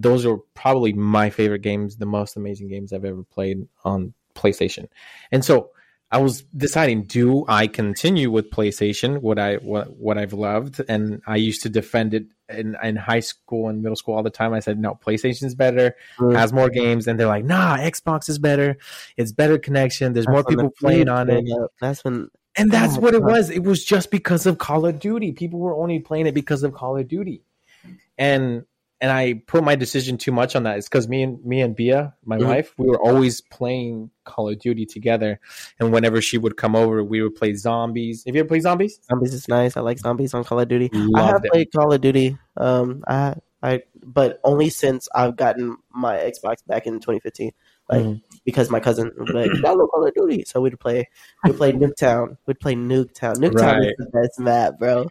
Those 0.00 0.24
are 0.26 0.38
probably 0.54 0.92
my 0.92 1.30
favorite 1.30 1.62
games, 1.62 1.96
the 1.96 2.06
most 2.06 2.36
amazing 2.36 2.68
games 2.68 2.92
I've 2.92 3.04
ever 3.04 3.22
played 3.22 3.66
on 3.84 4.14
PlayStation. 4.34 4.88
And 5.32 5.44
so 5.44 5.70
I 6.12 6.18
was 6.18 6.42
deciding, 6.56 7.04
do 7.04 7.44
I 7.48 7.66
continue 7.68 8.30
with 8.30 8.50
PlayStation? 8.50 9.20
What 9.20 9.38
I 9.38 9.56
what 9.56 9.96
what 9.96 10.18
I've 10.18 10.32
loved, 10.32 10.80
and 10.88 11.22
I 11.26 11.36
used 11.36 11.62
to 11.62 11.68
defend 11.68 12.14
it 12.14 12.24
in, 12.48 12.76
in 12.82 12.96
high 12.96 13.20
school 13.20 13.68
and 13.68 13.80
middle 13.80 13.94
school 13.94 14.14
all 14.16 14.22
the 14.24 14.30
time. 14.30 14.52
I 14.52 14.58
said, 14.58 14.76
no, 14.78 14.98
PlayStation's 15.04 15.54
better, 15.54 15.94
Mm. 16.18 16.34
has 16.34 16.52
more 16.52 16.68
games, 16.68 17.06
and 17.06 17.18
they're 17.18 17.28
like, 17.28 17.44
nah, 17.44 17.76
Xbox 17.76 18.28
is 18.28 18.38
better. 18.40 18.76
It's 19.16 19.30
better 19.30 19.56
connection. 19.58 20.12
There's 20.12 20.26
more 20.26 20.38
That's 20.42 20.48
when 20.56 20.56
people 20.56 20.74
playing 20.80 21.08
on 21.08 21.30
it. 21.30 21.48
up. 21.52 21.70
That's 21.80 22.02
when 22.04 22.28
And 22.56 22.72
that's 22.72 22.96
Oh, 22.96 23.00
what 23.00 23.14
it 23.14 23.22
was. 23.22 23.48
It 23.50 23.62
was 23.62 23.84
just 23.84 24.10
because 24.10 24.46
of 24.46 24.58
Call 24.58 24.84
of 24.86 24.98
Duty. 24.98 25.30
People 25.30 25.60
were 25.60 25.76
only 25.80 26.00
playing 26.00 26.26
it 26.26 26.34
because 26.34 26.64
of 26.64 26.72
Call 26.72 26.96
of 26.98 27.06
Duty. 27.06 27.42
And 28.18 28.64
and 29.00 29.10
I 29.10 29.42
put 29.46 29.64
my 29.64 29.74
decision 29.76 30.18
too 30.18 30.32
much 30.32 30.54
on 30.54 30.64
that. 30.64 30.76
It's 30.78 30.88
because 30.88 31.08
me 31.08 31.22
and 31.22 31.44
me 31.44 31.60
and 31.62 31.74
Bia, 31.74 32.14
my 32.24 32.36
Mhm. 32.38 32.46
wife, 32.46 32.74
we 32.78 32.86
were 32.86 33.00
always 33.00 33.40
playing 33.40 34.10
Call 34.24 34.48
of 34.50 34.58
Duty 34.58 34.84
together. 34.86 35.40
And 35.78 35.92
whenever 35.92 36.20
she 36.20 36.36
would 36.38 36.56
come 36.56 36.76
over, 36.76 37.02
we 37.02 37.22
would 37.22 37.34
play 37.34 37.54
zombies. 37.54 38.24
Have 38.26 38.34
you 38.34 38.40
ever 38.40 38.48
played 38.48 38.62
zombies? 38.62 39.00
zombies 39.08 39.32
is 39.34 39.48
nice. 39.48 39.76
I 39.76 39.80
like 39.80 39.98
zombies 39.98 40.34
on 40.34 40.44
Call 40.44 40.60
of 40.60 40.68
Duty. 40.68 40.90
I 41.16 41.22
have 41.22 41.44
it. 41.44 41.50
played 41.50 41.68
Call 41.74 41.92
of 41.92 42.00
Duty. 42.00 42.36
Um, 42.56 43.02
I, 43.08 43.34
I, 43.62 43.82
but 44.02 44.40
only 44.44 44.68
since 44.70 45.08
I've 45.14 45.36
gotten 45.36 45.76
my 45.94 46.16
Xbox 46.16 46.56
back 46.66 46.86
in 46.86 47.00
2015. 47.00 47.52
Like 47.90 48.02
Mhm. 48.04 48.22
because 48.44 48.70
my 48.70 48.78
cousin 48.80 49.10
would 49.18 49.26
be 49.26 49.32
like, 49.32 49.50
download 49.50 49.88
Call 49.90 50.06
of 50.06 50.14
Duty, 50.14 50.44
so 50.46 50.60
we'd 50.60 50.78
play. 50.78 51.08
We'd 51.44 51.56
play 51.56 51.72
Nuketown. 51.72 52.36
We'd 52.46 52.60
play 52.60 52.74
Nuketown. 52.74 53.34
Nuketown 53.36 53.54
Right. 53.80 53.82
is 53.88 53.94
the 53.98 54.10
best 54.12 54.38
map, 54.38 54.78
bro. 54.78 55.08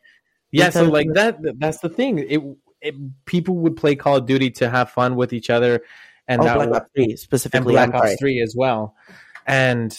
Yeah, 0.52 0.70
so 0.70 0.86
like 0.86 1.08
that 1.14 1.40
that's 1.60 1.80
the 1.80 1.90
thing. 1.90 2.20
It, 2.20 2.42
it 2.82 2.96
people 3.26 3.56
would 3.58 3.76
play 3.76 3.96
Call 3.96 4.18
of 4.18 4.26
Duty 4.26 4.52
to 4.52 4.70
have 4.70 4.92
fun 4.92 5.16
with 5.16 5.34
each 5.34 5.50
other 5.50 5.84
and 6.30 6.42
oh, 6.42 6.46
that 6.46 6.56
Black 6.56 6.70
Ops 6.70 6.90
Three 6.96 7.04
and 7.06 7.20
specifically. 7.20 7.74
Black 7.74 7.94
Ops 7.94 8.16
3 8.20 8.42
as 8.42 8.56
well. 8.56 8.96
And 9.46 9.98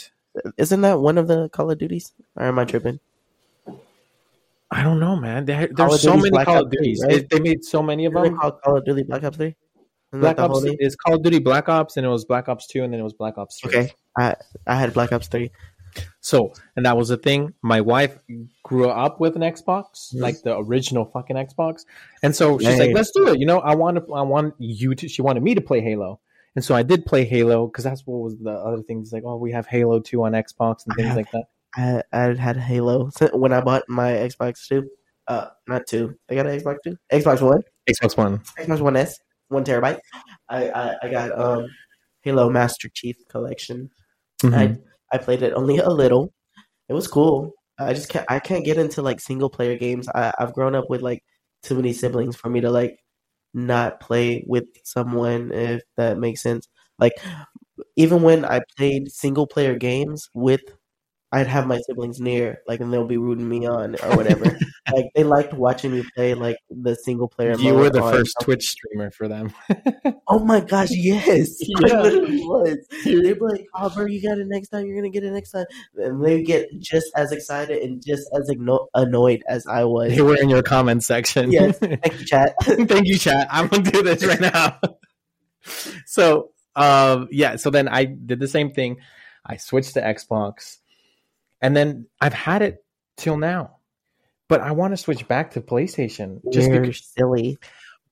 Isn't 0.57 0.81
that 0.83 1.01
one 1.01 1.19
of 1.19 1.27
the 1.27 1.49
Call 1.51 1.71
of 1.71 1.79
Duties? 1.79 2.13
Or 2.37 2.47
am 2.47 2.59
I 2.59 2.65
tripping? 2.65 3.01
I 4.71 4.85
don't 4.85 5.01
know, 5.01 5.17
man. 5.17 5.45
There, 5.45 5.69
there's 5.73 6.01
so 6.01 6.17
many 6.17 6.31
Black 6.31 6.47
Call 6.47 6.63
of 6.63 6.71
Duties. 6.71 7.05
right? 7.05 7.29
They 7.29 7.41
made 7.41 7.65
so 7.65 7.83
many 7.83 8.07
of 8.07 8.15
them. 8.15 8.39
Call 8.39 8.77
of 8.77 8.85
Duty 8.85 9.03
Black 9.03 9.25
Ops 9.25 9.37
Three? 9.37 9.57
Isn't 10.13 10.21
Black 10.23 10.37
that 10.37 10.43
the 10.43 10.49
whole 10.49 10.69
Ops 10.69 10.77
is 10.79 10.97
Call 10.97 11.17
of 11.17 11.23
Duty 11.23 11.41
Black 11.41 11.69
Ops, 11.69 11.97
and 11.97 12.07
it 12.07 12.09
was 12.09 12.25
Black 12.25 12.49
Ops 12.49 12.67
Two, 12.69 12.85
and 12.85 12.93
then 12.93 13.01
it 13.01 13.05
was 13.05 13.13
Black 13.13 13.37
Ops 13.37 13.61
Three. 13.61 13.71
Okay, 13.71 13.93
I 14.17 14.37
I 14.67 14.77
had 14.77 14.95
Black 14.95 15.13
Ops 15.13 15.27
Three. 15.27 15.51
So, 16.21 16.53
and 16.77 16.85
that 16.87 16.97
was 16.97 17.09
the 17.09 17.17
thing. 17.17 17.55
My 17.63 17.81
wife 17.81 18.19
grew 18.63 18.89
up 18.89 19.21
with 19.21 19.37
an 19.37 19.43
Xbox, 19.43 20.15
Mhm. 20.15 20.21
like 20.21 20.43
the 20.43 20.57
original 20.59 21.05
fucking 21.07 21.37
Xbox, 21.37 21.85
and 22.23 22.35
so 22.37 22.59
she's 22.59 22.79
like, 22.79 22.95
"Let's 22.95 23.11
do 23.13 23.29
it." 23.29 23.39
You 23.41 23.47
know, 23.47 23.59
I 23.61 23.75
want 23.75 23.97
to. 23.97 24.13
I 24.15 24.23
want 24.23 24.55
you 24.59 24.95
to. 24.95 25.09
She 25.09 25.23
wanted 25.23 25.43
me 25.43 25.55
to 25.55 25.61
play 25.61 25.81
Halo, 25.81 26.21
and 26.55 26.65
so 26.65 26.75
I 26.75 26.83
did 26.83 27.07
play 27.07 27.25
Halo 27.25 27.67
because 27.67 27.85
that's 27.85 28.07
what 28.07 28.19
was 28.21 28.37
the 28.39 28.51
other 28.53 28.77
thing. 28.79 28.87
things. 28.99 29.13
Like, 29.13 29.23
oh, 29.25 29.37
we 29.37 29.53
have 29.53 29.67
Halo 29.67 30.01
Two 30.01 30.23
on 30.25 30.33
Xbox 30.33 30.87
and 30.87 30.95
things 30.97 31.09
have- 31.09 31.17
like 31.17 31.31
that. 31.33 31.45
I 31.77 32.03
I 32.13 32.35
had 32.35 32.57
Halo 32.57 33.11
when 33.33 33.53
I 33.53 33.61
bought 33.61 33.85
my 33.89 34.11
Xbox 34.13 34.67
Two. 34.69 34.89
Uh, 35.29 35.47
not 35.69 35.87
two. 35.87 36.17
I 36.29 36.35
got 36.35 36.47
an 36.47 36.59
Xbox 36.59 36.77
Two. 36.85 36.97
Xbox 37.13 37.41
One. 37.41 37.63
Xbox 37.89 38.17
One. 38.17 38.39
Xbox 38.59 38.81
One 38.81 38.97
S. 38.97 39.19
One 39.49 39.65
terabyte. 39.65 40.01
I 40.49 40.71
I, 40.71 40.97
I 41.03 41.09
got 41.11 41.39
um 41.39 41.67
Halo 42.23 42.51
Master 42.51 42.89
Chief 42.93 43.17
Collection. 43.29 43.91
Mhm. 44.43 44.55
I 44.55 44.79
I 45.13 45.19
played 45.19 45.43
it 45.43 45.53
only 45.55 45.79
a 45.81 45.89
little. 45.91 46.33
It 46.89 46.95
was 46.95 47.09
cool. 47.09 47.53
I 47.79 47.95
just 47.95 48.09
can't 48.11 48.27
I 48.31 48.41
can't 48.41 48.65
get 48.65 48.79
into 48.79 49.03
like 49.03 49.21
single 49.21 49.51
player 49.51 49.77
games. 49.79 50.09
I, 50.15 50.33
I've 50.39 50.55
grown 50.55 50.75
up 50.77 50.91
with 50.91 51.03
like 51.03 51.25
too 51.65 51.77
many 51.77 51.93
siblings 51.95 52.37
for 52.37 52.51
me 52.51 52.61
to 52.63 52.71
like 52.71 52.99
not 53.55 54.01
play 54.01 54.45
with 54.49 54.65
someone 54.85 55.53
if 55.53 55.83
that 55.97 56.19
makes 56.19 56.43
sense. 56.43 56.69
Like 56.99 57.15
even 57.97 58.23
when 58.23 58.45
I 58.45 58.61
played 58.77 59.11
single 59.13 59.47
player 59.47 59.77
games 59.77 60.29
with 60.35 60.61
I'd 61.33 61.47
have 61.47 61.67
my 61.69 61.79
siblings 61.87 62.19
near, 62.19 62.61
like, 62.67 62.81
and 62.81 62.93
they'll 62.93 63.07
be 63.07 63.17
rooting 63.17 63.49
me 63.49 63.65
on 63.67 63.95
or 64.03 64.17
whatever. 64.17 64.45
like, 64.93 65.07
they 65.15 65.23
liked 65.23 65.55
watching 65.55 65.93
me 65.93 66.03
play, 66.17 66.35
like, 66.35 66.57
the 66.71 66.97
single 66.97 67.29
player. 67.29 67.55
you 67.57 67.75
were 67.75 67.89
the 67.89 68.03
first 68.03 68.35
Twitch 68.43 68.69
streamer 68.69 69.11
for 69.11 69.29
them. 69.29 69.53
Oh 70.33 70.39
my 70.39 70.61
gosh, 70.61 70.91
yes, 70.93 71.57
Yeah. 71.61 71.99
I 71.99 72.03
literally 72.03 72.39
was. 72.39 72.77
They'd 73.05 73.35
be 73.35 73.35
like, 73.41 73.67
"Oh, 73.75 73.91
bro, 73.91 74.07
you 74.07 74.23
got 74.23 74.39
it 74.39 74.47
next 74.47 74.69
time. 74.69 74.87
You're 74.87 74.95
gonna 74.95 75.11
get 75.11 75.25
it 75.25 75.33
next 75.33 75.51
time," 75.51 75.67
and 75.97 76.25
they 76.25 76.45
get 76.45 76.69
just 76.79 77.07
as 77.17 77.33
excited 77.33 77.83
and 77.83 78.01
just 78.05 78.31
as 78.33 78.49
igno- 78.49 78.87
annoyed 78.95 79.43
as 79.49 79.67
I 79.67 79.83
was. 79.85 80.15
they 80.15 80.23
were 80.23 80.37
in 80.37 80.49
your 80.49 80.63
comment 80.63 81.03
section. 81.03 81.51
Yes. 81.51 81.79
Thank 81.81 82.21
you, 82.21 82.27
chat. 82.27 82.55
Thank 82.63 83.09
you, 83.09 83.19
chat. 83.19 83.49
I'm 83.51 83.67
gonna 83.67 83.91
do 83.91 84.05
this 84.05 84.25
right 84.25 84.41
now. 84.41 84.79
so, 86.07 86.51
um, 86.77 87.27
yeah. 87.33 87.57
So 87.57 87.71
then 87.71 87.89
I 87.89 88.05
did 88.05 88.39
the 88.39 88.49
same 88.49 88.71
thing. 88.71 88.99
I 89.45 89.57
switched 89.57 89.95
to 89.95 90.01
Xbox, 90.01 90.77
and 91.61 91.77
then 91.77 92.07
I've 92.21 92.35
had 92.35 92.63
it 92.63 92.85
till 93.17 93.37
now. 93.37 93.77
But 94.49 94.61
I 94.63 94.73
want 94.73 94.93
to 94.93 94.97
switch 94.97 95.29
back 95.29 95.53
to 95.53 95.61
PlayStation 95.61 96.41
just 96.53 96.69
You're 96.69 96.81
because, 96.81 97.07
silly. 97.17 97.59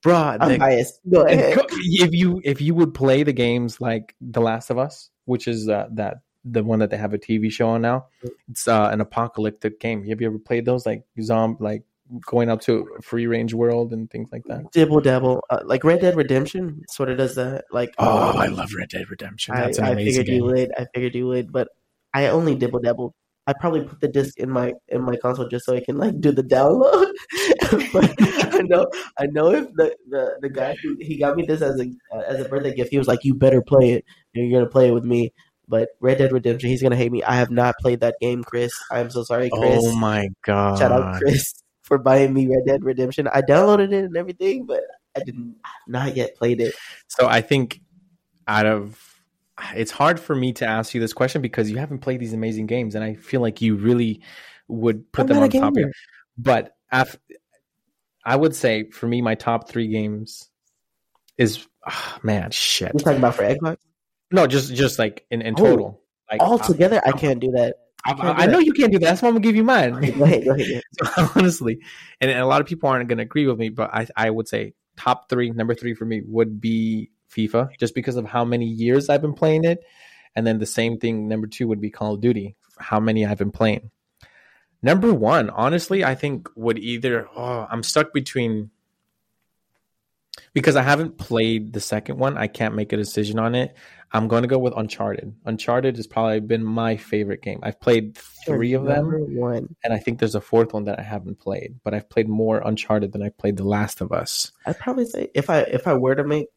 bruh. 0.04 0.36
I'm 0.40 0.52
the- 0.52 0.58
biased. 0.58 1.00
Go 1.10 1.22
ahead. 1.26 1.58
if 1.70 2.12
you 2.12 2.40
if 2.44 2.60
you 2.60 2.74
would 2.74 2.94
play 2.94 3.24
the 3.24 3.32
games 3.32 3.80
like 3.80 4.14
The 4.20 4.40
Last 4.40 4.70
of 4.70 4.78
Us, 4.78 5.10
which 5.24 5.48
is 5.48 5.68
uh, 5.68 5.88
that 5.94 6.18
the 6.44 6.62
one 6.62 6.78
that 6.78 6.90
they 6.90 6.96
have 6.96 7.12
a 7.12 7.18
TV 7.18 7.50
show 7.50 7.70
on 7.70 7.82
now, 7.82 8.06
it's 8.48 8.68
uh, 8.68 8.88
an 8.92 9.00
apocalyptic 9.00 9.80
game. 9.80 10.04
Have 10.06 10.20
you 10.20 10.28
ever 10.28 10.38
played 10.38 10.64
those 10.64 10.86
like 10.86 11.02
zombie 11.20 11.56
like 11.60 11.82
going 12.24 12.48
up 12.48 12.60
to 12.62 12.88
a 12.98 13.02
free 13.02 13.26
range 13.26 13.52
world 13.52 13.92
and 13.92 14.08
things 14.08 14.30
like 14.30 14.44
that? 14.44 14.70
Dibble 14.70 15.00
dabble, 15.00 15.42
uh, 15.50 15.60
like 15.64 15.82
Red 15.82 16.00
Dead 16.00 16.14
Redemption, 16.16 16.82
sort 16.88 17.10
of 17.10 17.18
does 17.18 17.34
that. 17.34 17.64
Like, 17.72 17.92
Oh, 17.98 18.30
um, 18.30 18.36
I 18.36 18.46
love 18.46 18.72
Red 18.78 18.90
Dead 18.90 19.10
Redemption. 19.10 19.54
I, 19.56 19.62
That's 19.62 19.78
an 19.78 19.84
I 19.86 19.94
figured 19.96 20.28
you 20.28 20.44
would. 20.44 20.70
I 20.78 20.86
figured 20.94 21.16
you 21.16 21.26
would, 21.26 21.50
but 21.52 21.68
I 22.14 22.28
only 22.28 22.54
dibble 22.54 22.78
dabble. 22.78 23.14
I 23.48 23.54
probably 23.54 23.80
put 23.80 24.02
the 24.02 24.08
disc 24.08 24.38
in 24.38 24.50
my 24.50 24.74
in 24.88 25.02
my 25.02 25.16
console 25.16 25.48
just 25.48 25.64
so 25.64 25.74
I 25.74 25.80
can 25.80 25.96
like 25.96 26.20
do 26.20 26.32
the 26.32 26.42
download. 26.42 27.10
but 27.94 28.14
I 28.54 28.60
know 28.60 28.86
I 29.18 29.24
know 29.24 29.52
if 29.52 29.72
the, 29.72 29.96
the, 30.10 30.36
the 30.42 30.50
guy 30.50 30.76
who 30.82 30.98
he 31.00 31.18
got 31.18 31.34
me 31.34 31.46
this 31.46 31.62
as 31.62 31.80
a 31.80 31.86
as 32.28 32.44
a 32.44 32.48
birthday 32.48 32.74
gift, 32.74 32.90
he 32.90 32.98
was 32.98 33.08
like, 33.08 33.24
"You 33.24 33.34
better 33.34 33.62
play 33.62 33.92
it. 33.92 34.04
You're 34.34 34.60
gonna 34.60 34.70
play 34.70 34.88
it 34.88 34.92
with 34.92 35.06
me." 35.06 35.32
But 35.66 35.88
Red 35.98 36.18
Dead 36.18 36.30
Redemption, 36.30 36.68
he's 36.68 36.82
gonna 36.82 36.96
hate 36.96 37.10
me. 37.10 37.22
I 37.22 37.36
have 37.36 37.50
not 37.50 37.74
played 37.80 38.00
that 38.00 38.16
game, 38.20 38.44
Chris. 38.44 38.72
I'm 38.90 39.08
so 39.08 39.22
sorry, 39.22 39.48
oh 39.50 39.58
Chris. 39.58 39.80
Oh 39.82 39.96
my 39.96 40.28
god! 40.44 40.78
Shout 40.78 40.92
out 40.92 41.16
Chris 41.18 41.54
for 41.80 41.96
buying 41.96 42.34
me 42.34 42.48
Red 42.48 42.66
Dead 42.66 42.84
Redemption. 42.84 43.28
I 43.28 43.40
downloaded 43.40 43.94
it 43.94 44.04
and 44.04 44.16
everything, 44.18 44.66
but 44.66 44.82
I 45.16 45.20
didn't 45.20 45.56
I 45.64 45.70
not 45.86 46.16
yet 46.16 46.36
played 46.36 46.60
it. 46.60 46.74
So 47.08 47.26
I 47.26 47.40
think 47.40 47.80
out 48.46 48.66
of 48.66 49.07
it's 49.74 49.90
hard 49.90 50.20
for 50.20 50.34
me 50.34 50.52
to 50.54 50.66
ask 50.66 50.94
you 50.94 51.00
this 51.00 51.12
question 51.12 51.42
because 51.42 51.70
you 51.70 51.78
haven't 51.78 51.98
played 51.98 52.20
these 52.20 52.32
amazing 52.32 52.66
games, 52.66 52.94
and 52.94 53.04
I 53.04 53.14
feel 53.14 53.40
like 53.40 53.60
you 53.60 53.76
really 53.76 54.22
would 54.68 55.10
put 55.12 55.22
I'm 55.22 55.26
them 55.28 55.42
on 55.42 55.50
top 55.50 55.76
of 55.76 55.92
But 56.36 56.76
af- 56.90 57.18
I 58.24 58.36
would 58.36 58.54
say 58.54 58.90
for 58.90 59.06
me, 59.06 59.22
my 59.22 59.34
top 59.34 59.68
three 59.68 59.88
games 59.88 60.50
is 61.36 61.66
ah, 61.86 62.18
man 62.22 62.50
shit. 62.50 62.92
You're 62.94 63.00
talking 63.00 63.18
about 63.18 63.34
for 63.34 63.42
Xbox? 63.42 63.78
No, 64.30 64.46
just 64.46 64.74
just 64.74 64.98
like 64.98 65.24
in, 65.30 65.40
in 65.42 65.54
Oh, 65.58 65.64
total. 65.64 66.02
Like 66.30 66.42
All 66.42 66.62
I- 66.62 66.66
together, 66.66 67.00
I 67.04 67.12
can't 67.12 67.40
do 67.40 67.52
that. 67.52 67.76
I, 68.04 68.14
can't 68.14 68.38
I 68.38 68.46
know 68.46 68.58
you 68.58 68.72
can't 68.72 68.92
do 68.92 68.98
that. 69.00 69.06
That's 69.06 69.22
why 69.22 69.28
I'm 69.28 69.34
gonna 69.34 69.42
give 69.42 69.56
you 69.56 69.64
mine. 69.64 69.92
Go 69.92 70.24
ahead, 70.24 70.44
go 70.44 70.52
ahead. 70.52 70.82
So, 70.92 71.30
honestly, 71.34 71.80
and, 72.20 72.30
and 72.30 72.40
a 72.40 72.46
lot 72.46 72.60
of 72.60 72.66
people 72.66 72.88
aren't 72.88 73.08
going 73.08 73.18
to 73.18 73.24
agree 73.24 73.46
with 73.46 73.58
me, 73.58 73.70
but 73.70 73.92
I, 73.92 74.06
I 74.16 74.30
would 74.30 74.46
say 74.46 74.74
top 74.96 75.28
three, 75.28 75.50
number 75.50 75.74
three 75.74 75.94
for 75.94 76.04
me 76.04 76.22
would 76.24 76.60
be 76.60 77.10
FIFA, 77.34 77.70
just 77.78 77.94
because 77.94 78.16
of 78.16 78.26
how 78.26 78.44
many 78.44 78.66
years 78.66 79.08
I've 79.08 79.22
been 79.22 79.34
playing 79.34 79.64
it, 79.64 79.80
and 80.34 80.46
then 80.46 80.58
the 80.58 80.66
same 80.66 80.98
thing. 80.98 81.28
Number 81.28 81.46
two 81.46 81.68
would 81.68 81.80
be 81.80 81.90
Call 81.90 82.14
of 82.14 82.20
Duty, 82.20 82.56
how 82.78 83.00
many 83.00 83.26
I've 83.26 83.38
been 83.38 83.52
playing. 83.52 83.90
Number 84.82 85.12
one, 85.12 85.50
honestly, 85.50 86.04
I 86.04 86.14
think 86.14 86.48
would 86.54 86.78
either. 86.78 87.28
Oh, 87.34 87.66
I'm 87.68 87.82
stuck 87.82 88.12
between 88.12 88.70
because 90.52 90.76
I 90.76 90.82
haven't 90.82 91.18
played 91.18 91.72
the 91.72 91.80
second 91.80 92.18
one. 92.18 92.38
I 92.38 92.46
can't 92.46 92.74
make 92.74 92.92
a 92.92 92.96
decision 92.96 93.38
on 93.38 93.54
it. 93.54 93.76
I'm 94.12 94.28
going 94.28 94.42
to 94.42 94.48
go 94.48 94.58
with 94.58 94.72
Uncharted. 94.76 95.34
Uncharted 95.44 95.96
has 95.96 96.06
probably 96.06 96.40
been 96.40 96.64
my 96.64 96.96
favorite 96.96 97.42
game. 97.42 97.60
I've 97.62 97.80
played 97.80 98.16
three 98.16 98.72
of 98.72 98.84
them 98.84 99.06
one. 99.36 99.76
and 99.84 99.92
I 99.92 99.98
think 99.98 100.18
there's 100.18 100.34
a 100.34 100.40
fourth 100.40 100.72
one 100.72 100.84
that 100.84 100.98
I 100.98 101.02
haven't 101.02 101.40
played, 101.40 101.80
but 101.84 101.92
I've 101.92 102.08
played 102.08 102.28
more 102.28 102.62
Uncharted 102.64 103.12
than 103.12 103.22
I 103.22 103.28
played 103.28 103.56
The 103.58 103.64
Last 103.64 104.00
of 104.00 104.12
Us. 104.12 104.52
I'd 104.64 104.78
probably 104.78 105.04
say 105.04 105.28
if 105.34 105.50
I 105.50 105.60
if 105.60 105.86
I 105.86 105.94
were 105.94 106.14
to 106.14 106.24
make 106.24 106.48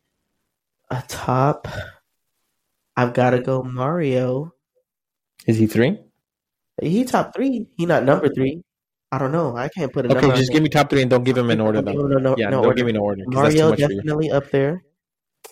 a 0.91 1.03
top, 1.07 1.67
I've 2.95 3.13
got 3.13 3.31
to 3.31 3.39
go 3.41 3.63
Mario. 3.63 4.53
Is 5.47 5.57
he 5.57 5.65
three? 5.67 5.97
He 6.81 7.03
top 7.05 7.33
three. 7.35 7.67
He 7.77 7.85
not 7.85 8.03
number 8.03 8.29
three. 8.29 8.61
I 9.11 9.17
don't 9.17 9.31
know. 9.31 9.57
I 9.57 9.67
can't 9.69 9.91
put 9.91 10.05
a 10.05 10.17
Okay, 10.17 10.27
just 10.37 10.51
give 10.51 10.63
me 10.63 10.69
top 10.69 10.89
three 10.89 11.01
and 11.01 11.09
don't 11.09 11.23
give 11.23 11.37
him 11.37 11.49
an 11.49 11.59
order 11.59 11.81
though. 11.81 11.91
him 11.91 12.09
no- 12.09 12.17
no- 12.17 12.35
Yeah, 12.37 12.45
no 12.49 12.57
don't 12.57 12.65
order. 12.67 12.75
give 12.77 12.85
me 12.85 12.91
an 12.91 12.97
order 12.97 13.23
because 13.27 13.43
that's 13.43 13.55
too 13.55 13.59
Mario 13.61 13.69
much 13.71 13.81
for 13.81 13.91
you. 13.91 13.97
definitely 13.97 14.31
up 14.31 14.51
there. 14.51 14.83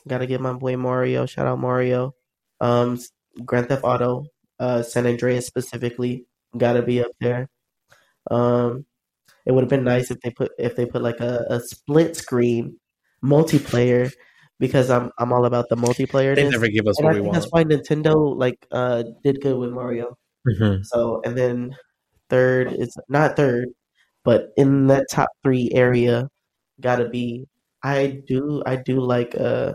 Got 0.08 0.20
to 0.20 0.28
give 0.28 0.40
my 0.42 0.54
boy 0.54 0.78
Mario. 0.78 1.26
Shout 1.26 1.48
out 1.48 1.60
Mario. 1.60 2.14
Um, 2.62 3.00
Grand 3.46 3.68
Theft 3.68 3.84
Auto, 3.84 4.26
uh, 4.60 4.82
San 4.84 5.06
Andreas 5.08 5.46
specifically, 5.46 6.26
got 6.58 6.74
to 6.74 6.82
be 6.82 7.02
up 7.02 7.12
there. 7.20 7.50
Um, 8.32 8.86
it 9.46 9.52
would 9.52 9.64
have 9.64 9.70
been 9.70 9.84
nice 9.84 10.12
if 10.12 10.20
they 10.22 10.30
put 10.30 10.52
if 10.58 10.76
they 10.76 10.86
put 10.86 11.02
like 11.02 11.20
a, 11.20 11.46
a 11.50 11.60
split 11.60 12.16
screen 12.16 12.78
multiplayer 13.24 14.12
because 14.60 14.90
I'm 14.90 15.12
I'm 15.18 15.32
all 15.34 15.46
about 15.46 15.66
the 15.70 15.76
multiplayer. 15.76 16.36
They 16.36 16.50
never 16.50 16.68
give 16.68 16.88
us 16.88 17.02
what 17.02 17.14
we 17.14 17.22
want. 17.22 17.34
that's 17.34 17.52
why 17.52 17.64
Nintendo 17.64 18.36
like 18.38 18.66
uh 18.72 19.04
did 19.24 19.42
good 19.42 19.58
with 19.58 19.72
Mario. 19.72 20.18
Mhm. 20.48 20.86
So 20.86 21.22
and 21.26 21.38
then 21.38 21.76
third 22.30 22.74
is 22.74 22.96
not 23.08 23.36
third, 23.36 23.70
but 24.24 24.50
in 24.58 24.88
that 24.88 25.06
top 25.12 25.30
three 25.44 25.70
area, 25.74 26.28
gotta 26.80 27.10
be. 27.10 27.46
I 27.82 28.22
do 28.28 28.62
I 28.66 28.76
do 28.76 29.00
like 29.00 29.36
uh 29.40 29.74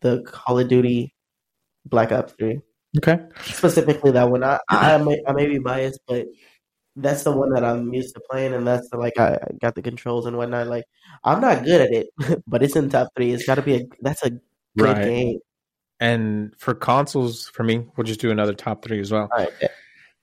the 0.00 0.22
Call 0.22 0.58
of 0.60 0.68
Duty 0.68 1.12
Black 1.84 2.12
Ops 2.12 2.32
Three 2.38 2.60
Okay. 2.98 3.18
specifically 3.42 4.10
that 4.12 4.30
one. 4.30 4.42
I 4.44 4.58
I 4.70 4.98
may, 4.98 5.20
I 5.26 5.32
may 5.32 5.46
be 5.46 5.58
biased, 5.58 6.00
but 6.06 6.26
that's 7.02 7.22
the 7.22 7.32
one 7.32 7.50
that 7.54 7.64
I'm 7.64 7.92
used 7.92 8.14
to 8.14 8.20
playing, 8.30 8.54
and 8.54 8.66
that's 8.66 8.88
the 8.90 8.98
like 8.98 9.18
I, 9.18 9.34
I 9.34 9.52
got 9.60 9.74
the 9.74 9.82
controls 9.82 10.26
and 10.26 10.36
whatnot. 10.36 10.66
Like 10.66 10.84
I'm 11.24 11.40
not 11.40 11.64
good 11.64 11.80
at 11.80 11.92
it, 11.92 12.42
but 12.46 12.62
it's 12.62 12.76
in 12.76 12.88
top 12.90 13.08
three. 13.16 13.32
It's 13.32 13.46
got 13.46 13.56
to 13.56 13.62
be 13.62 13.76
a 13.76 13.80
that's 14.00 14.22
a 14.24 14.30
good 14.30 14.40
Right. 14.76 15.04
game. 15.04 15.38
And 15.98 16.54
for 16.58 16.74
consoles, 16.74 17.48
for 17.48 17.62
me, 17.62 17.86
we'll 17.96 18.06
just 18.06 18.20
do 18.20 18.30
another 18.30 18.54
top 18.54 18.82
three 18.82 19.00
as 19.00 19.12
well. 19.12 19.28
Right. 19.36 19.48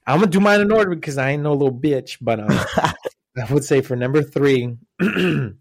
I'm 0.07 0.19
gonna 0.19 0.31
do 0.31 0.39
mine 0.39 0.61
in 0.61 0.71
order 0.71 0.95
because 0.95 1.17
I 1.17 1.31
ain't 1.31 1.43
no 1.43 1.53
little 1.53 1.77
bitch. 1.77 2.17
But 2.21 2.39
um, 2.39 2.49
I 2.77 3.53
would 3.53 3.63
say 3.63 3.81
for 3.81 3.95
number 3.95 4.23
three 4.23 4.77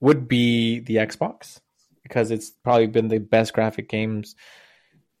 would 0.00 0.28
be 0.28 0.80
the 0.80 0.96
Xbox 0.96 1.60
because 2.02 2.30
it's 2.30 2.50
probably 2.50 2.86
been 2.86 3.08
the 3.08 3.18
best 3.18 3.54
graphic 3.54 3.88
games 3.88 4.36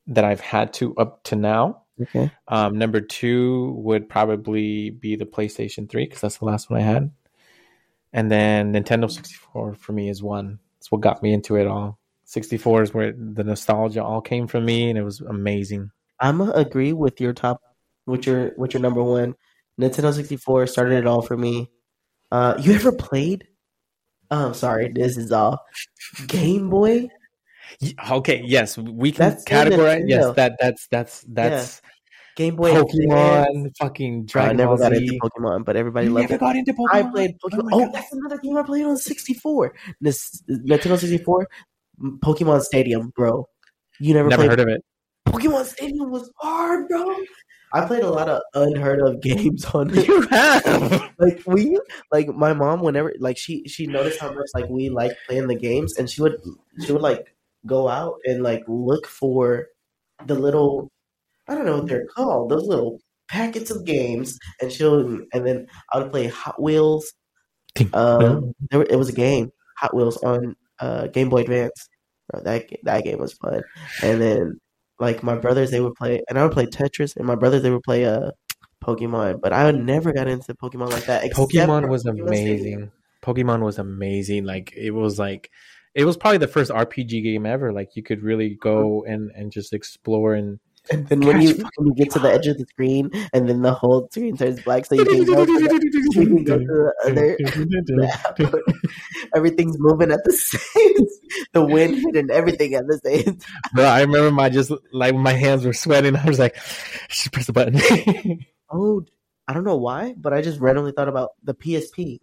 that 0.06 0.24
I've 0.24 0.40
had 0.40 0.74
to 0.74 0.94
up 0.96 1.24
to 1.24 1.36
now. 1.36 1.83
Okay. 2.02 2.30
Um, 2.48 2.78
number 2.78 3.00
two 3.00 3.72
would 3.78 4.08
probably 4.08 4.90
be 4.90 5.16
the 5.16 5.26
PlayStation 5.26 5.88
3 5.88 6.06
because 6.06 6.20
that's 6.20 6.38
the 6.38 6.44
last 6.44 6.70
one 6.70 6.80
I 6.80 6.84
had. 6.84 7.10
And 8.12 8.30
then 8.30 8.72
Nintendo 8.72 9.10
64 9.10 9.74
for 9.74 9.92
me 9.92 10.08
is 10.08 10.22
one. 10.22 10.58
It's 10.78 10.90
what 10.90 11.00
got 11.00 11.22
me 11.22 11.32
into 11.32 11.56
it 11.56 11.66
all. 11.66 11.98
64 12.26 12.82
is 12.82 12.94
where 12.94 13.12
the 13.12 13.44
nostalgia 13.44 14.02
all 14.02 14.20
came 14.20 14.46
from 14.46 14.64
me, 14.64 14.88
and 14.88 14.98
it 14.98 15.02
was 15.02 15.20
amazing. 15.20 15.90
I'm 16.20 16.38
gonna 16.38 16.52
agree 16.52 16.92
with 16.92 17.20
your 17.20 17.32
top, 17.32 17.60
with 18.06 18.26
your 18.26 18.52
with 18.56 18.72
your 18.72 18.80
number 18.80 19.02
one. 19.02 19.34
Nintendo 19.80 20.12
64 20.12 20.68
started 20.68 20.98
it 20.98 21.06
all 21.06 21.22
for 21.22 21.36
me. 21.36 21.70
Uh, 22.30 22.54
you 22.60 22.72
ever 22.74 22.92
played? 22.92 23.46
Oh, 24.30 24.52
sorry, 24.52 24.90
this 24.92 25.16
is 25.16 25.32
all 25.32 25.58
Game 26.26 26.70
Boy. 26.70 27.08
Okay, 28.10 28.42
yes, 28.44 28.78
we 28.78 29.12
can 29.12 29.30
That's 29.30 29.44
categorize. 29.44 30.04
Yes, 30.06 30.34
that 30.36 30.56
that's 30.60 30.86
that's 30.88 31.24
that's 31.28 31.82
Game 32.36 32.56
Boy 32.56 32.70
Advance. 32.70 32.92
Pokemon, 32.92 33.76
fucking 33.78 34.28
I 34.34 34.52
never 34.52 34.76
Ball 34.76 34.78
got 34.78 34.94
Z. 34.94 35.06
into 35.06 35.14
Pokemon, 35.20 35.64
but 35.64 35.76
everybody 35.76 36.08
You 36.08 36.14
loved 36.14 36.30
never 36.30 36.34
it. 36.34 36.40
got 36.40 36.56
into 36.56 36.72
Pokemon. 36.72 36.88
I 36.92 37.02
played 37.10 37.36
Oh 37.42 37.48
Pokemon. 37.48 37.64
my 37.64 37.70
Oh, 37.72 37.90
that's 37.92 38.12
another 38.12 38.38
game 38.38 38.56
I 38.56 38.62
played 38.62 38.84
on 38.84 38.96
64. 38.96 39.74
This 40.00 40.42
Nintendo 40.48 40.98
64, 40.98 41.48
Pokemon 42.18 42.62
Stadium, 42.62 43.12
bro. 43.14 43.48
You 44.00 44.14
never, 44.14 44.28
Never 44.28 44.42
played 44.42 44.50
heard 44.50 44.60
of 44.60 44.68
it. 44.68 44.84
Pokemon 45.28 45.64
Stadium 45.64 46.10
was 46.10 46.30
hard, 46.38 46.88
bro. 46.88 47.16
I 47.72 47.86
played 47.86 48.04
a 48.04 48.10
lot 48.10 48.28
of 48.28 48.40
unheard 48.54 49.00
of 49.00 49.20
games 49.22 49.64
on 49.66 49.90
it. 49.96 50.06
You 50.06 50.22
have. 50.28 51.10
like 51.18 51.42
we 51.46 51.78
like 52.12 52.28
my 52.28 52.52
mom 52.52 52.80
whenever 52.80 53.12
like 53.18 53.36
she 53.36 53.66
she 53.66 53.86
noticed 53.86 54.20
how 54.20 54.32
much 54.32 54.46
like 54.54 54.68
we 54.68 54.90
like 54.90 55.12
playing 55.28 55.48
the 55.48 55.56
games 55.56 55.96
and 55.96 56.08
she 56.08 56.22
would 56.22 56.36
she 56.84 56.92
would 56.92 57.02
like 57.02 57.33
go 57.66 57.88
out 57.88 58.16
and 58.24 58.42
like 58.42 58.62
look 58.68 59.06
for 59.06 59.66
the 60.26 60.34
little 60.34 60.90
I 61.48 61.54
don't 61.54 61.66
know 61.66 61.78
what 61.78 61.88
they're 61.88 62.06
called 62.06 62.50
those 62.50 62.66
little 62.66 63.00
packets 63.28 63.70
of 63.70 63.84
games 63.84 64.38
and 64.60 64.70
she'll 64.70 64.98
and 65.32 65.46
then 65.46 65.66
I 65.92 65.98
would 65.98 66.10
play 66.10 66.28
Hot 66.28 66.60
Wheels 66.60 67.12
um 67.92 68.52
there, 68.70 68.82
it 68.82 68.96
was 68.96 69.08
a 69.08 69.14
game 69.14 69.50
Hot 69.78 69.94
Wheels 69.94 70.16
on 70.18 70.54
uh 70.78 71.06
Game 71.08 71.28
Boy 71.28 71.40
Advance 71.42 71.88
that 72.32 72.68
that 72.82 73.04
game 73.04 73.18
was 73.18 73.34
fun 73.34 73.62
and 74.02 74.20
then 74.20 74.60
like 75.00 75.22
my 75.22 75.36
brothers 75.36 75.70
they 75.70 75.80
would 75.80 75.94
play 75.94 76.22
and 76.28 76.38
I 76.38 76.42
would 76.42 76.52
play 76.52 76.66
Tetris 76.66 77.16
and 77.16 77.26
my 77.26 77.34
brothers 77.34 77.62
they 77.62 77.70
would 77.70 77.82
play 77.82 78.04
uh 78.04 78.30
Pokemon 78.82 79.40
but 79.40 79.52
I 79.52 79.70
never 79.70 80.12
got 80.12 80.28
into 80.28 80.54
Pokemon 80.54 80.92
like 80.92 81.06
that 81.06 81.24
Pokemon 81.32 81.88
was 81.88 82.04
amazing. 82.04 82.90
Pokemon 83.22 83.62
was 83.62 83.78
amazing. 83.78 84.44
Like 84.44 84.72
it 84.76 84.90
was 84.90 85.18
like 85.18 85.50
it 85.94 86.04
was 86.04 86.16
probably 86.16 86.38
the 86.38 86.48
first 86.48 86.70
RPG 86.70 87.22
game 87.22 87.46
ever. 87.46 87.72
Like 87.72 87.96
you 87.96 88.02
could 88.02 88.22
really 88.22 88.56
go 88.60 89.04
and 89.04 89.30
and 89.34 89.52
just 89.52 89.72
explore 89.72 90.34
and 90.34 90.58
And 90.90 91.08
then 91.08 91.20
when 91.20 91.40
you 91.40 91.54
when 91.76 91.86
you 91.88 91.94
get 91.94 92.10
to 92.12 92.18
the 92.18 92.30
edge 92.30 92.46
of 92.46 92.58
the 92.58 92.66
screen, 92.66 93.10
and 93.32 93.48
then 93.48 93.62
the 93.62 93.72
whole 93.72 94.08
screen 94.10 94.36
turns 94.36 94.60
black, 94.60 94.84
so 94.84 94.96
you 94.96 95.04
can 95.04 95.24
go 95.24 95.46
to 95.46 95.52
the, 95.52 95.90
you 96.14 96.26
can 96.26 96.44
go 96.44 96.58
to 96.58 96.64
the 96.64 96.92
other. 97.06 98.62
everything's 99.34 99.78
moving 99.78 100.12
at 100.12 100.22
the 100.24 100.32
same. 100.32 101.06
The 101.52 101.64
wind 101.64 101.96
hitting 101.96 102.30
everything 102.30 102.74
at 102.74 102.86
the 102.86 103.00
same. 103.02 103.24
time. 103.24 103.70
Bro, 103.74 103.84
I 103.84 104.00
remember 104.02 104.30
my 104.30 104.50
just 104.50 104.72
like 104.92 105.14
my 105.14 105.32
hands 105.32 105.64
were 105.64 105.72
sweating. 105.72 106.16
I 106.16 106.26
was 106.26 106.38
like, 106.38 106.56
just 107.08 107.32
press 107.32 107.46
the 107.46 107.52
button. 107.52 107.80
Oh, 108.70 109.04
I 109.46 109.52
don't 109.52 109.64
know 109.64 109.76
why, 109.76 110.14
but 110.16 110.32
I 110.32 110.42
just 110.42 110.60
randomly 110.60 110.92
thought 110.92 111.08
about 111.08 111.30
the 111.42 111.54
PSP. 111.54 112.18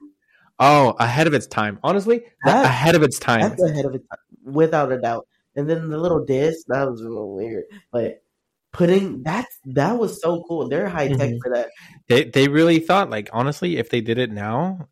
Oh, 0.61 0.95
ahead 0.99 1.27
of 1.27 1.33
its 1.33 1.47
time. 1.47 1.77
Honestly, 1.83 2.23
That- 2.45 2.63
ahead 2.65 2.95
of 2.95 3.03
its 3.03 3.19
time. 3.19 3.41
That's 3.41 3.61
ahead 3.63 3.83
of 3.85 3.95
it, 3.95 4.03
without 4.45 4.91
a 4.93 4.99
doubt. 5.01 5.27
And 5.57 5.69
then 5.69 5.89
the 5.89 5.97
little 5.97 6.23
disc 6.23 6.65
that 6.69 6.89
was 6.89 7.01
a 7.01 7.09
little 7.09 7.35
weird, 7.35 7.65
but 7.91 8.23
putting 8.71 9.21
that 9.23 9.45
that 9.65 9.97
was 9.99 10.21
so 10.21 10.43
cool. 10.47 10.69
They're 10.69 10.87
high 10.87 11.09
tech 11.09 11.31
Mhm. 11.31 11.39
for 11.43 11.53
that. 11.53 11.69
They 12.07 12.23
they 12.23 12.47
really 12.47 12.79
thought 12.79 13.09
like 13.09 13.29
honestly, 13.33 13.75
if 13.75 13.89
they 13.89 13.99
did 13.99 14.17
it 14.17 14.31
now, 14.31 14.87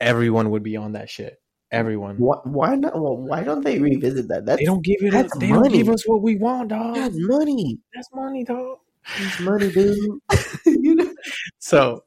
everyone 0.00 0.50
would 0.50 0.64
be 0.64 0.76
on 0.76 0.92
that 0.92 1.08
shit. 1.08 1.40
Everyone. 1.70 2.16
Why, 2.18 2.38
why 2.42 2.74
not? 2.74 2.94
Well, 3.00 3.16
why 3.16 3.44
don't 3.44 3.62
they 3.62 3.78
revisit 3.78 4.26
that? 4.26 4.44
That's 4.46 4.58
They 4.58 4.64
don't 4.64 4.82
give 4.82 4.96
it. 5.02 5.12
That's 5.12 5.36
They 5.38 5.46
don't 5.50 5.60
money. 5.60 5.78
give 5.78 5.88
us 5.90 6.02
what 6.08 6.20
we 6.22 6.34
want, 6.34 6.70
dog. 6.70 6.96
that's 6.96 7.14
money. 7.16 7.78
That's 7.94 8.08
money, 8.12 8.42
dog. 8.42 8.78
That's 9.16 9.38
money, 9.40 9.70
dude. 9.70 9.96
you 10.66 10.96
know. 10.96 11.14
So, 11.60 12.02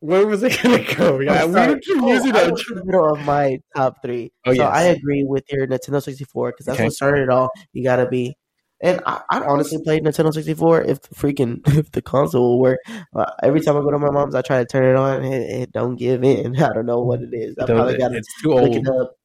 where 0.00 0.26
was 0.26 0.42
it 0.42 0.60
gonna 0.62 0.84
go? 0.96 1.20
Yeah, 1.20 1.44
I'm 1.44 1.52
we 1.52 1.58
Oh, 1.58 2.08
using 2.14 2.34
in 2.34 2.34
the 2.76 2.82
middle 2.84 3.14
of 3.14 3.24
my 3.24 3.58
top 3.76 4.02
three. 4.02 4.32
Oh, 4.46 4.52
so 4.52 4.64
yes. 4.64 4.76
I 4.76 4.82
agree 4.84 5.24
with 5.24 5.44
your 5.50 5.66
Nintendo 5.66 6.02
64 6.02 6.52
because 6.52 6.66
that's 6.66 6.78
Okay. 6.78 6.84
what 6.86 6.92
started 6.94 7.22
it 7.24 7.28
all. 7.30 7.50
You 7.72 7.84
gotta 7.84 8.06
be, 8.08 8.36
and 8.80 9.00
I, 9.06 9.20
I'd 9.30 9.42
honestly 9.42 9.78
play 9.84 10.00
Nintendo 10.00 10.32
64 10.32 10.82
if 10.82 11.02
the 11.02 11.14
freaking 11.14 11.60
if 11.78 11.90
the 11.92 12.02
console 12.02 12.50
will 12.52 12.60
work. 12.60 12.78
Uh, 13.14 13.26
every 13.42 13.60
time 13.60 13.76
I 13.76 13.80
go 13.80 13.90
to 13.90 13.98
my 13.98 14.10
mom's, 14.10 14.34
I 14.34 14.42
try 14.42 14.58
to 14.58 14.66
turn 14.66 14.84
it 14.84 14.96
on, 14.98 15.22
and 15.22 15.34
it, 15.34 15.50
it 15.62 15.72
don't 15.72 15.96
give 15.96 16.24
in. 16.24 16.56
I 16.62 16.72
don't 16.72 16.86
know 16.86 17.00
what 17.00 17.20
it 17.22 17.30
is. 17.32 17.56
I 17.58 17.66
probably 17.66 17.96
got 17.98 18.12
It's 18.12 18.28
too 18.42 18.52
flick 18.52 18.72
old. 18.72 18.86
it 18.86 18.88
up. 18.88 19.16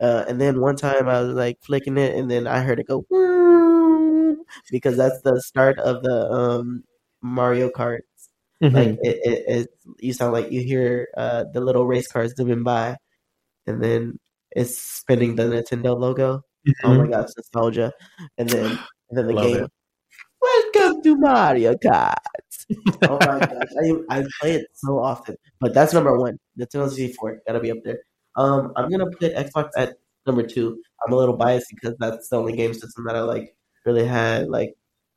Uh, 0.00 0.24
and 0.28 0.40
then 0.40 0.60
one 0.60 0.76
time 0.76 1.08
I 1.08 1.20
was 1.22 1.34
like 1.34 1.58
flicking 1.62 1.98
it, 1.98 2.14
and 2.16 2.30
then 2.30 2.46
I 2.46 2.60
heard 2.60 2.80
it 2.80 2.86
go 2.88 3.04
because 4.70 4.96
that's 4.96 5.20
the 5.22 5.40
start 5.40 5.78
of 5.78 6.02
the 6.02 6.30
um, 6.30 6.84
Mario 7.22 7.68
Kart 7.70 8.00
Mhm. 8.62 8.74
like 8.74 8.98
it, 9.02 9.16
it, 9.24 9.44
it 9.48 9.68
you 10.00 10.12
sound 10.12 10.32
like 10.32 10.52
you 10.52 10.60
hear 10.60 11.08
uh 11.16 11.44
the 11.52 11.60
little 11.60 11.86
race 11.86 12.06
cars 12.06 12.34
zooming 12.36 12.62
by 12.62 12.96
and 13.66 13.82
then 13.82 14.18
it's 14.52 14.76
spinning 14.76 15.36
the 15.36 15.44
nintendo 15.44 15.98
logo. 15.98 16.42
Oh 16.84 16.94
my 16.94 17.06
gosh 17.08 17.30
nostalgia. 17.36 17.92
And 18.36 18.48
then 18.50 18.78
and 19.08 19.16
then 19.18 19.26
the 19.28 19.32
Love 19.32 19.44
game 19.44 19.64
it. 19.64 19.70
welcome 20.42 21.02
to 21.02 21.16
mario 21.16 21.74
kart. 21.74 22.16
Oh 23.08 23.18
my 23.18 23.38
gosh 23.48 23.72
I, 23.80 24.18
I 24.20 24.24
play 24.40 24.52
it 24.60 24.66
so 24.74 24.98
often 24.98 25.36
but 25.60 25.72
that's 25.72 25.94
number 25.94 26.18
one. 26.18 26.38
Nintendo 26.58 26.88
64 26.88 27.40
gotta 27.46 27.60
be 27.60 27.70
up 27.70 27.78
there. 27.84 28.00
Um 28.36 28.72
i'm 28.76 28.90
gonna 28.90 29.08
put 29.10 29.34
xbox 29.34 29.70
at 29.78 29.96
number 30.26 30.42
two. 30.42 30.78
I'm 31.06 31.14
a 31.14 31.16
little 31.16 31.36
biased 31.36 31.72
because 31.74 31.96
that's 31.98 32.28
the 32.28 32.36
only 32.36 32.54
game 32.54 32.74
system 32.74 33.04
that 33.06 33.16
i 33.16 33.22
like 33.22 33.56
really 33.86 34.04
had 34.04 34.48
like 34.48 34.74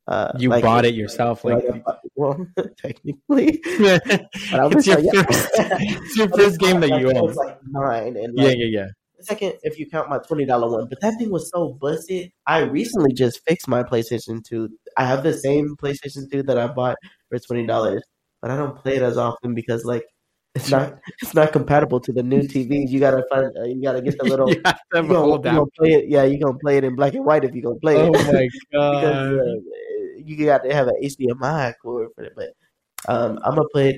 uh 0.07 0.31
You 0.37 0.49
like, 0.49 0.63
bought 0.63 0.85
it 0.85 0.93
yourself, 0.95 1.43
like. 1.43 1.63
like, 1.87 1.97
well 2.15 2.45
technically 2.77 3.59
it's 3.63 4.87
your 4.87 5.01
like, 5.01 5.27
first. 5.27 5.49
It's 5.55 6.17
your 6.17 6.29
first 6.29 6.59
game 6.59 6.79
that 6.81 6.99
you 6.99 7.11
own. 7.11 7.33
like 7.33 7.59
nine, 7.69 8.17
and 8.17 8.33
Yeah, 8.37 8.49
yeah, 8.49 8.65
yeah. 8.65 8.87
the 9.17 9.23
second 9.23 9.53
if 9.63 9.79
you 9.79 9.89
count 9.89 10.09
my 10.09 10.19
twenty 10.19 10.45
dollar 10.45 10.69
one. 10.69 10.87
But 10.89 11.01
that 11.01 11.17
thing 11.17 11.31
was 11.31 11.49
so 11.49 11.69
busted. 11.79 12.31
I 12.45 12.59
recently 12.59 13.13
just 13.13 13.41
fixed 13.47 13.67
my 13.67 13.83
PlayStation 13.83 14.43
Two. 14.43 14.69
I 14.97 15.05
have 15.05 15.23
the 15.23 15.33
same 15.33 15.75
PlayStation 15.81 16.29
Two 16.31 16.43
that 16.43 16.57
I 16.57 16.67
bought 16.67 16.97
for 17.29 17.39
twenty 17.39 17.65
dollars, 17.65 18.03
but 18.41 18.51
I 18.51 18.57
don't 18.57 18.77
play 18.77 18.97
it 18.97 19.01
as 19.01 19.17
often 19.17 19.55
because 19.55 19.85
like 19.85 20.05
it's 20.55 20.69
not 20.69 20.99
it's 21.21 21.33
not 21.33 21.51
compatible 21.51 21.99
to 22.01 22.13
the 22.13 22.21
new 22.21 22.41
TVs. 22.41 22.89
You 22.89 22.99
gotta 22.99 23.23
find 23.29 23.51
uh, 23.57 23.63
you 23.63 23.81
gotta 23.81 24.01
get 24.01 24.17
the 24.19 24.25
little. 24.25 24.49
you 24.49 24.61
gonna, 24.61 25.31
you 25.31 25.39
gonna 25.39 25.65
play 25.79 25.93
it? 25.93 26.09
Yeah, 26.09 26.23
you 26.25 26.39
gonna 26.39 26.59
play 26.59 26.77
it 26.77 26.83
in 26.83 26.95
black 26.95 27.15
and 27.15 27.25
white 27.25 27.43
if 27.43 27.55
you 27.55 27.63
gonna 27.63 27.79
play 27.79 27.95
it. 27.97 28.07
Oh 28.07 28.11
my 28.11 28.47
because 28.47 28.61
god! 28.71 29.33
uh, 29.39 29.55
you 30.17 30.45
got 30.45 30.63
to 30.63 30.73
have 30.73 30.87
an 30.87 30.95
HDMI 31.03 31.73
cord 31.81 32.09
for 32.15 32.23
it. 32.23 32.33
But 32.35 32.49
um, 33.07 33.39
I'm 33.43 33.55
gonna 33.55 33.67
put 33.73 33.95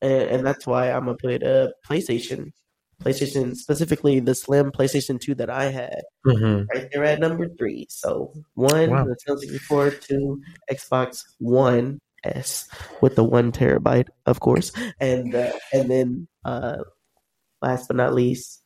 and, 0.00 0.22
and 0.30 0.46
that's 0.46 0.66
why 0.66 0.90
I'm 0.90 1.04
gonna 1.06 1.16
put 1.16 1.42
a 1.42 1.72
PlayStation, 1.88 2.50
PlayStation 3.02 3.54
specifically 3.56 4.20
the 4.20 4.34
Slim 4.34 4.70
PlayStation 4.72 5.20
Two 5.20 5.34
that 5.36 5.50
I 5.50 5.64
had 5.70 6.02
Mhm. 6.26 6.66
right 6.72 6.88
there 6.92 7.04
at 7.04 7.20
number 7.20 7.48
three. 7.58 7.86
So 7.90 8.32
one 8.54 8.90
Wow. 8.90 9.04
Nintendo 9.06 9.38
64, 9.38 9.90
two 9.90 10.40
Xbox 10.70 11.22
One 11.38 12.00
S 12.24 12.68
with 13.00 13.16
the 13.16 13.24
one 13.24 13.50
terabyte, 13.50 14.08
of 14.26 14.38
course, 14.40 14.70
and 15.00 15.34
uh, 15.34 15.52
and 15.72 15.90
then 15.90 16.28
uh, 16.44 16.78
last 17.60 17.88
but 17.88 17.96
not 17.96 18.14
least, 18.14 18.62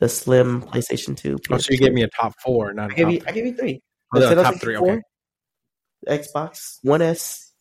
the 0.00 0.08
Slim 0.08 0.62
PlayStation 0.62 1.16
Two. 1.16 1.38
Oh, 1.50 1.58
so 1.58 1.72
you 1.72 1.78
gave 1.78 1.92
me 1.92 2.02
a 2.02 2.08
top 2.08 2.34
four, 2.42 2.72
not 2.72 2.90
I 2.90 2.94
gave 2.94 3.04
top. 3.06 3.12
you 3.14 3.20
I 3.26 3.32
gave 3.32 3.46
you 3.46 3.54
three. 3.54 3.80
Oh, 4.12 4.18
the 4.20 4.42
top 4.42 4.56
three. 4.60 4.76
Okay. 4.76 4.98
Xbox 6.06 6.78
One 6.82 7.02
S, 7.02 7.52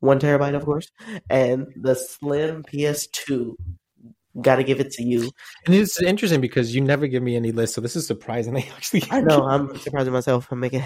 one 0.00 0.18
terabyte, 0.18 0.54
of 0.54 0.64
course, 0.64 0.90
and 1.30 1.66
the 1.76 1.94
Slim 1.94 2.62
PS2. 2.64 3.54
Got 4.40 4.56
to 4.56 4.64
give 4.64 4.80
it 4.80 4.90
to 4.92 5.02
you. 5.02 5.30
And 5.66 5.74
it's 5.74 6.00
interesting 6.02 6.40
because 6.40 6.74
you 6.74 6.80
never 6.80 7.06
give 7.06 7.22
me 7.22 7.36
any 7.36 7.52
list, 7.52 7.74
so 7.74 7.82
this 7.82 7.96
is 7.96 8.06
surprising. 8.06 8.54
They 8.54 8.68
actually 8.74 9.04
I 9.10 9.20
know 9.20 9.46
I'm 9.46 9.76
surprising 9.76 10.12
myself. 10.12 10.48
I'm 10.50 10.60
making 10.60 10.82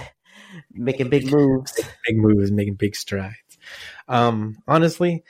making 0.72 1.10
big 1.10 1.30
moves. 1.30 1.72
big 2.06 2.16
moves, 2.16 2.50
making 2.50 2.74
big 2.74 2.96
strides. 2.96 3.36
Um, 4.08 4.56
honestly, 4.66 5.22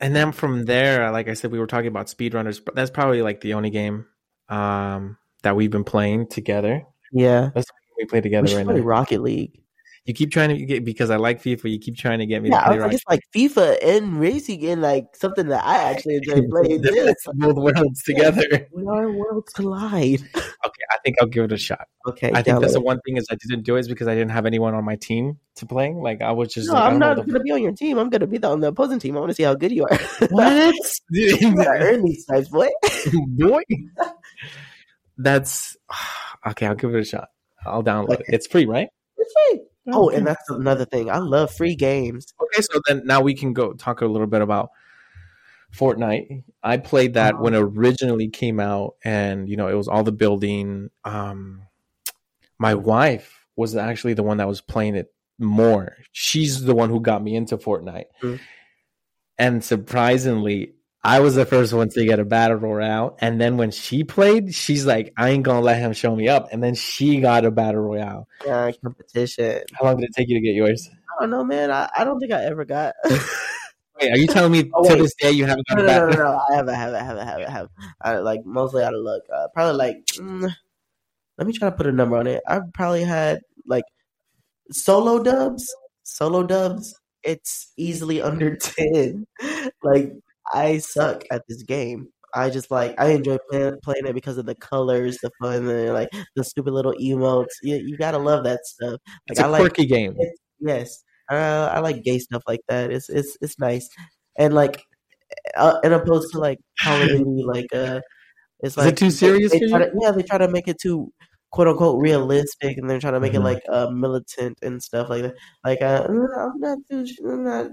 and 0.00 0.14
then 0.14 0.32
from 0.32 0.64
there, 0.64 1.10
like 1.10 1.28
I 1.28 1.34
said, 1.34 1.50
we 1.50 1.58
were 1.58 1.66
talking 1.66 1.88
about 1.88 2.06
speedrunners. 2.06 2.64
But 2.64 2.74
that's 2.74 2.90
probably 2.90 3.22
like 3.22 3.40
the 3.40 3.54
only 3.54 3.70
game 3.70 4.06
um, 4.48 5.18
that 5.42 5.56
we've 5.56 5.70
been 5.70 5.84
playing 5.84 6.28
together. 6.28 6.84
Yeah, 7.12 7.50
that's 7.54 7.70
We 7.96 8.04
play 8.04 8.20
together 8.20 8.46
should 8.46 8.56
right 8.56 8.66
play 8.66 8.76
now. 8.76 8.82
Rocket 8.82 9.22
League. 9.22 9.60
You 10.04 10.14
keep 10.14 10.30
trying 10.30 10.48
to 10.50 10.64
get 10.64 10.84
because 10.84 11.10
I 11.10 11.16
like 11.16 11.42
FIFA. 11.42 11.70
You 11.70 11.78
keep 11.78 11.96
trying 11.96 12.18
to 12.20 12.26
get 12.26 12.42
me 12.42 12.48
Yeah, 12.48 12.60
to 12.60 12.64
I 12.64 12.66
play 12.68 12.76
was 12.76 12.82
like, 12.82 12.84
Rocket. 12.84 12.94
it's 12.94 13.04
like 13.08 13.20
FIFA 13.34 13.96
and 13.96 14.18
racing 14.20 14.64
and 14.66 14.80
like 14.80 15.14
something 15.14 15.48
that 15.48 15.64
I 15.64 15.82
actually 15.90 16.16
enjoy 16.16 16.40
playing. 16.48 16.82
Let's 16.82 17.24
both 17.34 17.56
worlds 17.56 18.02
together. 18.06 18.66
Are 18.86 19.10
worlds 19.12 19.52
collide. 19.52 20.20
Okay, 20.66 20.82
I 20.90 20.96
think 21.04 21.16
I'll 21.20 21.28
give 21.28 21.44
it 21.44 21.52
a 21.52 21.56
shot. 21.56 21.86
Okay, 22.08 22.32
I 22.34 22.42
think 22.42 22.60
that's 22.60 22.72
the 22.72 22.80
one 22.80 22.98
thing 23.06 23.16
is 23.16 23.24
I 23.30 23.36
didn't 23.46 23.62
do 23.62 23.76
it 23.76 23.80
is 23.80 23.88
because 23.88 24.08
I 24.08 24.14
didn't 24.16 24.32
have 24.32 24.44
anyone 24.44 24.74
on 24.74 24.84
my 24.84 24.96
team 24.96 25.38
to 25.54 25.66
play. 25.66 25.94
Like 25.94 26.20
I 26.20 26.32
was 26.32 26.52
just 26.52 26.66
No, 26.66 26.74
like, 26.74 26.82
I 26.82 26.86
I'm 26.88 26.98
not 26.98 27.16
the- 27.16 27.22
gonna 27.22 27.44
be 27.44 27.52
on 27.52 27.62
your 27.62 27.72
team. 27.72 27.96
I'm 27.96 28.10
gonna 28.10 28.26
be 28.26 28.42
on 28.42 28.58
the 28.60 28.66
opposing 28.68 28.98
team. 28.98 29.16
I 29.16 29.20
want 29.20 29.30
to 29.30 29.34
see 29.36 29.44
how 29.44 29.54
good 29.54 29.70
you 29.70 29.84
are. 29.84 29.96
what 30.30 30.74
you 31.10 31.54
earn 31.64 32.04
these 32.04 32.22
stripes, 32.24 32.48
boy. 32.48 32.68
boy. 33.28 33.62
That's 35.16 35.76
okay. 36.48 36.66
I'll 36.66 36.74
give 36.74 36.92
it 36.94 37.00
a 37.00 37.04
shot. 37.04 37.28
I'll 37.64 37.84
download 37.84 38.20
it. 38.20 38.26
It's 38.28 38.46
free, 38.48 38.66
right? 38.66 38.88
It's 39.16 39.32
free. 39.50 39.60
Oh, 39.90 40.10
and 40.10 40.26
that's 40.26 40.48
another 40.50 40.84
thing. 40.84 41.10
I 41.10 41.18
love 41.18 41.52
free 41.52 41.74
games. 41.74 42.32
okay. 42.40 42.62
So 42.62 42.80
then 42.86 43.02
now 43.06 43.20
we 43.20 43.34
can 43.34 43.52
go 43.52 43.72
talk 43.72 44.00
a 44.02 44.06
little 44.06 44.26
bit 44.26 44.42
about 44.42 44.70
Fortnite. 45.74 46.44
I 46.62 46.76
played 46.78 47.14
that 47.14 47.38
when 47.38 47.54
it 47.54 47.58
originally 47.58 48.28
came 48.28 48.60
out, 48.60 48.94
and 49.04 49.48
you 49.48 49.56
know 49.56 49.68
it 49.68 49.74
was 49.74 49.88
all 49.88 50.02
the 50.02 50.12
building. 50.12 50.90
Um, 51.04 51.62
my 52.58 52.74
wife 52.74 53.46
was 53.56 53.76
actually 53.76 54.14
the 54.14 54.22
one 54.22 54.38
that 54.38 54.48
was 54.48 54.60
playing 54.60 54.94
it 54.96 55.12
more. 55.38 55.96
She's 56.12 56.62
the 56.64 56.74
one 56.74 56.90
who 56.90 57.00
got 57.00 57.22
me 57.22 57.34
into 57.36 57.56
Fortnite, 57.58 58.06
Mm. 58.22 58.40
and 59.38 59.64
surprisingly. 59.64 60.74
I 61.08 61.20
was 61.20 61.34
the 61.34 61.46
first 61.46 61.72
one 61.72 61.88
to 61.90 62.04
get 62.04 62.18
a 62.20 62.24
battle 62.26 62.58
royale, 62.58 63.16
and 63.18 63.40
then 63.40 63.56
when 63.56 63.70
she 63.70 64.04
played, 64.04 64.52
she's 64.54 64.84
like, 64.84 65.14
"I 65.16 65.30
ain't 65.30 65.42
gonna 65.42 65.62
let 65.62 65.78
him 65.78 65.94
show 65.94 66.14
me 66.14 66.28
up." 66.28 66.48
And 66.52 66.62
then 66.62 66.74
she 66.74 67.20
got 67.20 67.46
a 67.46 67.50
battle 67.50 67.80
royale. 67.80 68.28
Uh, 68.46 68.72
competition. 68.82 69.62
How 69.72 69.86
long 69.86 69.96
did 69.96 70.04
it 70.10 70.14
take 70.14 70.28
you 70.28 70.34
to 70.34 70.40
get 70.42 70.54
yours? 70.54 70.90
I 71.18 71.22
don't 71.22 71.30
know, 71.30 71.44
man. 71.44 71.70
I, 71.70 71.88
I 71.96 72.04
don't 72.04 72.20
think 72.20 72.32
I 72.32 72.44
ever 72.44 72.66
got. 72.66 72.94
Wait, 74.00 74.12
are 74.12 74.18
you 74.18 74.26
telling 74.26 74.52
me 74.52 74.70
Oh, 74.74 74.84
to 74.84 74.90
wait. 74.94 74.98
this 75.02 75.14
day 75.18 75.30
you 75.30 75.46
haven't 75.46 75.66
got 75.68 75.78
no, 75.78 75.84
a 75.84 75.86
no, 75.86 75.92
no, 75.92 76.06
battle? 76.08 76.24
no, 76.24 76.30
no. 76.32 76.40
I 76.50 76.54
haven't, 76.56 76.74
I 76.74 76.78
haven't, 76.78 76.94
I 76.94 77.04
haven't, 77.04 77.18
I 77.20 77.24
haven't, 77.30 77.50
haven't. 77.50 77.70
I, 78.02 78.16
like 78.18 78.44
mostly 78.44 78.84
out 78.84 78.94
of 78.94 79.00
luck. 79.00 79.22
Uh, 79.34 79.48
probably 79.54 79.76
like. 79.76 80.04
Mm, 80.18 80.52
let 81.38 81.46
me 81.46 81.52
try 81.54 81.70
to 81.70 81.74
put 81.76 81.86
a 81.86 81.92
number 81.92 82.16
on 82.16 82.26
it. 82.26 82.42
I've 82.46 82.70
probably 82.74 83.02
had 83.04 83.40
like 83.66 83.84
solo 84.70 85.22
dubs. 85.22 85.66
Solo 86.02 86.42
dubs. 86.42 86.94
It's 87.22 87.72
easily 87.78 88.20
under 88.20 88.56
ten. 88.60 89.26
Like 89.82 90.12
I 90.54 90.78
suck 90.78 91.24
at 91.30 91.42
this 91.48 91.62
game. 91.62 92.08
I 92.34 92.50
just 92.50 92.70
like 92.70 92.94
I 92.98 93.08
enjoy 93.12 93.38
playing 93.50 93.78
playing 93.82 94.06
it 94.06 94.14
because 94.14 94.36
of 94.38 94.46
the 94.46 94.54
colors, 94.54 95.18
the 95.22 95.30
fun, 95.40 95.66
and 95.68 95.94
like 95.94 96.10
the 96.36 96.44
stupid 96.44 96.72
little 96.72 96.94
emotes. 97.00 97.46
You, 97.62 97.76
you 97.76 97.96
gotta 97.96 98.18
love 98.18 98.44
that 98.44 98.64
stuff. 98.66 99.00
Like 99.06 99.18
It's 99.28 99.40
I 99.40 99.46
a 99.46 99.48
like 99.48 99.60
quirky 99.60 99.86
game. 99.86 100.14
it's, 100.18 100.40
yes, 100.60 101.04
uh, 101.30 101.70
I 101.72 101.80
like 101.80 102.02
gay 102.02 102.18
stuff 102.18 102.42
like 102.46 102.60
that. 102.68 102.90
It's 102.90 103.08
it's 103.08 103.36
it's 103.40 103.58
nice, 103.58 103.88
and 104.38 104.52
like, 104.52 104.82
uh, 105.56 105.78
and 105.82 105.94
opposed 105.94 106.32
to 106.32 106.38
like 106.38 106.58
Call 106.82 107.00
of 107.00 107.08
Duty, 107.08 107.44
like 107.46 107.74
uh, 107.74 108.00
it's 108.60 108.76
Is 108.76 108.84
it 108.84 108.86
like 108.86 108.96
too 108.96 109.10
serious 109.10 109.52
They, 109.52 109.60
you? 109.60 109.68
to, 109.70 109.90
yeah, 110.00 110.10
they 110.10 110.22
try 110.22 110.38
to 110.38 110.48
make 110.48 110.68
it 110.68 110.78
too 110.80 111.10
quote 111.50 111.68
unquote 111.68 112.00
realistic, 112.02 112.76
and 112.78 112.88
they're 112.88 113.00
trying 113.00 113.14
to 113.14 113.20
make 113.20 113.32
Mhm. 113.32 113.36
it 113.36 113.40
like 113.40 113.62
uh, 113.70 113.90
militant 113.90 114.58
and 114.62 114.82
stuff 114.82 115.08
like 115.08 115.22
that. 115.22 115.34
Like 115.64 115.82
uh, 115.82 116.06
I'm 116.08 116.60
not 116.60 116.78
too. 116.90 117.06
I'm 117.24 117.44
not. 117.44 117.70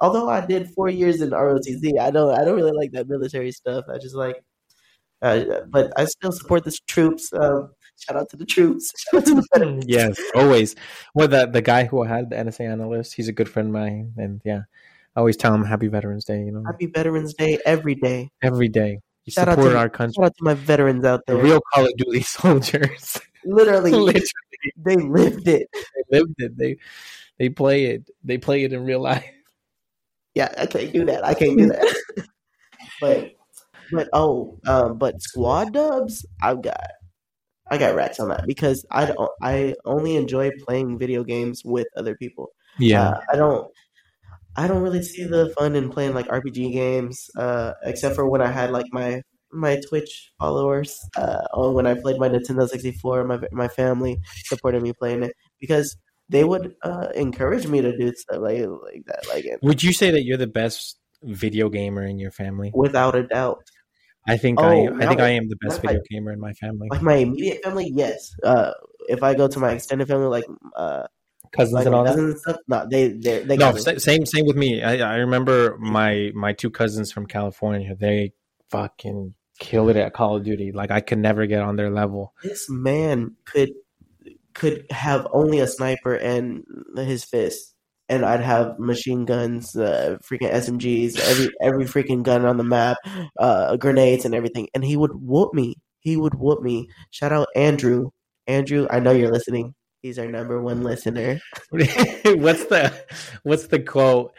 Although 0.00 0.28
I 0.28 0.44
did 0.44 0.70
four 0.70 0.88
years 0.88 1.20
in 1.22 1.30
ROTC, 1.30 1.98
I 2.00 2.10
don't. 2.10 2.34
I 2.38 2.44
don't 2.44 2.56
really 2.56 2.72
like 2.76 2.92
that 2.92 3.08
military 3.08 3.52
stuff. 3.52 3.84
I 3.88 3.98
just 3.98 4.14
like. 4.14 4.36
Uh, 5.22 5.62
but 5.70 5.92
I 5.96 6.04
still 6.04 6.30
support 6.32 6.64
the 6.64 6.76
troops. 6.86 7.32
Um, 7.32 7.70
shout 7.98 8.16
out 8.18 8.28
to 8.30 8.36
the 8.36 8.44
troops. 8.44 8.92
Shout 9.10 9.22
out 9.22 9.26
to 9.26 9.34
the 9.36 9.46
veterans. 9.54 9.84
yes, 9.88 10.16
always. 10.34 10.76
Well, 11.14 11.26
the 11.28 11.46
the 11.46 11.62
guy 11.62 11.84
who 11.84 12.02
had 12.04 12.28
the 12.30 12.36
NSA 12.36 12.70
analyst, 12.70 13.14
he's 13.14 13.28
a 13.28 13.32
good 13.32 13.48
friend 13.48 13.68
of 13.68 13.72
mine, 13.72 14.12
and 14.18 14.42
yeah, 14.44 14.62
I 15.16 15.20
always 15.20 15.38
tell 15.38 15.54
him 15.54 15.64
Happy 15.64 15.88
Veterans 15.88 16.26
Day. 16.26 16.44
You 16.44 16.52
know, 16.52 16.62
Happy 16.66 16.86
Veterans 16.86 17.32
Day 17.34 17.58
every 17.64 17.94
day. 17.94 18.28
every 18.42 18.68
day. 18.68 19.00
You 19.26 19.32
Shout 19.32 19.48
out 19.48 19.54
support 19.56 19.72
to- 19.72 19.78
our 19.78 19.88
country. 19.88 20.14
Shout 20.16 20.24
out 20.26 20.36
to 20.38 20.44
my 20.44 20.54
veterans 20.54 21.04
out 21.04 21.26
The 21.26 21.34
there. 21.34 21.42
real 21.42 21.60
Call 21.74 21.86
of 21.86 21.96
Duty 21.96 22.20
soldiers. 22.22 23.20
Literally, 23.44 23.90
Literally, 23.92 24.24
they 24.84 24.96
lived 24.96 25.48
it. 25.48 25.68
they 26.10 26.18
lived 26.18 26.34
it. 26.38 26.56
They 26.56 26.76
they 27.38 27.48
play 27.48 27.84
it. 27.86 28.08
They 28.24 28.38
play 28.38 28.64
it 28.64 28.72
in 28.72 28.84
real 28.84 29.00
life. 29.00 29.24
Yeah, 30.34 30.52
I 30.58 30.66
can't 30.66 30.92
do 30.92 31.04
that. 31.06 31.24
I 31.24 31.34
can't 31.34 31.58
do 31.58 31.66
that. 31.68 31.96
but 33.00 33.32
but 33.92 34.08
oh, 34.12 34.58
um, 34.66 34.98
but 34.98 35.20
squad 35.22 35.72
dubs, 35.72 36.24
I've 36.42 36.62
got 36.62 36.80
I 37.70 37.78
got 37.78 37.94
racks 37.96 38.20
on 38.20 38.28
that 38.28 38.46
because 38.46 38.84
I 38.90 39.06
don't, 39.06 39.30
I 39.42 39.74
only 39.84 40.16
enjoy 40.16 40.50
playing 40.66 40.98
video 40.98 41.24
games 41.24 41.62
with 41.64 41.86
other 41.96 42.14
people. 42.16 42.50
Yeah, 42.78 43.08
Uh, 43.10 43.20
I 43.32 43.36
don't 43.36 43.68
I 44.56 44.66
don't 44.68 44.82
really 44.82 45.02
see 45.02 45.24
the 45.24 45.52
fun 45.58 45.76
in 45.76 45.90
playing 45.90 46.14
like 46.14 46.28
RPG 46.28 46.72
games, 46.72 47.28
uh, 47.36 47.72
except 47.84 48.14
for 48.14 48.28
when 48.28 48.40
I 48.40 48.50
had 48.50 48.70
like 48.70 48.86
my 48.90 49.22
my 49.52 49.80
Twitch 49.88 50.32
followers, 50.38 50.98
uh, 51.16 51.42
or 51.54 51.72
when 51.74 51.86
I 51.86 51.94
played 51.94 52.18
my 52.18 52.28
Nintendo 52.28 52.68
64, 52.68 53.24
my 53.24 53.38
my 53.52 53.68
family 53.68 54.18
supported 54.44 54.82
me 54.82 54.92
playing 54.92 55.22
it 55.22 55.32
because 55.60 55.96
they 56.28 56.44
would 56.44 56.74
uh, 56.82 57.08
encourage 57.14 57.66
me 57.66 57.80
to 57.82 57.96
do 57.96 58.12
stuff 58.14 58.38
like 58.40 58.60
like 58.60 59.02
that, 59.06 59.26
like 59.28 59.44
it, 59.44 59.60
Would 59.62 59.82
you 59.82 59.92
say 59.92 60.10
that 60.10 60.24
you're 60.24 60.38
the 60.38 60.46
best 60.46 60.98
video 61.22 61.68
gamer 61.68 62.04
in 62.04 62.18
your 62.18 62.30
family? 62.30 62.72
without 62.74 63.14
a 63.14 63.22
doubt. 63.24 63.62
I 64.28 64.36
think 64.36 64.60
Oh, 64.60 64.68
I 64.68 65.04
I 65.04 65.06
think 65.06 65.20
I 65.20 65.30
am 65.30 65.48
the 65.48 65.56
best 65.56 65.80
video 65.82 66.00
gamer 66.10 66.32
in 66.32 66.40
my 66.40 66.52
family. 66.54 66.88
Like 66.90 67.02
my 67.02 67.14
immediate 67.16 67.62
family, 67.62 67.92
yes. 67.94 68.32
Uh, 68.42 68.72
if 69.08 69.22
I 69.22 69.34
go 69.34 69.46
to 69.48 69.58
my 69.60 69.70
extended 69.70 70.08
family, 70.08 70.26
like 70.26 70.44
uh, 70.74 71.06
Cousins 71.56 71.74
like 71.74 71.86
and 71.86 71.94
all 71.94 72.04
that. 72.04 72.10
cousins 72.10 72.32
and 72.32 72.40
stuff, 72.40 72.56
no, 72.68 72.86
they 72.90 73.08
they 73.08 73.42
they 73.44 73.56
No, 73.56 73.72
same 73.76 74.26
same 74.26 74.46
with 74.46 74.56
me. 74.56 74.82
I, 74.82 75.14
I 75.14 75.16
remember 75.16 75.76
my 75.78 76.30
my 76.34 76.52
two 76.52 76.70
cousins 76.70 77.12
from 77.12 77.26
California. 77.26 77.94
They 77.94 78.32
fucking 78.70 79.34
kill 79.58 79.88
it 79.88 79.96
at 79.96 80.12
Call 80.12 80.36
of 80.36 80.44
Duty. 80.44 80.72
Like 80.72 80.90
I 80.90 81.00
could 81.00 81.18
never 81.18 81.46
get 81.46 81.62
on 81.62 81.76
their 81.76 81.90
level. 81.90 82.34
this 82.42 82.68
man 82.68 83.36
could 83.44 83.70
could 84.54 84.86
have 84.90 85.26
only 85.32 85.60
a 85.60 85.66
sniper 85.66 86.14
and 86.14 86.64
his 86.96 87.24
fist 87.24 87.74
and 88.08 88.24
I'd 88.24 88.40
have 88.40 88.78
machine 88.78 89.24
guns, 89.24 89.74
uh, 89.76 90.18
freaking 90.22 90.52
SMGs, 90.52 91.18
every 91.18 91.50
every 91.60 91.84
freaking 91.84 92.22
gun 92.22 92.44
on 92.44 92.56
the 92.56 92.64
map, 92.64 92.98
uh, 93.38 93.76
grenades 93.76 94.24
and 94.24 94.34
everything, 94.34 94.68
and 94.74 94.84
he 94.84 94.96
would 94.96 95.12
whoop 95.14 95.54
me. 95.54 95.74
He 96.00 96.16
would 96.16 96.34
whoop 96.34 96.62
me. 96.62 96.88
Shout 97.10 97.32
out 97.32 97.48
Andrew. 97.56 98.10
Andrew, 98.46 98.86
I 98.90 99.00
know 99.00 99.10
you're 99.10 99.32
listening. 99.32 99.74
He's 100.06 100.20
our 100.20 100.28
number 100.28 100.62
one 100.62 100.84
listener. 100.84 101.40
what's 101.70 102.64
the 102.66 102.94
what's 103.42 103.66
the 103.66 103.80
quote? 103.80 104.34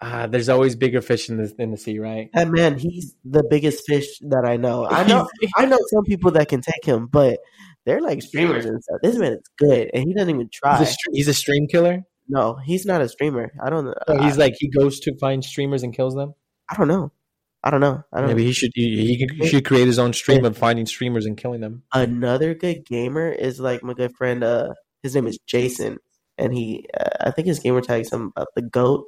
Uh, 0.00 0.28
there's 0.28 0.48
always 0.48 0.76
bigger 0.76 1.02
fish 1.02 1.28
in 1.28 1.36
the 1.36 1.52
in 1.58 1.72
the 1.72 1.76
sea, 1.76 1.98
right? 1.98 2.30
That 2.32 2.48
man, 2.48 2.78
he's 2.78 3.16
the 3.24 3.42
biggest 3.50 3.84
fish 3.88 4.06
that 4.20 4.44
I 4.46 4.56
know. 4.56 4.86
I 4.86 5.04
know, 5.08 5.28
I 5.56 5.66
know 5.66 5.78
some 5.92 6.04
people 6.04 6.30
that 6.30 6.48
can 6.48 6.60
take 6.60 6.84
him, 6.84 7.08
but 7.08 7.40
they're 7.84 8.00
like 8.00 8.22
streamers 8.22 8.66
and 8.66 8.80
stuff. 8.80 8.98
This 9.02 9.16
man 9.16 9.32
is 9.32 9.42
good, 9.58 9.90
and 9.92 10.04
he 10.06 10.14
doesn't 10.14 10.32
even 10.32 10.48
try. 10.52 10.78
He's 10.78 10.90
a, 10.90 10.92
stre- 10.92 11.14
he's 11.14 11.28
a 11.28 11.34
stream 11.34 11.66
killer. 11.66 12.04
No, 12.28 12.54
he's 12.64 12.86
not 12.86 13.00
a 13.00 13.08
streamer. 13.08 13.50
I 13.60 13.68
don't 13.68 13.86
know. 13.86 13.94
So 14.06 14.16
I, 14.16 14.22
he's 14.22 14.38
like 14.38 14.54
he 14.60 14.68
goes 14.68 15.00
to 15.00 15.18
find 15.18 15.44
streamers 15.44 15.82
and 15.82 15.92
kills 15.92 16.14
them. 16.14 16.34
I 16.68 16.76
don't 16.76 16.86
know. 16.86 17.10
I 17.64 17.70
don't 17.70 17.80
know. 17.80 18.04
I 18.12 18.20
don't 18.20 18.28
Maybe 18.28 18.42
know. 18.42 18.46
he 18.46 18.52
should 18.52 18.70
he, 18.76 19.16
he 19.16 19.26
could- 19.26 19.48
should 19.48 19.64
create 19.64 19.88
his 19.88 19.98
own 19.98 20.12
stream 20.12 20.44
of 20.44 20.56
finding 20.56 20.86
streamers 20.86 21.26
and 21.26 21.36
killing 21.36 21.60
them. 21.62 21.82
Another 21.92 22.54
good 22.54 22.86
gamer 22.86 23.28
is 23.28 23.58
like 23.58 23.82
my 23.82 23.92
good 23.92 24.14
friend. 24.16 24.44
Uh, 24.44 24.68
his 25.02 25.14
name 25.14 25.26
is 25.26 25.38
Jason, 25.46 25.98
and 26.38 26.52
he, 26.54 26.86
uh, 26.98 27.08
I 27.20 27.30
think 27.30 27.46
his 27.48 27.58
gamer 27.60 27.80
tag 27.80 28.02
is 28.02 28.08
something 28.08 28.32
about 28.36 28.48
the 28.54 28.62
goat. 28.62 29.06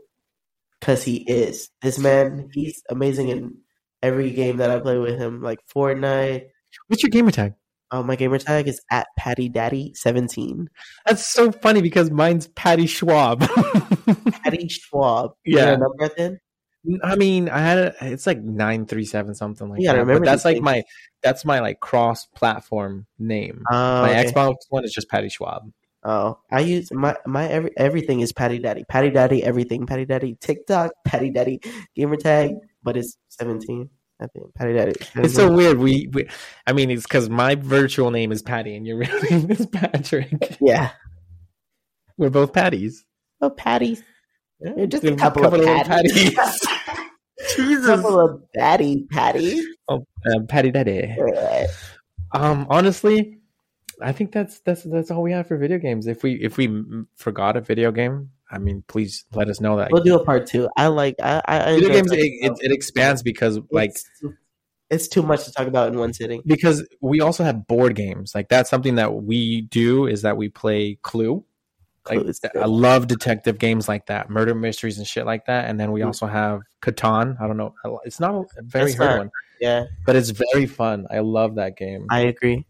because 0.81 1.03
he 1.05 1.19
is. 1.31 1.71
This 1.81 1.99
man, 1.99 2.49
he's 2.53 2.83
amazing 2.91 3.29
in 3.29 3.59
every 4.03 4.31
game 4.31 4.57
that 4.59 4.71
I 4.71 4.81
play 4.81 4.99
with 4.99 5.19
him, 5.19 5.43
like 5.43 5.61
Fortnite. 5.75 6.47
What's 6.89 7.03
your 7.03 7.11
gamer 7.11 7.31
tag? 7.31 7.55
Uh, 7.91 8.03
my 8.03 8.17
gamer 8.17 8.39
tag 8.39 8.67
is 8.69 8.81
at 8.91 9.07
Patty 9.19 9.49
Daddy 9.51 9.93
seventeen. 9.95 10.69
That's 11.07 11.27
so 11.27 11.53
funny 11.53 11.83
because 11.83 12.11
mine's 12.11 12.49
Patty 12.49 12.87
Schwab. 12.87 13.41
Patty 14.45 14.69
Schwab. 14.69 15.33
Yeah. 15.45 15.77
number 15.77 16.05
at 16.05 16.17
the 16.17 16.23
end? 16.23 16.39
I 17.05 17.15
mean, 17.15 17.49
I 17.49 17.59
had 17.61 17.79
a, 17.79 17.95
it's 18.01 18.27
like 18.27 18.41
nine 18.43 18.87
three 18.87 19.05
seven 19.05 19.35
something 19.35 19.69
like 19.69 19.85
gotta 19.85 19.99
that. 19.99 20.01
remember 20.01 20.25
But 20.25 20.31
that's 20.31 20.45
like 20.45 20.57
things. 20.57 20.65
my 20.65 20.83
that's 21.23 21.45
my 21.45 21.61
like 21.61 21.81
cross 21.81 22.27
platform 22.35 23.07
name. 23.19 23.63
Oh, 23.71 24.03
my 24.03 24.19
okay. 24.19 24.33
Xbox 24.33 24.55
one 24.71 24.85
is 24.85 24.93
just 24.93 25.09
Patty 25.11 25.29
Schwab. 25.29 25.71
Oh, 26.05 26.39
I 26.51 26.61
use 26.61 26.93
my 26.93 27.17
my 27.27 27.47
every 27.49 27.71
everything 27.77 28.21
is 28.21 28.33
Patty 28.33 28.59
Daddy, 28.59 28.85
Patty 28.89 29.11
Daddy, 29.11 29.43
everything, 29.45 29.87
Patty 29.87 30.05
Daddy, 30.05 30.37
TikTok, 30.41 30.93
Patty 31.05 31.31
Daddy, 31.31 31.61
gamer 31.95 32.17
tag, 32.17 32.53
but 32.83 32.97
it's 32.97 33.17
seventeen. 33.29 33.89
I 34.21 34.27
think 34.29 34.55
Patty 34.55 34.73
Daddy. 34.75 34.93
It's 35.17 35.35
so 35.35 35.53
weird. 35.53 35.79
We, 35.79 36.09
we 36.13 36.29
I 36.67 36.73
mean, 36.73 36.91
it's 36.91 37.03
because 37.05 37.29
my 37.29 37.55
virtual 37.57 38.11
name 38.13 38.31
is 38.33 38.43
Patty 38.43 38.75
and 38.77 38.87
your 38.87 38.97
real 38.99 39.21
name 39.31 39.51
is 39.51 39.67
Patrick. 39.67 40.57
yeah. 40.61 40.91
We're 42.17 42.31
both 42.31 42.53
Patties. 42.53 43.05
Oh, 43.41 43.51
Patties. 43.51 44.03
They're 44.61 44.87
just 44.87 45.03
a 45.03 45.09
They're 45.09 45.17
couple 45.17 45.45
of 45.45 45.53
patties. 45.87 46.35
patties. 46.35 46.69
Jesus. 47.57 47.87
couple 47.87 48.21
of 48.21 48.43
daddy 48.55 49.07
patties. 49.11 49.65
Oh, 49.89 50.07
uh, 50.27 50.41
Patty 50.49 50.71
Daddy. 50.71 51.17
Um, 52.33 52.67
honestly, 52.71 53.41
I 54.03 54.13
think 54.13 54.33
that's 54.33 54.61
that's 54.61 54.83
that's 54.83 55.11
all 55.11 55.23
we 55.23 55.33
have 55.33 55.47
for 55.49 55.57
video 55.57 55.79
games. 55.79 56.07
If 56.07 56.23
we 56.23 56.35
if 56.35 56.57
we 56.57 56.83
forgot 57.17 57.57
a 57.57 57.61
video 57.61 57.91
game, 57.93 58.31
I 58.51 58.59
mean, 58.59 58.85
please 58.87 59.25
let 59.33 59.49
us 59.49 59.61
know 59.61 59.77
that. 59.77 59.91
We'll 59.93 60.03
do 60.03 60.17
a 60.17 60.25
part 60.25 60.47
two. 60.47 60.69
I 60.77 60.89
like. 60.89 61.17
I. 61.23 61.41
I 61.47 61.71
I 61.71 61.75
video 61.75 61.91
games 61.91 62.13
it, 62.13 62.19
it, 62.21 62.53
it 62.61 62.73
expands 62.73 63.23
because 63.23 63.59
like 63.71 63.91
it's, 63.91 64.05
too- 64.21 64.35
it's 64.91 65.09
too 65.09 65.23
much 65.23 65.45
to 65.45 65.53
talk 65.53 65.67
about 65.67 65.89
in 65.93 65.99
one 65.99 66.13
sitting. 66.13 66.43
because 66.45 66.87
we 67.01 67.21
also 67.21 67.45
have 67.45 67.67
board 67.67 67.95
games. 67.95 68.35
Like 68.35 68.49
that's 68.49 68.69
something 68.69 68.97
that 68.97 69.15
we 69.15 69.63
do 69.63 70.07
is 70.07 70.23
that 70.23 70.37
we 70.37 70.49
play 70.51 70.99
Clue. 71.03 71.45
Like 72.11 72.19
Clue 72.21 72.33
I 72.61 72.67
love 72.67 73.07
detective 73.07 73.59
games 73.59 73.89
like 73.89 74.07
that, 74.07 74.29
murder 74.29 74.55
mysteries 74.55 74.99
and 74.99 75.07
shit 75.07 75.25
like 75.25 75.47
that. 75.47 75.71
And 75.71 75.79
then 75.81 75.93
we 75.93 76.03
also 76.03 76.27
have 76.27 76.63
Catan. 76.83 77.41
I 77.41 77.47
don't 77.47 77.57
know. 77.57 77.75
It's 78.05 78.21
not 78.21 78.35
a 78.35 78.63
very 78.63 78.91
It's 78.91 78.99
hard 78.99 79.11
not- 79.11 79.19
one, 79.19 79.31
Yeah, 79.61 79.85
but 80.05 80.17
it's 80.17 80.31
very 80.31 80.67
fun. 80.67 81.07
I 81.11 81.21
love 81.21 81.55
that 81.55 81.77
game. 81.77 82.07
I 82.11 82.21
agree. 82.23 82.67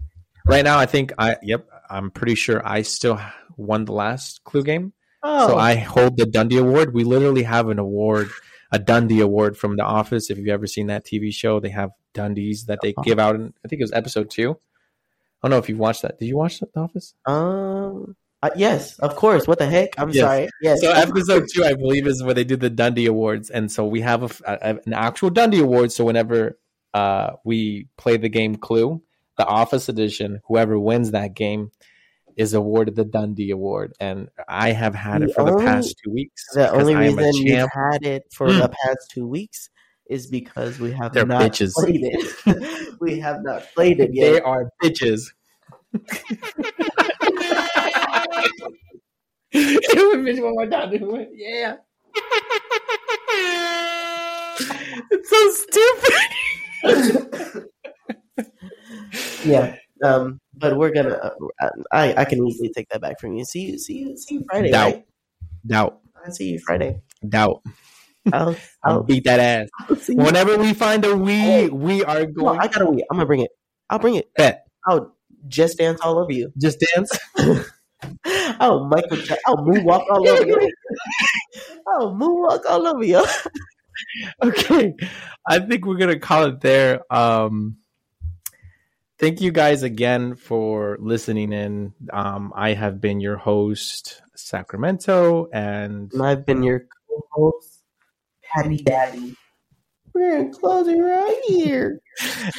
Right 0.46 0.64
now, 0.64 0.78
I 0.78 0.86
think 0.86 1.12
I 1.18 1.36
yep. 1.42 1.66
I'm 1.90 2.10
pretty 2.10 2.34
sure 2.34 2.60
I 2.66 2.82
still 2.82 3.20
won 3.56 3.84
the 3.84 3.92
last 3.92 4.42
Clue 4.44 4.62
game. 4.64 4.92
Oh, 5.22 5.48
So 5.48 5.56
I 5.56 5.74
hold 5.76 6.16
the 6.16 6.24
Dundie 6.26 6.58
Award. 6.58 6.94
We 6.94 7.04
literally 7.04 7.42
have 7.44 7.68
an 7.68 7.78
award, 7.78 8.28
a 8.72 8.78
Dundie 8.78 9.20
Award 9.22 9.56
from 9.56 9.76
The 9.76 9.84
Office. 9.84 10.30
If 10.30 10.38
you've 10.38 10.48
ever 10.48 10.66
seen 10.66 10.88
that 10.88 11.04
TV 11.04 11.32
show, 11.32 11.60
they 11.60 11.68
have 11.68 11.90
Dundies 12.14 12.66
that 12.66 12.80
they 12.82 12.92
give 13.04 13.18
out. 13.20 13.36
In, 13.36 13.52
I 13.64 13.68
think 13.68 13.80
it 13.80 13.84
was 13.84 13.92
episode 13.92 14.30
two. 14.30 14.52
I 14.52 15.48
don't 15.48 15.50
know 15.50 15.58
if 15.58 15.68
you've 15.68 15.78
watched 15.78 16.02
that. 16.02 16.18
Did 16.18 16.26
you 16.26 16.36
watch 16.36 16.58
The 16.60 16.68
Office? 16.76 17.14
um, 17.26 18.16
uh, 18.42 18.50
yes, 18.56 18.98
of 18.98 19.14
course. 19.14 19.46
What 19.46 19.58
the 19.58 19.66
heck? 19.66 19.90
I'm 19.98 20.10
Yes. 20.10 20.24
sorry. 20.24 20.48
Yes. 20.60 20.80
So 20.80 20.90
episode 20.90 21.46
two, 21.52 21.64
I 21.64 21.74
believe, 21.74 22.08
is 22.08 22.22
where 22.24 22.34
they 22.34 22.42
do 22.42 22.56
the 22.56 22.70
Dundie 22.70 23.06
Awards, 23.06 23.50
and 23.50 23.70
so 23.70 23.86
we 23.86 24.00
have 24.00 24.24
a, 24.24 24.30
a- 24.60 24.80
an 24.86 24.92
actual 24.92 25.30
Dundie 25.30 25.60
Award. 25.62 25.92
So 25.92 26.04
whenever 26.04 26.58
uh, 26.94 27.32
we 27.44 27.86
play 27.96 28.16
the 28.16 28.28
game 28.28 28.56
Clue, 28.56 29.00
the 29.36 29.46
Office 29.46 29.88
edition, 29.88 30.40
whoever 30.46 30.78
wins 30.78 31.10
that 31.12 31.34
game 31.34 31.70
is 32.36 32.54
awarded 32.54 32.96
the 32.96 33.04
Dundie 33.04 33.50
Award, 33.52 33.92
and 34.00 34.28
I 34.48 34.72
have 34.72 34.94
had 34.94 35.20
The 35.22 35.26
it 35.26 35.34
for 35.34 35.44
the 35.44 35.58
past 35.58 35.96
two 36.02 36.10
weeks. 36.10 36.42
the 36.54 36.70
only 36.70 36.94
I 36.94 37.04
am 37.04 37.18
a 37.18 37.22
reason 37.22 37.46
you 37.46 37.54
champ. 37.56 37.70
had 37.74 38.02
it 38.06 38.24
for 38.32 38.48
Mm. 38.48 38.60
the 38.62 38.68
past 38.70 39.10
two 39.10 39.26
weeks 39.26 39.68
is 40.08 40.26
because 40.26 40.78
we 40.80 40.92
have 40.92 41.12
They're 41.12 41.26
not 41.26 41.42
bitches. 41.42 41.72
played 41.74 42.00
it. 42.02 42.94
we 43.00 43.18
have 43.20 43.42
not 43.42 43.64
played 43.74 44.00
it 44.00 44.10
yet. 44.14 44.32
They 44.32 44.40
are 44.40 44.70
bitches. 44.82 45.30
Do 45.92 46.00
it, 49.52 50.20
bitch, 50.24 50.42
one 50.42 50.54
more 50.54 50.66
time. 50.66 50.90
Yeah. 51.34 51.76
it's 55.10 55.28
so 55.30 55.50
stupid. 56.84 57.68
yeah. 59.44 59.76
Um, 60.04 60.40
but 60.54 60.76
we're 60.76 60.90
gonna. 60.92 61.14
Uh, 61.60 61.70
I 61.92 62.14
I 62.22 62.24
can 62.24 62.46
easily 62.46 62.70
take 62.74 62.88
that 62.90 63.00
back 63.00 63.20
from 63.20 63.34
you. 63.34 63.44
See 63.44 63.60
you. 63.60 63.78
See 63.78 63.98
you. 63.98 64.16
See 64.16 64.34
you 64.34 64.44
Friday. 64.50 64.70
Doubt. 64.70 64.92
Right? 64.94 65.04
Doubt. 65.66 66.00
I'll 66.24 66.32
see 66.32 66.50
you 66.50 66.58
Friday. 66.58 67.00
Doubt. 67.28 67.62
I'll. 68.32 68.56
I'll 68.84 69.02
beat 69.04 69.24
that 69.24 69.38
ass. 69.40 69.68
Whenever 70.08 70.58
we 70.58 70.74
find 70.74 71.04
a 71.04 71.16
we, 71.16 71.38
Hey. 71.38 71.68
we 71.68 72.04
are 72.04 72.26
No, 72.26 72.32
going 72.32 72.60
I 72.60 72.66
got 72.68 72.82
a 72.82 72.86
weed. 72.86 73.04
I'm 73.10 73.16
gonna 73.16 73.26
bring 73.26 73.40
it. 73.40 73.50
I'll 73.90 73.98
bring 74.00 74.16
it. 74.16 74.28
bet. 74.36 74.66
I'll 74.86 75.14
just 75.48 75.78
dance 75.78 76.00
all 76.02 76.18
over 76.18 76.32
you. 76.32 76.52
Just 76.60 76.84
dance. 76.94 77.10
Oh, 78.60 78.86
Michael. 78.88 79.18
Ja- 79.18 79.36
I'll 79.46 79.58
moonwalk 79.58 80.04
all 80.10 80.28
over 80.28 80.44
you. 80.46 80.70
I'll 81.86 82.12
moonwalk 82.14 82.60
all 82.68 82.86
over 82.86 83.04
you. 83.04 83.24
okay. 84.42 84.94
I 85.46 85.58
think 85.60 85.86
we're 85.86 85.96
gonna 85.96 86.18
call 86.18 86.46
it 86.46 86.60
there. 86.60 87.02
Um 87.14 87.76
thank 89.22 89.40
you 89.40 89.52
guys 89.52 89.84
again 89.84 90.34
for 90.34 90.98
listening 91.00 91.52
in. 91.52 91.94
Um 92.12 92.52
I 92.56 92.74
have 92.74 93.00
been 93.00 93.20
your 93.20 93.36
host, 93.36 94.20
Sacramento, 94.34 95.48
and 95.52 96.12
And 96.12 96.22
I've 96.22 96.44
been 96.44 96.62
your 96.64 96.80
co-host, 97.08 97.84
Patty 98.42 98.78
Daddy. 98.78 99.36
We're 100.12 100.36
in 100.38 100.52
closing 100.52 101.00
right 101.00 101.40
here. 101.46 102.00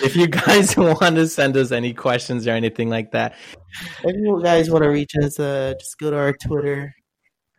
if 0.01 0.15
you 0.15 0.27
guys 0.27 0.75
want 0.77 1.17
to 1.17 1.27
send 1.27 1.55
us 1.57 1.71
any 1.71 1.93
questions 1.93 2.47
or 2.47 2.51
anything 2.51 2.89
like 2.89 3.11
that, 3.11 3.35
If 4.03 4.15
you 4.15 4.41
guys 4.41 4.71
want 4.71 4.85
to 4.85 4.89
reach 4.89 5.15
us, 5.21 5.39
uh, 5.39 5.73
just 5.77 5.99
go 5.99 6.09
to 6.11 6.17
our 6.17 6.33
Twitter. 6.33 6.95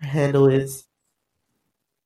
Our 0.02 0.08
handle 0.08 0.48
is 0.48 0.84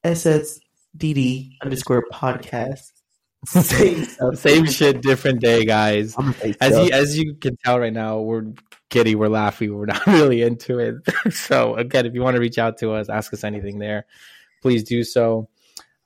SSDD 0.05 1.53
underscore 1.62 2.05
podcast. 2.12 2.97
Same 3.47 4.05
stuff. 4.05 4.36
same 4.39 4.66
shit, 4.66 5.01
different 5.01 5.41
day, 5.41 5.64
guys. 5.64 6.14
I'm 6.18 6.26
gonna 6.26 6.39
say 6.39 6.55
As 6.61 6.78
you 6.78 6.91
as 6.93 7.18
you 7.18 7.34
can 7.34 7.57
tell 7.64 7.78
right 7.78 7.93
now, 7.93 8.20
we're 8.20 8.53
giddy, 8.89 9.14
we're 9.14 9.28
laughing, 9.28 9.74
we're 9.74 9.86
not 9.86 10.07
really 10.07 10.43
into 10.43 10.78
it. 10.78 10.97
so 11.32 11.74
again, 11.76 12.07
if 12.07 12.14
you 12.14 12.22
want 12.22 12.34
to 12.34 12.41
reach 12.41 12.59
out 12.59 12.78
to 12.78 12.93
us, 12.93 13.09
ask 13.09 13.32
us 13.32 13.45
anything 13.45 13.78
there, 13.78 14.07
please 14.61 14.82
do 14.82 15.05
so. 15.05 15.49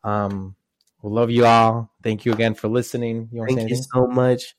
Um, 0.05 0.55
we 1.03 1.11
love 1.11 1.31
you 1.31 1.47
all. 1.47 1.91
Thank 2.03 2.25
you 2.25 2.33
again 2.33 2.55
for 2.55 2.69
listening. 2.69 3.29
You 3.33 3.45
Thank 3.47 3.71
you 3.71 3.77
so 3.77 4.07
much. 4.07 4.55